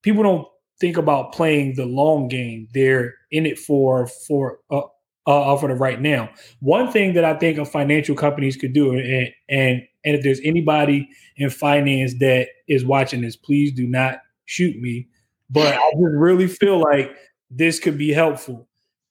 people 0.03 0.23
don't 0.23 0.47
think 0.79 0.97
about 0.97 1.33
playing 1.33 1.75
the 1.75 1.87
long 1.87 2.29
game. 2.29 2.69
They're 2.73 3.15
in 3.33 3.45
it 3.45 3.59
for 3.59 4.07
for 4.07 4.61
uh, 4.71 4.83
uh, 5.29 5.57
for 5.57 5.69
the 5.69 5.75
right 5.75 6.01
now. 6.01 6.31
One 6.61 6.91
thing 6.91 7.13
that 7.13 7.25
I 7.25 7.35
think 7.35 7.59
of 7.59 7.71
financial 7.71 8.17
companies 8.17 8.57
could 8.57 8.73
do, 8.73 8.95
and 8.95 9.29
and 9.49 9.83
and 10.05 10.17
if 10.17 10.23
there's 10.23 10.41
anybody 10.43 11.09
in 11.37 11.51
finance 11.51 12.15
that 12.21 12.49
is 12.67 12.85
watching 12.85 13.21
this, 13.21 13.37
please 13.37 13.73
do 13.73 13.87
not 13.87 14.21
shoot 14.47 14.81
me. 14.81 15.07
But 15.51 15.75
I 15.75 15.91
just 15.93 16.15
really 16.15 16.47
feel 16.47 16.81
like 16.81 17.15
this 17.51 17.79
could 17.79 17.99
be 17.99 18.13
helpful. 18.13 18.69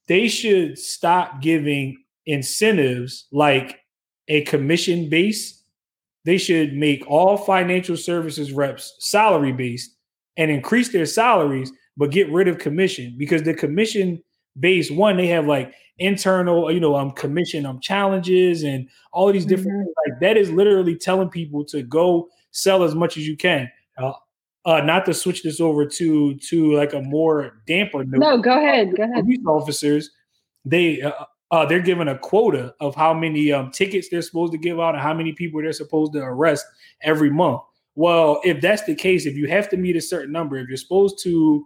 They 0.07 0.27
should 0.27 0.79
stop 0.79 1.41
giving 1.41 2.03
incentives 2.25 3.27
like 3.31 3.79
a 4.27 4.41
commission 4.41 5.09
base. 5.09 5.63
They 6.25 6.37
should 6.37 6.73
make 6.73 7.05
all 7.07 7.37
financial 7.37 7.95
services 7.95 8.51
reps 8.51 8.95
salary 8.99 9.51
based 9.51 9.95
and 10.35 10.49
increase 10.51 10.89
their 10.89 11.05
salaries, 11.05 11.71
but 11.95 12.11
get 12.11 12.31
rid 12.31 12.47
of 12.47 12.57
commission 12.57 13.15
because 13.17 13.43
the 13.43 13.53
commission 13.53 14.21
base 14.59 14.91
one, 14.91 15.17
they 15.17 15.27
have 15.27 15.45
like 15.45 15.73
internal, 15.99 16.71
you 16.71 16.79
know, 16.79 16.95
um, 16.95 17.11
commission 17.11 17.65
um 17.65 17.79
challenges 17.79 18.63
and 18.63 18.87
all 19.11 19.27
of 19.27 19.33
these 19.33 19.45
different 19.45 19.71
mm-hmm. 19.71 19.83
things. 19.83 19.95
Like 20.07 20.19
that 20.21 20.37
is 20.37 20.51
literally 20.51 20.95
telling 20.95 21.29
people 21.29 21.65
to 21.65 21.81
go 21.81 22.29
sell 22.51 22.83
as 22.83 22.95
much 22.95 23.17
as 23.17 23.27
you 23.27 23.37
can. 23.37 23.69
Uh, 23.97 24.13
uh, 24.65 24.81
not 24.81 25.05
to 25.05 25.13
switch 25.13 25.43
this 25.43 25.61
over 25.61 25.85
to 25.85 26.35
to 26.35 26.73
like 26.73 26.93
a 26.93 27.01
more 27.01 27.61
damper 27.67 28.03
note. 28.03 28.19
No, 28.19 28.37
go 28.37 28.57
ahead. 28.57 28.95
Go 28.97 29.03
ahead. 29.03 29.23
Police 29.23 29.45
officers, 29.47 30.11
they 30.65 31.01
uh, 31.01 31.13
uh, 31.51 31.65
they're 31.65 31.79
given 31.79 32.09
a 32.09 32.17
quota 32.17 32.75
of 32.81 32.93
how 32.93 33.13
many 33.13 33.51
um, 33.51 33.71
tickets 33.71 34.09
they're 34.09 34.21
supposed 34.21 34.51
to 34.51 34.57
give 34.57 34.79
out 34.79 34.93
and 34.93 35.01
how 35.01 35.13
many 35.13 35.31
people 35.31 35.61
they're 35.61 35.71
supposed 35.71 36.11
to 36.13 36.19
arrest 36.19 36.65
every 37.01 37.29
month. 37.29 37.61
Well, 37.95 38.41
if 38.43 38.61
that's 38.61 38.83
the 38.83 38.93
case, 38.93 39.25
if 39.25 39.35
you 39.35 39.47
have 39.47 39.69
to 39.69 39.77
meet 39.77 39.95
a 39.95 40.01
certain 40.01 40.31
number, 40.31 40.57
if 40.57 40.67
you're 40.67 40.77
supposed 40.77 41.19
to 41.23 41.65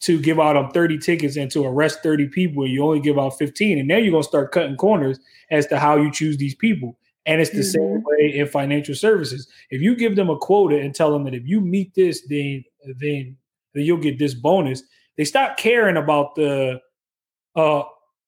to 0.00 0.20
give 0.20 0.38
out 0.38 0.56
on 0.56 0.70
30 0.70 0.98
tickets 0.98 1.36
and 1.36 1.50
to 1.50 1.64
arrest 1.64 2.02
30 2.02 2.28
people, 2.28 2.66
you 2.66 2.84
only 2.84 3.00
give 3.00 3.18
out 3.18 3.36
15. 3.38 3.78
And 3.78 3.88
now 3.88 3.96
you're 3.96 4.12
going 4.12 4.22
to 4.22 4.28
start 4.28 4.52
cutting 4.52 4.76
corners 4.76 5.18
as 5.50 5.66
to 5.66 5.78
how 5.78 5.96
you 5.96 6.10
choose 6.10 6.36
these 6.36 6.54
people. 6.54 6.96
And 7.26 7.40
it's 7.40 7.50
the 7.50 7.58
mm-hmm. 7.58 7.70
same 7.70 8.02
way 8.04 8.38
in 8.38 8.46
financial 8.46 8.94
services. 8.94 9.48
If 9.70 9.82
you 9.82 9.96
give 9.96 10.16
them 10.16 10.30
a 10.30 10.38
quota 10.38 10.78
and 10.80 10.94
tell 10.94 11.12
them 11.12 11.24
that 11.24 11.34
if 11.34 11.46
you 11.46 11.60
meet 11.60 11.94
this, 11.94 12.22
then 12.28 12.64
then, 12.84 13.36
then 13.74 13.84
you'll 13.84 13.98
get 13.98 14.18
this 14.18 14.34
bonus, 14.34 14.82
they 15.16 15.24
stop 15.24 15.56
caring 15.56 15.96
about 15.96 16.34
the 16.34 16.80
uh, 17.56 17.80
uh 17.80 17.84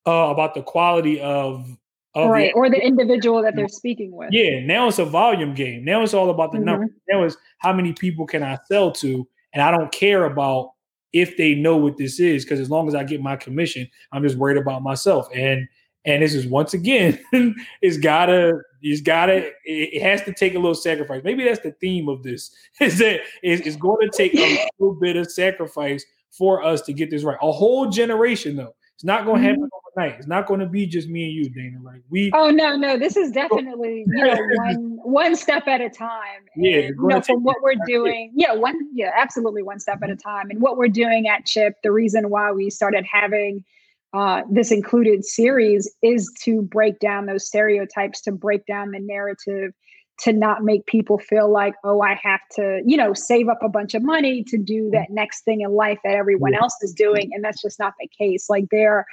about 0.06 0.54
the 0.54 0.62
quality 0.62 1.20
of 1.20 1.76
right 2.16 2.52
the, 2.52 2.58
or 2.58 2.68
the 2.68 2.84
individual 2.84 3.42
that 3.42 3.54
they're 3.56 3.68
speaking 3.68 4.12
with. 4.12 4.30
Yeah, 4.32 4.60
now 4.60 4.88
it's 4.88 4.98
a 4.98 5.04
volume 5.04 5.54
game. 5.54 5.84
Now 5.84 6.02
it's 6.02 6.14
all 6.14 6.30
about 6.30 6.52
the 6.52 6.58
mm-hmm. 6.58 6.66
number. 6.66 6.86
Now 7.08 7.22
it's 7.22 7.36
how 7.58 7.72
many 7.72 7.92
people 7.92 8.26
can 8.26 8.42
I 8.42 8.58
sell 8.66 8.92
to, 8.92 9.26
and 9.54 9.62
I 9.62 9.70
don't 9.70 9.92
care 9.92 10.24
about 10.24 10.72
if 11.12 11.36
they 11.36 11.54
know 11.54 11.76
what 11.76 11.96
this 11.96 12.20
is 12.20 12.44
because 12.44 12.60
as 12.60 12.70
long 12.70 12.86
as 12.86 12.94
i 12.94 13.02
get 13.02 13.20
my 13.20 13.36
commission 13.36 13.88
i'm 14.12 14.22
just 14.22 14.36
worried 14.36 14.56
about 14.56 14.82
myself. 14.82 15.28
And 15.34 15.68
and 16.04 16.22
this 16.22 16.34
is 16.34 16.46
once 16.46 16.74
again 16.74 17.18
it's 17.82 17.98
gotta 17.98 18.60
it's 18.82 19.00
gotta 19.00 19.50
it 19.64 20.02
has 20.02 20.22
to 20.22 20.32
take 20.32 20.54
a 20.54 20.58
little 20.58 20.74
sacrifice. 20.74 21.22
Maybe 21.24 21.44
that's 21.44 21.60
the 21.60 21.72
theme 21.72 22.08
of 22.08 22.22
this 22.22 22.54
is 22.80 22.98
that 22.98 23.20
it's 23.42 23.76
going 23.76 24.10
to 24.10 24.16
take 24.16 24.34
a 24.34 24.68
little 24.78 24.98
bit 24.98 25.16
of 25.16 25.30
sacrifice 25.30 26.04
for 26.30 26.62
us 26.62 26.80
to 26.82 26.92
get 26.92 27.10
this 27.10 27.22
right. 27.22 27.38
A 27.42 27.52
whole 27.52 27.90
generation 27.90 28.56
though 28.56 28.74
it's 29.00 29.04
not 29.06 29.24
going 29.24 29.40
to 29.40 29.48
happen 29.48 29.62
mm-hmm. 29.62 29.98
overnight. 29.98 30.18
It's 30.18 30.28
not 30.28 30.46
going 30.46 30.60
to 30.60 30.66
be 30.66 30.84
just 30.84 31.08
me 31.08 31.24
and 31.24 31.32
you, 31.32 31.48
Dana. 31.48 31.78
Like 31.82 32.02
we. 32.10 32.30
Oh 32.34 32.50
no, 32.50 32.76
no. 32.76 32.98
This 32.98 33.16
is 33.16 33.32
definitely 33.32 34.04
you 34.06 34.24
know 34.24 34.36
one 34.56 34.98
one 35.02 35.36
step 35.36 35.66
at 35.68 35.80
a 35.80 35.88
time. 35.88 36.42
And, 36.54 36.66
yeah, 36.66 36.80
you 36.80 36.96
know 36.98 37.22
from 37.22 37.42
what 37.42 37.56
we're 37.62 37.80
doing. 37.86 38.30
Yeah, 38.34 38.52
one. 38.52 38.78
Yeah, 38.92 39.10
absolutely 39.16 39.62
one 39.62 39.80
step 39.80 40.00
at 40.02 40.10
a 40.10 40.16
time. 40.16 40.50
And 40.50 40.60
what 40.60 40.76
we're 40.76 40.88
doing 40.88 41.28
at 41.28 41.46
Chip, 41.46 41.76
the 41.82 41.90
reason 41.90 42.28
why 42.28 42.52
we 42.52 42.68
started 42.68 43.06
having 43.10 43.64
uh, 44.12 44.42
this 44.50 44.70
included 44.70 45.24
series 45.24 45.90
is 46.02 46.30
to 46.42 46.60
break 46.60 46.98
down 46.98 47.24
those 47.24 47.46
stereotypes, 47.46 48.20
to 48.20 48.32
break 48.32 48.66
down 48.66 48.90
the 48.90 49.00
narrative, 49.00 49.72
to 50.20 50.32
not 50.32 50.62
make 50.62 50.84
people 50.86 51.18
feel 51.18 51.50
like, 51.50 51.74
oh, 51.82 52.02
I 52.02 52.18
have 52.22 52.40
to, 52.56 52.82
you 52.84 52.96
know, 52.96 53.14
save 53.14 53.48
up 53.48 53.58
a 53.62 53.68
bunch 53.68 53.94
of 53.94 54.02
money 54.02 54.44
to 54.44 54.58
do 54.58 54.90
that 54.92 55.06
next 55.08 55.44
thing 55.44 55.62
in 55.62 55.72
life 55.72 55.98
that 56.04 56.14
everyone 56.14 56.54
else 56.54 56.76
is 56.82 56.92
doing. 56.92 57.30
And 57.32 57.42
that's 57.42 57.62
just 57.62 57.78
not 57.78 57.94
the 57.98 58.08
case. 58.18 58.50
Like 58.50 58.66
there, 58.70 59.06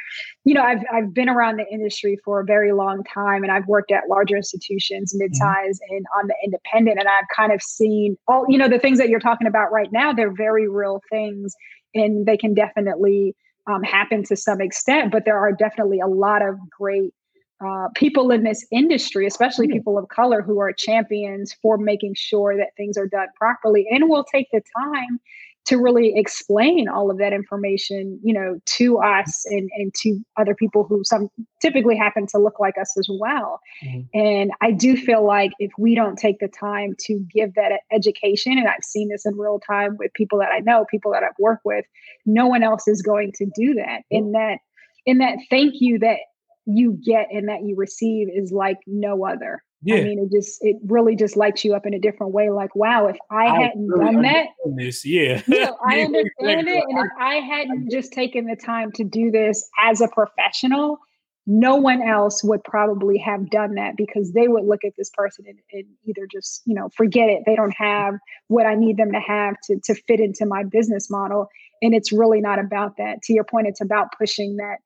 you 0.44 0.54
know, 0.54 0.62
I've 0.62 0.84
I've 0.94 1.14
been 1.14 1.30
around 1.30 1.58
the 1.58 1.66
industry 1.72 2.18
for 2.26 2.42
a 2.42 2.46
very 2.46 2.74
long 2.74 3.04
time 3.06 3.44
and 3.44 3.52
I've 3.52 3.68
worked 3.68 3.92
at 3.92 4.10
larger 4.10 4.36
institutions, 4.36 5.14
mm-hmm. 5.14 5.24
mid-size 5.24 5.80
and 5.90 6.06
on 6.18 6.28
the 6.28 6.36
independent. 6.44 7.00
And 7.00 7.08
I've 7.08 7.28
kind 7.34 7.54
of 7.54 7.62
seen 7.62 8.18
all, 8.28 8.46
you 8.50 8.58
know, 8.58 8.68
the 8.68 8.80
things 8.80 8.98
that 8.98 9.08
you're 9.08 9.20
talking 9.20 9.48
about 9.48 9.72
right 9.72 9.92
now, 9.92 10.12
they're 10.12 10.34
very 10.34 10.68
real 10.68 11.02
things 11.10 11.56
and 11.96 12.26
they 12.26 12.38
can 12.38 12.54
definitely 12.54 13.34
um, 13.68 13.84
happen 13.84 14.24
to 14.24 14.36
some 14.36 14.60
extent. 14.60 15.12
But 15.12 15.24
there 15.24 15.38
are 15.38 15.54
definitely 15.54 16.00
a 16.00 16.08
lot 16.08 16.42
of 16.42 16.56
great 16.70 17.14
uh, 17.66 17.88
people 17.96 18.32
in 18.32 18.44
this 18.44 18.66
industry, 18.72 19.26
especially 19.26 19.68
people 19.68 19.98
of 19.98 20.08
color, 20.10 20.42
who 20.42 20.60
are 20.60 20.72
champions 20.72 21.54
for 21.62 21.78
making 21.78 22.14
sure 22.16 22.56
that 22.56 22.70
things 22.78 22.98
are 22.98 23.08
done 23.08 23.28
properly 23.36 23.88
and 23.90 24.10
will 24.10 24.24
take 24.24 24.48
the 24.52 24.62
time 24.76 25.20
to 25.68 25.78
really 25.78 26.14
explain 26.16 26.88
all 26.88 27.12
of 27.12 27.18
that 27.18 27.34
information, 27.34 28.18
you 28.24 28.34
know, 28.34 28.58
to 28.66 29.00
us 29.00 29.44
and, 29.48 29.70
and 29.76 29.94
to 29.94 30.18
other 30.38 30.56
people 30.56 30.86
who 30.86 31.04
some 31.04 31.28
typically 31.62 31.98
happen 31.98 32.26
to 32.26 32.38
look 32.38 32.58
like 32.58 32.76
us 32.80 32.96
as 32.98 33.10
well. 33.20 33.60
Mm-hmm. 33.84 34.18
And 34.18 34.52
I 34.62 34.72
do 34.72 34.96
feel 34.96 35.26
like 35.26 35.52
if 35.60 35.72
we 35.78 35.94
don't 35.94 36.18
take 36.18 36.40
the 36.40 36.48
time 36.48 36.96
to 37.08 37.20
give 37.34 37.54
that 37.56 37.82
education, 37.92 38.58
and 38.58 38.70
I've 38.70 38.84
seen 38.84 39.10
this 39.10 39.26
in 39.26 39.38
real 39.38 39.60
time 39.60 39.98
with 39.98 40.14
people 40.14 40.40
that 40.40 40.52
I 40.54 40.60
know, 40.60 40.86
people 40.90 41.12
that 41.12 41.24
I've 41.24 41.38
worked 41.38 41.66
with, 41.66 41.84
no 42.26 42.48
one 42.48 42.64
else 42.64 42.88
is 42.88 43.02
going 43.02 43.34
to 43.36 43.46
do 43.54 43.74
that. 43.74 44.04
In 44.10 44.32
that, 44.32 44.60
in 45.06 45.18
that 45.18 45.38
thank 45.50 45.82
you 45.82 46.00
that 46.00 46.20
you 46.68 47.00
get 47.04 47.28
and 47.32 47.48
that 47.50 47.64
you 47.64 47.76
receive 47.76 48.28
is 48.34 48.52
like 48.52 48.78
no 48.86 49.26
other. 49.26 49.64
Yeah. 49.84 49.96
I 49.96 50.04
mean, 50.04 50.20
it 50.20 50.36
just 50.36 50.58
it 50.62 50.78
really 50.86 51.16
just 51.16 51.38
lights 51.38 51.64
you 51.64 51.76
up 51.76 51.86
in 51.86 51.94
a 51.94 52.00
different 52.00 52.34
way. 52.34 52.50
Like, 52.50 52.76
wow, 52.76 53.08
if 53.08 53.18
I, 53.30 53.46
I 53.46 53.62
hadn't 53.62 53.88
really 53.88 54.14
done 54.14 54.22
that, 54.24 54.48
this, 54.76 55.06
yeah, 55.06 55.42
you 55.48 55.66
know, 55.66 55.78
I 55.86 56.02
understand 56.02 56.68
it, 56.68 56.84
and 56.88 57.06
if 57.06 57.12
I 57.20 57.36
hadn't 57.36 57.92
just 57.92 58.12
taken 58.12 58.48
the 58.48 58.56
time 58.56 58.92
to 58.94 59.04
do 59.04 59.30
this 59.30 59.70
as 59.84 60.02
a 60.02 60.08
professional, 60.08 60.98
no 61.46 61.76
one 61.76 62.02
else 62.02 62.44
would 62.44 62.64
probably 62.64 63.20
have 63.20 63.50
done 63.52 63.76
that 63.76 63.96
because 63.96 64.34
they 64.34 64.48
would 64.48 64.66
look 64.66 64.84
at 64.84 64.94
this 64.98 65.12
person 65.14 65.46
and, 65.48 65.60
and, 65.72 65.86
either 66.06 66.28
just 66.30 66.64
you 66.66 66.74
know 66.74 66.90
forget 66.98 67.30
it. 67.30 67.44
They 67.46 67.56
don't 67.56 67.76
have 67.78 68.16
what 68.48 68.66
I 68.66 68.74
need 68.74 68.98
them 68.98 69.12
to 69.12 69.20
have 69.20 69.56
to 69.66 69.80
to 69.84 69.96
fit 70.08 70.20
into 70.20 70.48
my 70.48 70.64
business 70.64 71.08
model, 71.12 71.50
and 71.84 71.94
it's 71.94 72.12
really 72.12 72.42
not 72.42 72.58
about 72.58 72.98
that. 72.98 73.22
To 73.24 73.34
your 73.34 73.44
point, 73.44 73.68
it's 73.68 73.82
about 73.82 74.08
pushing 74.18 74.58
that 74.58 74.78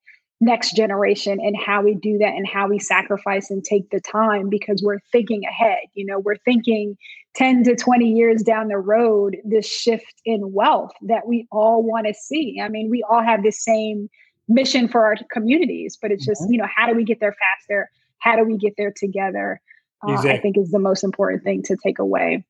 next 0.41 0.75
generation 0.75 1.39
and 1.39 1.55
how 1.55 1.83
we 1.83 1.93
do 1.93 2.17
that 2.17 2.33
and 2.33 2.47
how 2.47 2.67
we 2.67 2.79
sacrifice 2.79 3.51
and 3.51 3.63
take 3.63 3.87
the 3.91 4.01
time 4.01 4.49
because 4.49 4.81
we're 4.83 4.99
thinking 5.11 5.45
ahead 5.45 5.83
you 5.93 6.03
know 6.03 6.17
we're 6.17 6.35
thinking 6.37 6.97
10 7.35 7.63
to 7.63 7.75
20 7.75 8.11
years 8.11 8.41
down 8.41 8.67
the 8.67 8.77
road 8.77 9.37
this 9.45 9.67
shift 9.67 10.15
in 10.25 10.51
wealth 10.51 10.91
that 11.03 11.27
we 11.27 11.47
all 11.51 11.83
want 11.83 12.07
to 12.07 12.13
see 12.15 12.59
i 12.61 12.67
mean 12.67 12.89
we 12.89 13.03
all 13.07 13.21
have 13.21 13.43
the 13.43 13.51
same 13.51 14.09
mission 14.49 14.87
for 14.87 15.05
our 15.05 15.15
communities 15.31 15.95
but 16.01 16.11
it's 16.11 16.25
just 16.25 16.41
mm-hmm. 16.41 16.53
you 16.53 16.57
know 16.57 16.67
how 16.75 16.87
do 16.87 16.95
we 16.95 17.03
get 17.03 17.19
there 17.19 17.35
faster 17.59 17.87
how 18.17 18.35
do 18.35 18.43
we 18.43 18.57
get 18.57 18.73
there 18.77 18.91
together 18.95 19.61
uh, 20.07 20.11
exactly. 20.11 20.31
i 20.31 20.39
think 20.39 20.57
is 20.57 20.71
the 20.71 20.79
most 20.79 21.03
important 21.03 21.43
thing 21.43 21.61
to 21.61 21.77
take 21.85 21.99
away 21.99 22.43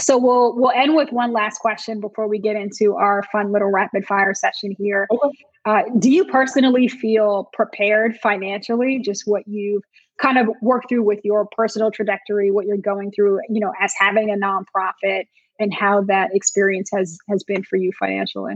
so 0.00 0.18
we'll 0.18 0.56
we'll 0.56 0.72
end 0.72 0.96
with 0.96 1.12
one 1.12 1.32
last 1.32 1.60
question 1.60 2.00
before 2.00 2.26
we 2.26 2.40
get 2.40 2.56
into 2.56 2.96
our 2.96 3.22
fun 3.30 3.52
little 3.52 3.70
rapid 3.70 4.04
fire 4.04 4.34
session 4.34 4.74
here 4.76 5.06
okay. 5.12 5.38
Uh, 5.68 5.82
do 5.98 6.10
you 6.10 6.24
personally 6.24 6.88
feel 6.88 7.50
prepared 7.52 8.16
financially? 8.22 9.00
Just 9.00 9.24
what 9.26 9.46
you've 9.46 9.82
kind 10.16 10.38
of 10.38 10.48
worked 10.62 10.88
through 10.88 11.02
with 11.02 11.20
your 11.24 11.44
personal 11.44 11.90
trajectory, 11.90 12.50
what 12.50 12.64
you're 12.64 12.78
going 12.78 13.10
through, 13.10 13.40
you 13.50 13.60
know, 13.60 13.74
as 13.78 13.92
having 13.98 14.30
a 14.30 14.34
nonprofit, 14.34 15.24
and 15.58 15.74
how 15.74 16.00
that 16.04 16.34
experience 16.34 16.88
has 16.94 17.18
has 17.28 17.44
been 17.44 17.62
for 17.64 17.76
you 17.76 17.92
financially. 17.98 18.54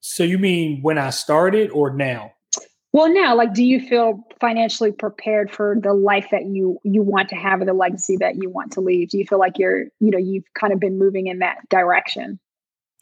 So 0.00 0.24
you 0.24 0.36
mean 0.36 0.82
when 0.82 0.98
I 0.98 1.08
started 1.08 1.70
or 1.70 1.90
now? 1.90 2.34
Well, 2.92 3.08
now, 3.10 3.34
like, 3.34 3.54
do 3.54 3.64
you 3.64 3.80
feel 3.80 4.22
financially 4.38 4.92
prepared 4.92 5.50
for 5.50 5.76
the 5.80 5.94
life 5.94 6.26
that 6.32 6.44
you 6.44 6.78
you 6.84 7.02
want 7.02 7.30
to 7.30 7.34
have 7.34 7.62
or 7.62 7.64
the 7.64 7.72
legacy 7.72 8.18
that 8.18 8.42
you 8.42 8.50
want 8.50 8.72
to 8.72 8.82
leave? 8.82 9.08
Do 9.08 9.16
you 9.16 9.24
feel 9.24 9.38
like 9.38 9.58
you're, 9.58 9.84
you 10.00 10.10
know, 10.10 10.18
you've 10.18 10.44
kind 10.52 10.74
of 10.74 10.80
been 10.80 10.98
moving 10.98 11.28
in 11.28 11.38
that 11.38 11.66
direction? 11.70 12.38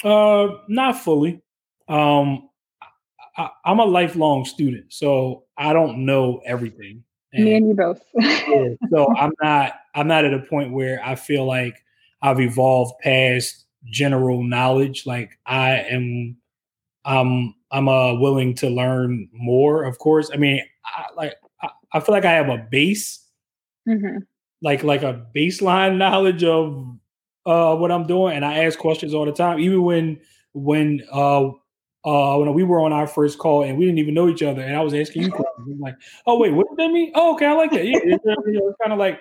Uh, 0.05 0.51
not 0.69 1.01
fully. 1.01 1.43
Um, 1.89 2.50
I, 3.37 3.51
am 3.65 3.79
a 3.79 3.85
lifelong 3.85 4.45
student, 4.45 4.93
so 4.93 5.45
I 5.57 5.73
don't 5.73 6.05
know 6.05 6.41
everything. 6.45 7.05
And, 7.33 7.45
Me 7.45 7.55
and 7.55 7.69
you 7.69 7.75
both. 7.75 8.03
yeah, 8.15 8.75
so 8.91 9.15
I'm 9.17 9.33
not 9.43 9.75
I'm 9.95 10.09
not 10.09 10.25
at 10.25 10.35
a 10.35 10.41
point 10.41 10.73
where 10.73 11.01
I 11.05 11.15
feel 11.15 11.45
like 11.45 11.83
I've 12.23 12.41
evolved 12.41 12.95
past 13.01 13.67
general 13.87 14.43
knowledge. 14.43 15.07
Like 15.07 15.39
I 15.47 15.79
am, 15.79 16.37
I'm 17.05 17.55
I'm 17.71 17.89
uh, 17.89 18.15
willing 18.15 18.55
to 18.57 18.69
learn 18.69 19.29
more. 19.33 19.85
Of 19.85 19.99
course, 19.99 20.31
I 20.33 20.37
mean, 20.37 20.63
I, 20.85 21.07
like 21.17 21.35
I, 21.63 21.69
I 21.93 22.01
feel 22.01 22.15
like 22.15 22.25
I 22.25 22.33
have 22.33 22.49
a 22.49 22.59
base, 22.59 23.25
mm-hmm. 23.89 24.19
like 24.63 24.83
like 24.83 25.03
a 25.03 25.27
baseline 25.35 25.97
knowledge 25.97 26.45
of 26.45 26.97
uh, 27.47 27.75
what 27.77 27.93
I'm 27.93 28.07
doing, 28.07 28.37
and 28.37 28.45
I 28.45 28.65
ask 28.65 28.79
questions 28.79 29.15
all 29.15 29.25
the 29.25 29.33
time, 29.33 29.61
even 29.61 29.83
when 29.83 30.21
when 30.53 31.03
uh, 31.13 31.51
uh, 32.05 32.37
when 32.37 32.55
we 32.55 32.65
were 32.65 32.81
on 32.81 32.93
our 32.93 33.07
first 33.07 33.39
call 33.39 33.63
and 33.63 33.77
we 33.77 33.85
didn't 33.85 33.99
even 33.99 34.15
know 34.15 34.29
each 34.29 34.43
other, 34.43 34.63
and 34.63 34.77
I 34.77 34.81
was 34.81 34.95
asking 34.95 35.23
you 35.23 35.31
questions. 35.31 35.69
I'm 35.71 35.81
like, 35.81 35.97
oh 36.27 36.39
wait, 36.39 36.53
what 36.53 36.67
does 36.69 36.77
that 36.79 36.91
mean? 36.91 37.13
Oh, 37.15 37.35
okay, 37.35 37.47
I 37.47 37.53
like 37.53 37.71
that. 37.73 37.85
Yeah, 37.85 37.99
it's, 38.03 38.25
it's 38.25 38.77
kind 38.83 38.93
of 38.93 38.99
like 38.99 39.21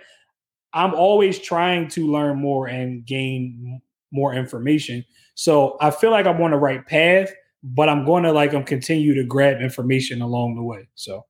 I'm 0.74 0.94
always 0.94 1.40
trying 1.40 1.88
to 1.90 2.08
learn 2.08 2.40
more 2.40 2.68
and 2.68 3.06
gain 3.06 3.82
more 4.12 4.34
information. 4.34 5.04
So 5.36 5.78
I 5.82 5.92
feel 5.92 6.12
like 6.12 6.26
I'm 6.26 6.42
on 6.42 6.52
the 6.52 6.58
right 6.58 6.86
path, 6.86 7.32
but 7.64 7.90
I'm 7.90 8.06
going 8.06 8.24
to 8.24 8.32
like 8.32 8.54
I'm 8.54 8.64
continue 8.64 9.14
to 9.16 9.24
grab 9.24 9.62
information 9.62 10.22
along 10.22 10.56
the 10.56 10.64
way. 10.64 10.88
So, 10.96 11.26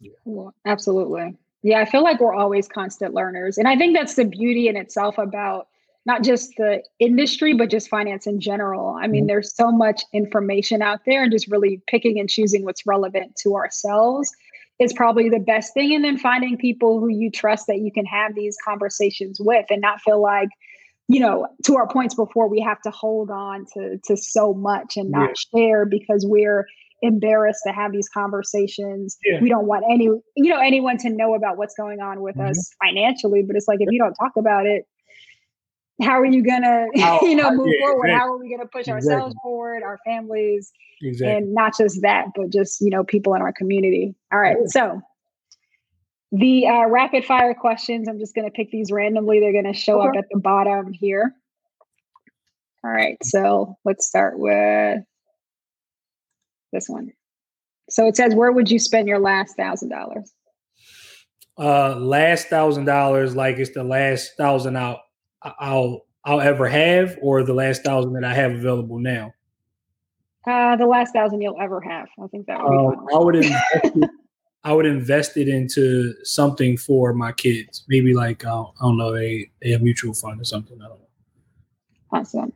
yeah. 0.00 0.12
Well, 0.24 0.54
absolutely. 0.66 1.36
Yeah, 1.62 1.80
I 1.80 1.84
feel 1.84 2.02
like 2.02 2.20
we're 2.20 2.34
always 2.34 2.68
constant 2.68 3.14
learners, 3.14 3.58
and 3.58 3.68
I 3.68 3.76
think 3.76 3.96
that's 3.96 4.14
the 4.14 4.24
beauty 4.24 4.68
in 4.68 4.76
itself 4.76 5.18
about 5.18 5.68
not 6.06 6.24
just 6.24 6.50
the 6.56 6.82
industry, 6.98 7.54
but 7.54 7.70
just 7.70 7.88
finance 7.88 8.26
in 8.26 8.40
general. 8.40 8.96
I 9.00 9.06
mean, 9.06 9.22
mm-hmm. 9.22 9.28
there's 9.28 9.54
so 9.54 9.70
much 9.70 10.02
information 10.12 10.82
out 10.82 11.00
there, 11.06 11.22
and 11.22 11.32
just 11.32 11.48
really 11.48 11.82
picking 11.86 12.18
and 12.18 12.28
choosing 12.28 12.64
what's 12.64 12.86
relevant 12.86 13.36
to 13.42 13.54
ourselves 13.54 14.30
is 14.78 14.94
probably 14.94 15.28
the 15.28 15.38
best 15.38 15.74
thing. 15.74 15.94
And 15.94 16.02
then 16.02 16.16
finding 16.16 16.56
people 16.56 17.00
who 17.00 17.08
you 17.08 17.30
trust 17.30 17.66
that 17.66 17.80
you 17.80 17.92
can 17.92 18.06
have 18.06 18.34
these 18.34 18.56
conversations 18.64 19.38
with 19.38 19.66
and 19.68 19.82
not 19.82 20.00
feel 20.00 20.22
like, 20.22 20.48
you 21.06 21.20
know, 21.20 21.46
to 21.66 21.76
our 21.76 21.86
points 21.86 22.14
before, 22.14 22.48
we 22.48 22.60
have 22.60 22.80
to 22.82 22.90
hold 22.90 23.30
on 23.30 23.66
to, 23.74 23.98
to 24.06 24.16
so 24.16 24.54
much 24.54 24.96
and 24.96 25.10
not 25.10 25.30
yeah. 25.54 25.58
share 25.58 25.84
because 25.84 26.24
we're 26.26 26.66
embarrassed 27.02 27.60
to 27.66 27.72
have 27.74 27.92
these 27.92 28.08
conversations. 28.08 29.18
Yeah. 29.22 29.40
We 29.42 29.50
don't 29.50 29.66
want 29.66 29.84
any, 29.90 30.04
you 30.04 30.50
know, 30.50 30.60
anyone 30.60 30.96
to 30.98 31.10
know 31.10 31.34
about 31.34 31.58
what's 31.58 31.74
going 31.74 32.00
on 32.00 32.22
with 32.22 32.36
mm-hmm. 32.36 32.50
us 32.50 32.70
financially. 32.82 33.42
But 33.46 33.56
it's 33.56 33.68
like 33.68 33.80
if 33.80 33.88
you 33.90 33.98
don't 33.98 34.14
talk 34.14 34.32
about 34.38 34.64
it, 34.64 34.86
how 36.02 36.18
are 36.18 36.26
you 36.26 36.42
gonna 36.42 36.86
you 37.22 37.34
know 37.34 37.50
move 37.50 37.68
yeah, 37.68 37.86
forward 37.86 38.06
exactly. 38.06 38.10
how 38.12 38.32
are 38.32 38.38
we 38.38 38.50
gonna 38.50 38.68
push 38.68 38.80
exactly. 38.80 39.12
ourselves 39.12 39.34
forward 39.42 39.82
our 39.82 39.98
families 40.04 40.72
exactly. 41.02 41.36
and 41.36 41.54
not 41.54 41.76
just 41.76 42.00
that 42.02 42.26
but 42.34 42.50
just 42.50 42.80
you 42.80 42.90
know 42.90 43.04
people 43.04 43.34
in 43.34 43.42
our 43.42 43.52
community 43.52 44.14
all 44.32 44.38
right 44.38 44.56
so 44.66 45.00
the 46.32 46.66
uh, 46.66 46.86
rapid 46.86 47.24
fire 47.24 47.54
questions 47.54 48.08
i'm 48.08 48.18
just 48.18 48.34
gonna 48.34 48.50
pick 48.50 48.70
these 48.70 48.90
randomly 48.90 49.40
they're 49.40 49.52
gonna 49.52 49.74
show 49.74 50.00
okay. 50.00 50.08
up 50.08 50.24
at 50.24 50.24
the 50.30 50.40
bottom 50.40 50.92
here 50.92 51.34
all 52.84 52.90
right 52.90 53.16
so 53.22 53.76
let's 53.84 54.06
start 54.06 54.38
with 54.38 55.00
this 56.72 56.88
one 56.88 57.10
so 57.88 58.06
it 58.06 58.16
says 58.16 58.34
where 58.34 58.52
would 58.52 58.70
you 58.70 58.78
spend 58.78 59.08
your 59.08 59.18
last 59.18 59.56
thousand 59.56 59.88
dollars 59.88 60.32
uh 61.58 61.96
last 61.96 62.46
thousand 62.46 62.84
dollars 62.84 63.34
like 63.34 63.58
it's 63.58 63.74
the 63.74 63.82
last 63.82 64.32
thousand 64.38 64.76
out 64.76 65.00
I'll 65.42 66.06
I'll 66.24 66.40
ever 66.40 66.68
have, 66.68 67.16
or 67.22 67.42
the 67.42 67.54
last 67.54 67.82
thousand 67.82 68.12
that 68.12 68.24
I 68.24 68.34
have 68.34 68.52
available 68.52 68.98
now? 68.98 69.32
Uh, 70.46 70.76
the 70.76 70.86
last 70.86 71.12
thousand 71.12 71.40
you'll 71.40 71.60
ever 71.60 71.80
have. 71.80 72.08
I 72.22 72.26
think 72.28 72.46
that 72.46 72.58
would 72.62 72.94
uh, 72.94 73.16
I 73.16 73.18
would 73.18 73.36
invest 73.36 73.64
it, 73.84 74.10
I 74.64 74.72
would 74.72 74.86
invest 74.86 75.36
it 75.36 75.48
into 75.48 76.14
something 76.24 76.76
for 76.76 77.12
my 77.12 77.32
kids. 77.32 77.84
Maybe 77.88 78.14
like 78.14 78.44
uh, 78.44 78.62
I 78.62 78.82
don't 78.82 78.98
know 78.98 79.16
a 79.16 79.50
a 79.64 79.78
mutual 79.78 80.14
fund 80.14 80.40
or 80.40 80.44
something. 80.44 80.78
I 80.80 80.88
don't 80.88 80.98
know. 80.98 81.06
Awesome. 82.12 82.52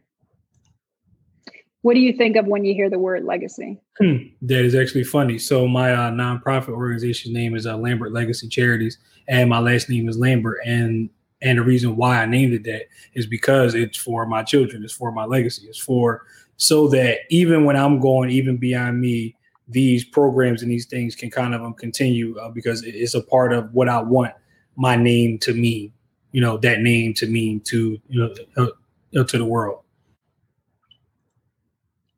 What 1.83 1.93
do 1.93 2.01
you 2.01 2.15
think 2.15 2.37
of 2.37 2.47
when 2.47 2.65
you 2.65 2.73
hear 2.73 2.89
the 2.89 2.99
word 2.99 3.25
legacy? 3.25 3.79
Hmm, 3.99 4.17
that 4.41 4.65
is 4.65 4.75
actually 4.75 5.05
funny. 5.05 5.39
So 5.39 5.69
my 5.69 5.93
uh, 5.93 6.11
nonprofit 6.11 6.71
organization 6.71 7.35
name 7.35 7.55
is 7.55 7.67
uh, 7.67 7.77
Lambert 7.77 8.13
Legacy 8.13 8.49
Charities, 8.49 8.97
and 9.29 9.51
my 9.51 9.59
last 9.59 9.91
name 9.91 10.09
is 10.09 10.17
Lambert. 10.17 10.61
And 10.65 11.11
and 11.43 11.59
the 11.59 11.63
reason 11.63 11.97
why 11.97 12.23
I 12.23 12.27
named 12.27 12.55
it 12.55 12.65
that 12.65 12.87
is 13.15 13.27
because 13.27 13.75
it's 13.75 13.99
for 13.99 14.27
my 14.27 14.43
children, 14.43 14.83
it's 14.83 14.93
for 14.93 15.13
my 15.13 15.25
legacy, 15.25 15.67
it's 15.67 15.79
for 15.79 16.23
so 16.57 16.89
that 16.89 17.21
even 17.31 17.65
when 17.65 17.77
I'm 17.77 18.01
going 18.01 18.31
even 18.31 18.57
beyond 18.57 19.01
me, 19.01 19.37
these 19.69 20.05
programs 20.05 20.63
and 20.63 20.71
these 20.71 20.87
things 20.87 21.15
can 21.15 21.31
kind 21.31 21.55
of 21.55 21.63
um, 21.63 21.75
continue 21.75 22.39
uh, 22.39 22.51
because 22.51 22.83
it's 22.85 23.15
a 23.15 23.23
part 23.23 23.53
of 23.53 23.73
what 23.73 23.89
I 23.89 24.01
want 24.01 24.33
my 24.77 24.97
name 24.97 25.39
to 25.41 25.55
mean. 25.55 25.93
You 26.33 26.41
know, 26.41 26.57
that 26.59 26.81
name 26.81 27.15
to 27.15 27.27
mean 27.27 27.61
to 27.61 27.99
you 28.09 28.35
know 28.57 28.69
uh, 29.17 29.25
to 29.25 29.39
the 29.39 29.45
world. 29.45 29.81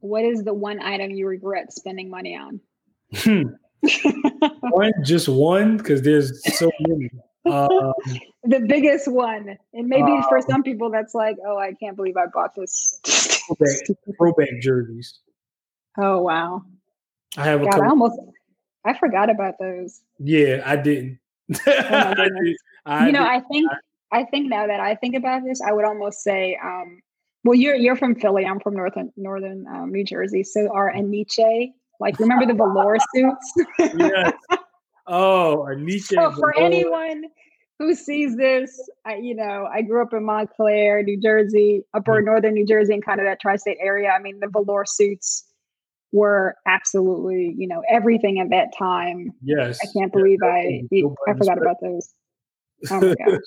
What 0.00 0.24
is 0.24 0.44
the 0.44 0.54
one 0.54 0.80
item 0.80 1.10
you 1.10 1.26
regret 1.26 1.72
spending 1.72 2.08
money 2.10 2.36
on? 2.36 2.60
one, 4.70 4.92
just 5.02 5.28
one, 5.28 5.76
because 5.76 6.02
there's 6.02 6.42
so 6.58 6.70
many. 6.80 7.10
Um, 7.46 7.92
the 8.44 8.60
biggest 8.60 9.08
one, 9.08 9.56
and 9.72 9.88
maybe 9.88 10.12
um, 10.12 10.24
for 10.28 10.40
some 10.42 10.62
people, 10.62 10.90
that's 10.90 11.14
like, 11.14 11.36
oh, 11.46 11.58
I 11.58 11.72
can't 11.74 11.96
believe 11.96 12.16
I 12.16 12.26
bought 12.32 12.54
this. 12.54 13.00
throwback 14.18 14.60
jerseys. 14.60 15.18
Oh 15.98 16.20
wow! 16.20 16.62
I 17.36 17.44
have 17.44 17.60
God, 17.60 17.68
a 17.68 17.70
couple. 17.70 17.84
I 17.84 17.88
almost 17.88 18.20
I 18.84 18.98
forgot 18.98 19.30
about 19.30 19.58
those. 19.58 20.00
Yeah, 20.18 20.62
I 20.64 20.76
didn't. 20.76 21.18
Oh 21.52 21.58
I 21.66 22.14
did, 22.14 22.56
I 22.86 23.06
you 23.06 23.12
know, 23.12 23.20
did, 23.20 23.28
I 23.28 23.40
think 23.40 23.70
I, 24.12 24.24
think 24.24 24.48
now 24.48 24.66
that 24.66 24.80
I 24.80 24.94
think 24.94 25.14
about 25.16 25.44
this, 25.44 25.60
I 25.60 25.72
would 25.72 25.84
almost 25.84 26.22
say, 26.22 26.58
um, 26.62 27.00
well, 27.44 27.54
you're 27.54 27.74
you're 27.74 27.96
from 27.96 28.14
Philly. 28.14 28.44
I'm 28.44 28.60
from 28.60 28.74
northern 28.74 29.12
northern 29.16 29.66
um, 29.66 29.92
New 29.92 30.04
Jersey. 30.04 30.42
So 30.44 30.68
our 30.72 30.92
Aniche, 30.92 31.72
like 32.00 32.18
remember 32.18 32.46
the 32.46 32.54
velour 32.54 32.96
suits? 33.14 33.54
yes. 33.78 34.32
Oh, 35.08 35.68
Aniche. 35.70 36.14
So 36.14 36.32
for 36.32 36.58
anyone 36.58 37.26
who 37.78 37.94
sees 37.94 38.36
this, 38.36 38.88
I, 39.04 39.16
you 39.16 39.34
know, 39.34 39.68
I 39.72 39.82
grew 39.82 40.02
up 40.02 40.12
in 40.12 40.24
Montclair, 40.24 41.02
New 41.02 41.20
Jersey, 41.20 41.82
upper 41.94 42.16
mm-hmm. 42.16 42.26
northern 42.26 42.54
New 42.54 42.66
Jersey, 42.66 42.94
and 42.94 43.04
kind 43.04 43.20
of 43.20 43.26
that 43.26 43.40
tri-state 43.40 43.78
area. 43.80 44.10
I 44.10 44.18
mean, 44.20 44.40
the 44.40 44.48
velour 44.48 44.84
suits 44.86 45.44
were 46.12 46.56
absolutely, 46.66 47.54
you 47.58 47.68
know, 47.68 47.82
everything 47.90 48.40
at 48.40 48.50
that 48.50 48.68
time. 48.76 49.32
Yes. 49.42 49.78
I 49.82 49.86
can't 49.98 50.12
believe 50.12 50.38
I 50.42 50.82
I 51.28 51.34
forgot 51.34 51.58
about 51.58 51.76
those. 51.82 52.14
Oh 52.90 53.00
my 53.00 53.14
gosh. 53.14 53.40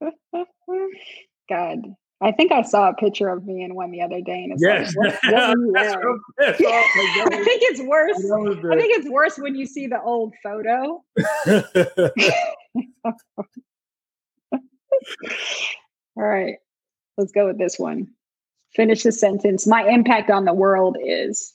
God. 1.48 1.78
I 2.22 2.32
think 2.32 2.52
I 2.52 2.60
saw 2.62 2.90
a 2.90 2.94
picture 2.94 3.30
of 3.30 3.46
me 3.46 3.62
in 3.62 3.74
one 3.74 3.90
the 3.90 4.02
other 4.02 4.20
day, 4.20 4.44
and 4.44 4.52
it's 4.52 4.62
yes. 4.62 4.94
like, 4.94 5.14
what, 5.22 5.56
what 5.56 5.86
oh, 6.04 6.18
I 6.40 6.52
think 6.52 7.62
it's 7.62 7.80
worse. 7.80 8.18
I 8.70 8.76
think 8.76 8.98
it's 8.98 9.08
worse 9.08 9.38
when 9.38 9.54
you 9.54 9.64
see 9.64 9.86
the 9.86 10.02
old 10.02 10.34
photo. 10.42 11.02
All 16.16 16.24
right, 16.26 16.56
let's 17.16 17.32
go 17.32 17.46
with 17.46 17.58
this 17.58 17.78
one. 17.78 18.08
Finish 18.74 19.04
the 19.04 19.12
sentence. 19.12 19.66
My 19.66 19.88
impact 19.88 20.30
on 20.30 20.44
the 20.44 20.52
world 20.52 20.98
is 21.02 21.54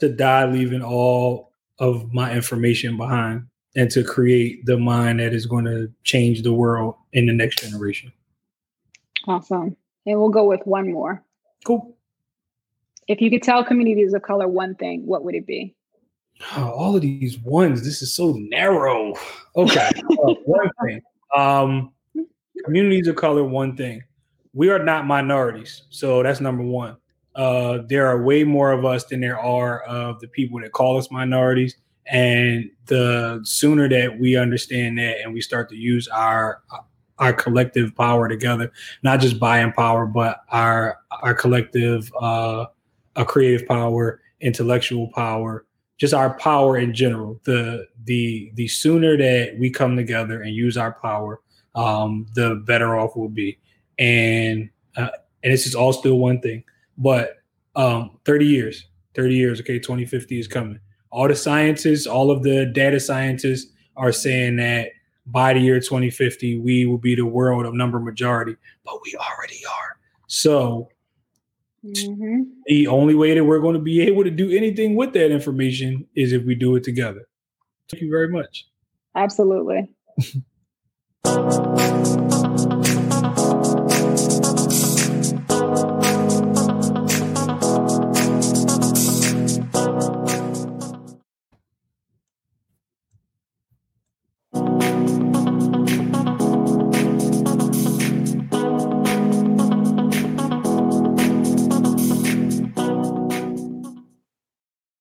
to 0.00 0.08
die, 0.08 0.46
leaving 0.46 0.82
all 0.82 1.52
of 1.78 2.12
my 2.12 2.32
information 2.32 2.96
behind, 2.96 3.46
and 3.76 3.90
to 3.92 4.02
create 4.02 4.66
the 4.66 4.76
mind 4.76 5.20
that 5.20 5.32
is 5.32 5.46
going 5.46 5.66
to 5.66 5.88
change 6.02 6.42
the 6.42 6.52
world 6.52 6.96
in 7.12 7.26
the 7.26 7.32
next 7.32 7.60
generation. 7.60 8.12
Awesome. 9.26 9.76
And 10.06 10.18
we'll 10.18 10.28
go 10.28 10.44
with 10.44 10.60
one 10.64 10.92
more. 10.92 11.22
Cool. 11.64 11.96
If 13.08 13.20
you 13.20 13.30
could 13.30 13.42
tell 13.42 13.64
communities 13.64 14.14
of 14.14 14.22
color 14.22 14.48
one 14.48 14.74
thing, 14.74 15.06
what 15.06 15.24
would 15.24 15.34
it 15.34 15.46
be? 15.46 15.74
Oh, 16.56 16.70
all 16.70 16.96
of 16.96 17.02
these 17.02 17.38
ones. 17.38 17.84
This 17.84 18.02
is 18.02 18.14
so 18.14 18.32
narrow. 18.32 19.14
Okay. 19.56 19.90
uh, 20.10 20.34
one 20.44 20.70
thing. 20.84 21.00
Um, 21.36 21.92
communities 22.64 23.08
of 23.08 23.16
color, 23.16 23.44
one 23.44 23.76
thing. 23.76 24.02
We 24.52 24.70
are 24.70 24.82
not 24.82 25.06
minorities. 25.06 25.82
So 25.90 26.22
that's 26.22 26.40
number 26.40 26.62
one. 26.62 26.96
Uh, 27.34 27.78
there 27.88 28.06
are 28.06 28.22
way 28.22 28.44
more 28.44 28.72
of 28.72 28.84
us 28.84 29.04
than 29.04 29.20
there 29.20 29.38
are 29.38 29.82
of 29.82 30.20
the 30.20 30.28
people 30.28 30.60
that 30.60 30.72
call 30.72 30.96
us 30.96 31.10
minorities. 31.10 31.76
And 32.06 32.70
the 32.86 33.40
sooner 33.44 33.88
that 33.88 34.18
we 34.18 34.36
understand 34.36 34.98
that 34.98 35.20
and 35.20 35.32
we 35.32 35.40
start 35.40 35.68
to 35.70 35.76
use 35.76 36.06
our 36.08 36.62
our 37.18 37.32
collective 37.32 37.94
power 37.96 38.28
together, 38.28 38.72
not 39.02 39.20
just 39.20 39.38
buying 39.38 39.72
power, 39.72 40.06
but 40.06 40.40
our 40.50 40.98
our 41.22 41.34
collective 41.34 42.12
uh, 42.20 42.66
a 43.16 43.24
creative 43.24 43.66
power, 43.66 44.20
intellectual 44.40 45.08
power, 45.14 45.64
just 45.98 46.14
our 46.14 46.36
power 46.38 46.76
in 46.76 46.94
general. 46.94 47.40
The 47.44 47.86
the 48.04 48.50
the 48.54 48.68
sooner 48.68 49.16
that 49.16 49.56
we 49.58 49.70
come 49.70 49.96
together 49.96 50.42
and 50.42 50.54
use 50.54 50.76
our 50.76 50.92
power, 50.92 51.40
um, 51.74 52.26
the 52.34 52.56
better 52.66 52.96
off 52.96 53.16
we'll 53.16 53.28
be. 53.28 53.58
And 53.98 54.70
uh, 54.96 55.10
and 55.42 55.52
this 55.52 55.66
is 55.66 55.74
all 55.74 55.92
still 55.92 56.18
one 56.18 56.40
thing, 56.40 56.64
but 56.98 57.38
um, 57.76 58.18
30 58.24 58.46
years, 58.46 58.86
30 59.14 59.34
years, 59.34 59.60
okay, 59.60 59.78
2050 59.78 60.38
is 60.38 60.48
coming. 60.48 60.78
All 61.10 61.28
the 61.28 61.36
scientists, 61.36 62.06
all 62.06 62.30
of 62.30 62.42
the 62.42 62.66
data 62.66 62.98
scientists 62.98 63.72
are 63.96 64.12
saying 64.12 64.56
that 64.56 64.90
by 65.26 65.52
the 65.54 65.60
year 65.60 65.80
2050, 65.80 66.58
we 66.58 66.86
will 66.86 66.98
be 66.98 67.14
the 67.14 67.24
world 67.24 67.66
of 67.66 67.74
number 67.74 67.98
majority, 67.98 68.56
but 68.84 68.98
we 69.04 69.16
already 69.16 69.60
are. 69.66 69.96
So 70.26 70.88
mm-hmm. 71.84 72.42
the 72.66 72.86
only 72.86 73.14
way 73.14 73.34
that 73.34 73.44
we're 73.44 73.60
going 73.60 73.74
to 73.74 73.80
be 73.80 74.02
able 74.02 74.24
to 74.24 74.30
do 74.30 74.50
anything 74.50 74.96
with 74.96 75.12
that 75.14 75.30
information 75.30 76.06
is 76.14 76.32
if 76.32 76.44
we 76.44 76.54
do 76.54 76.76
it 76.76 76.84
together. 76.84 77.26
Thank 77.90 78.02
you 78.02 78.10
very 78.10 78.28
much. 78.28 78.66
Absolutely. 79.14 79.90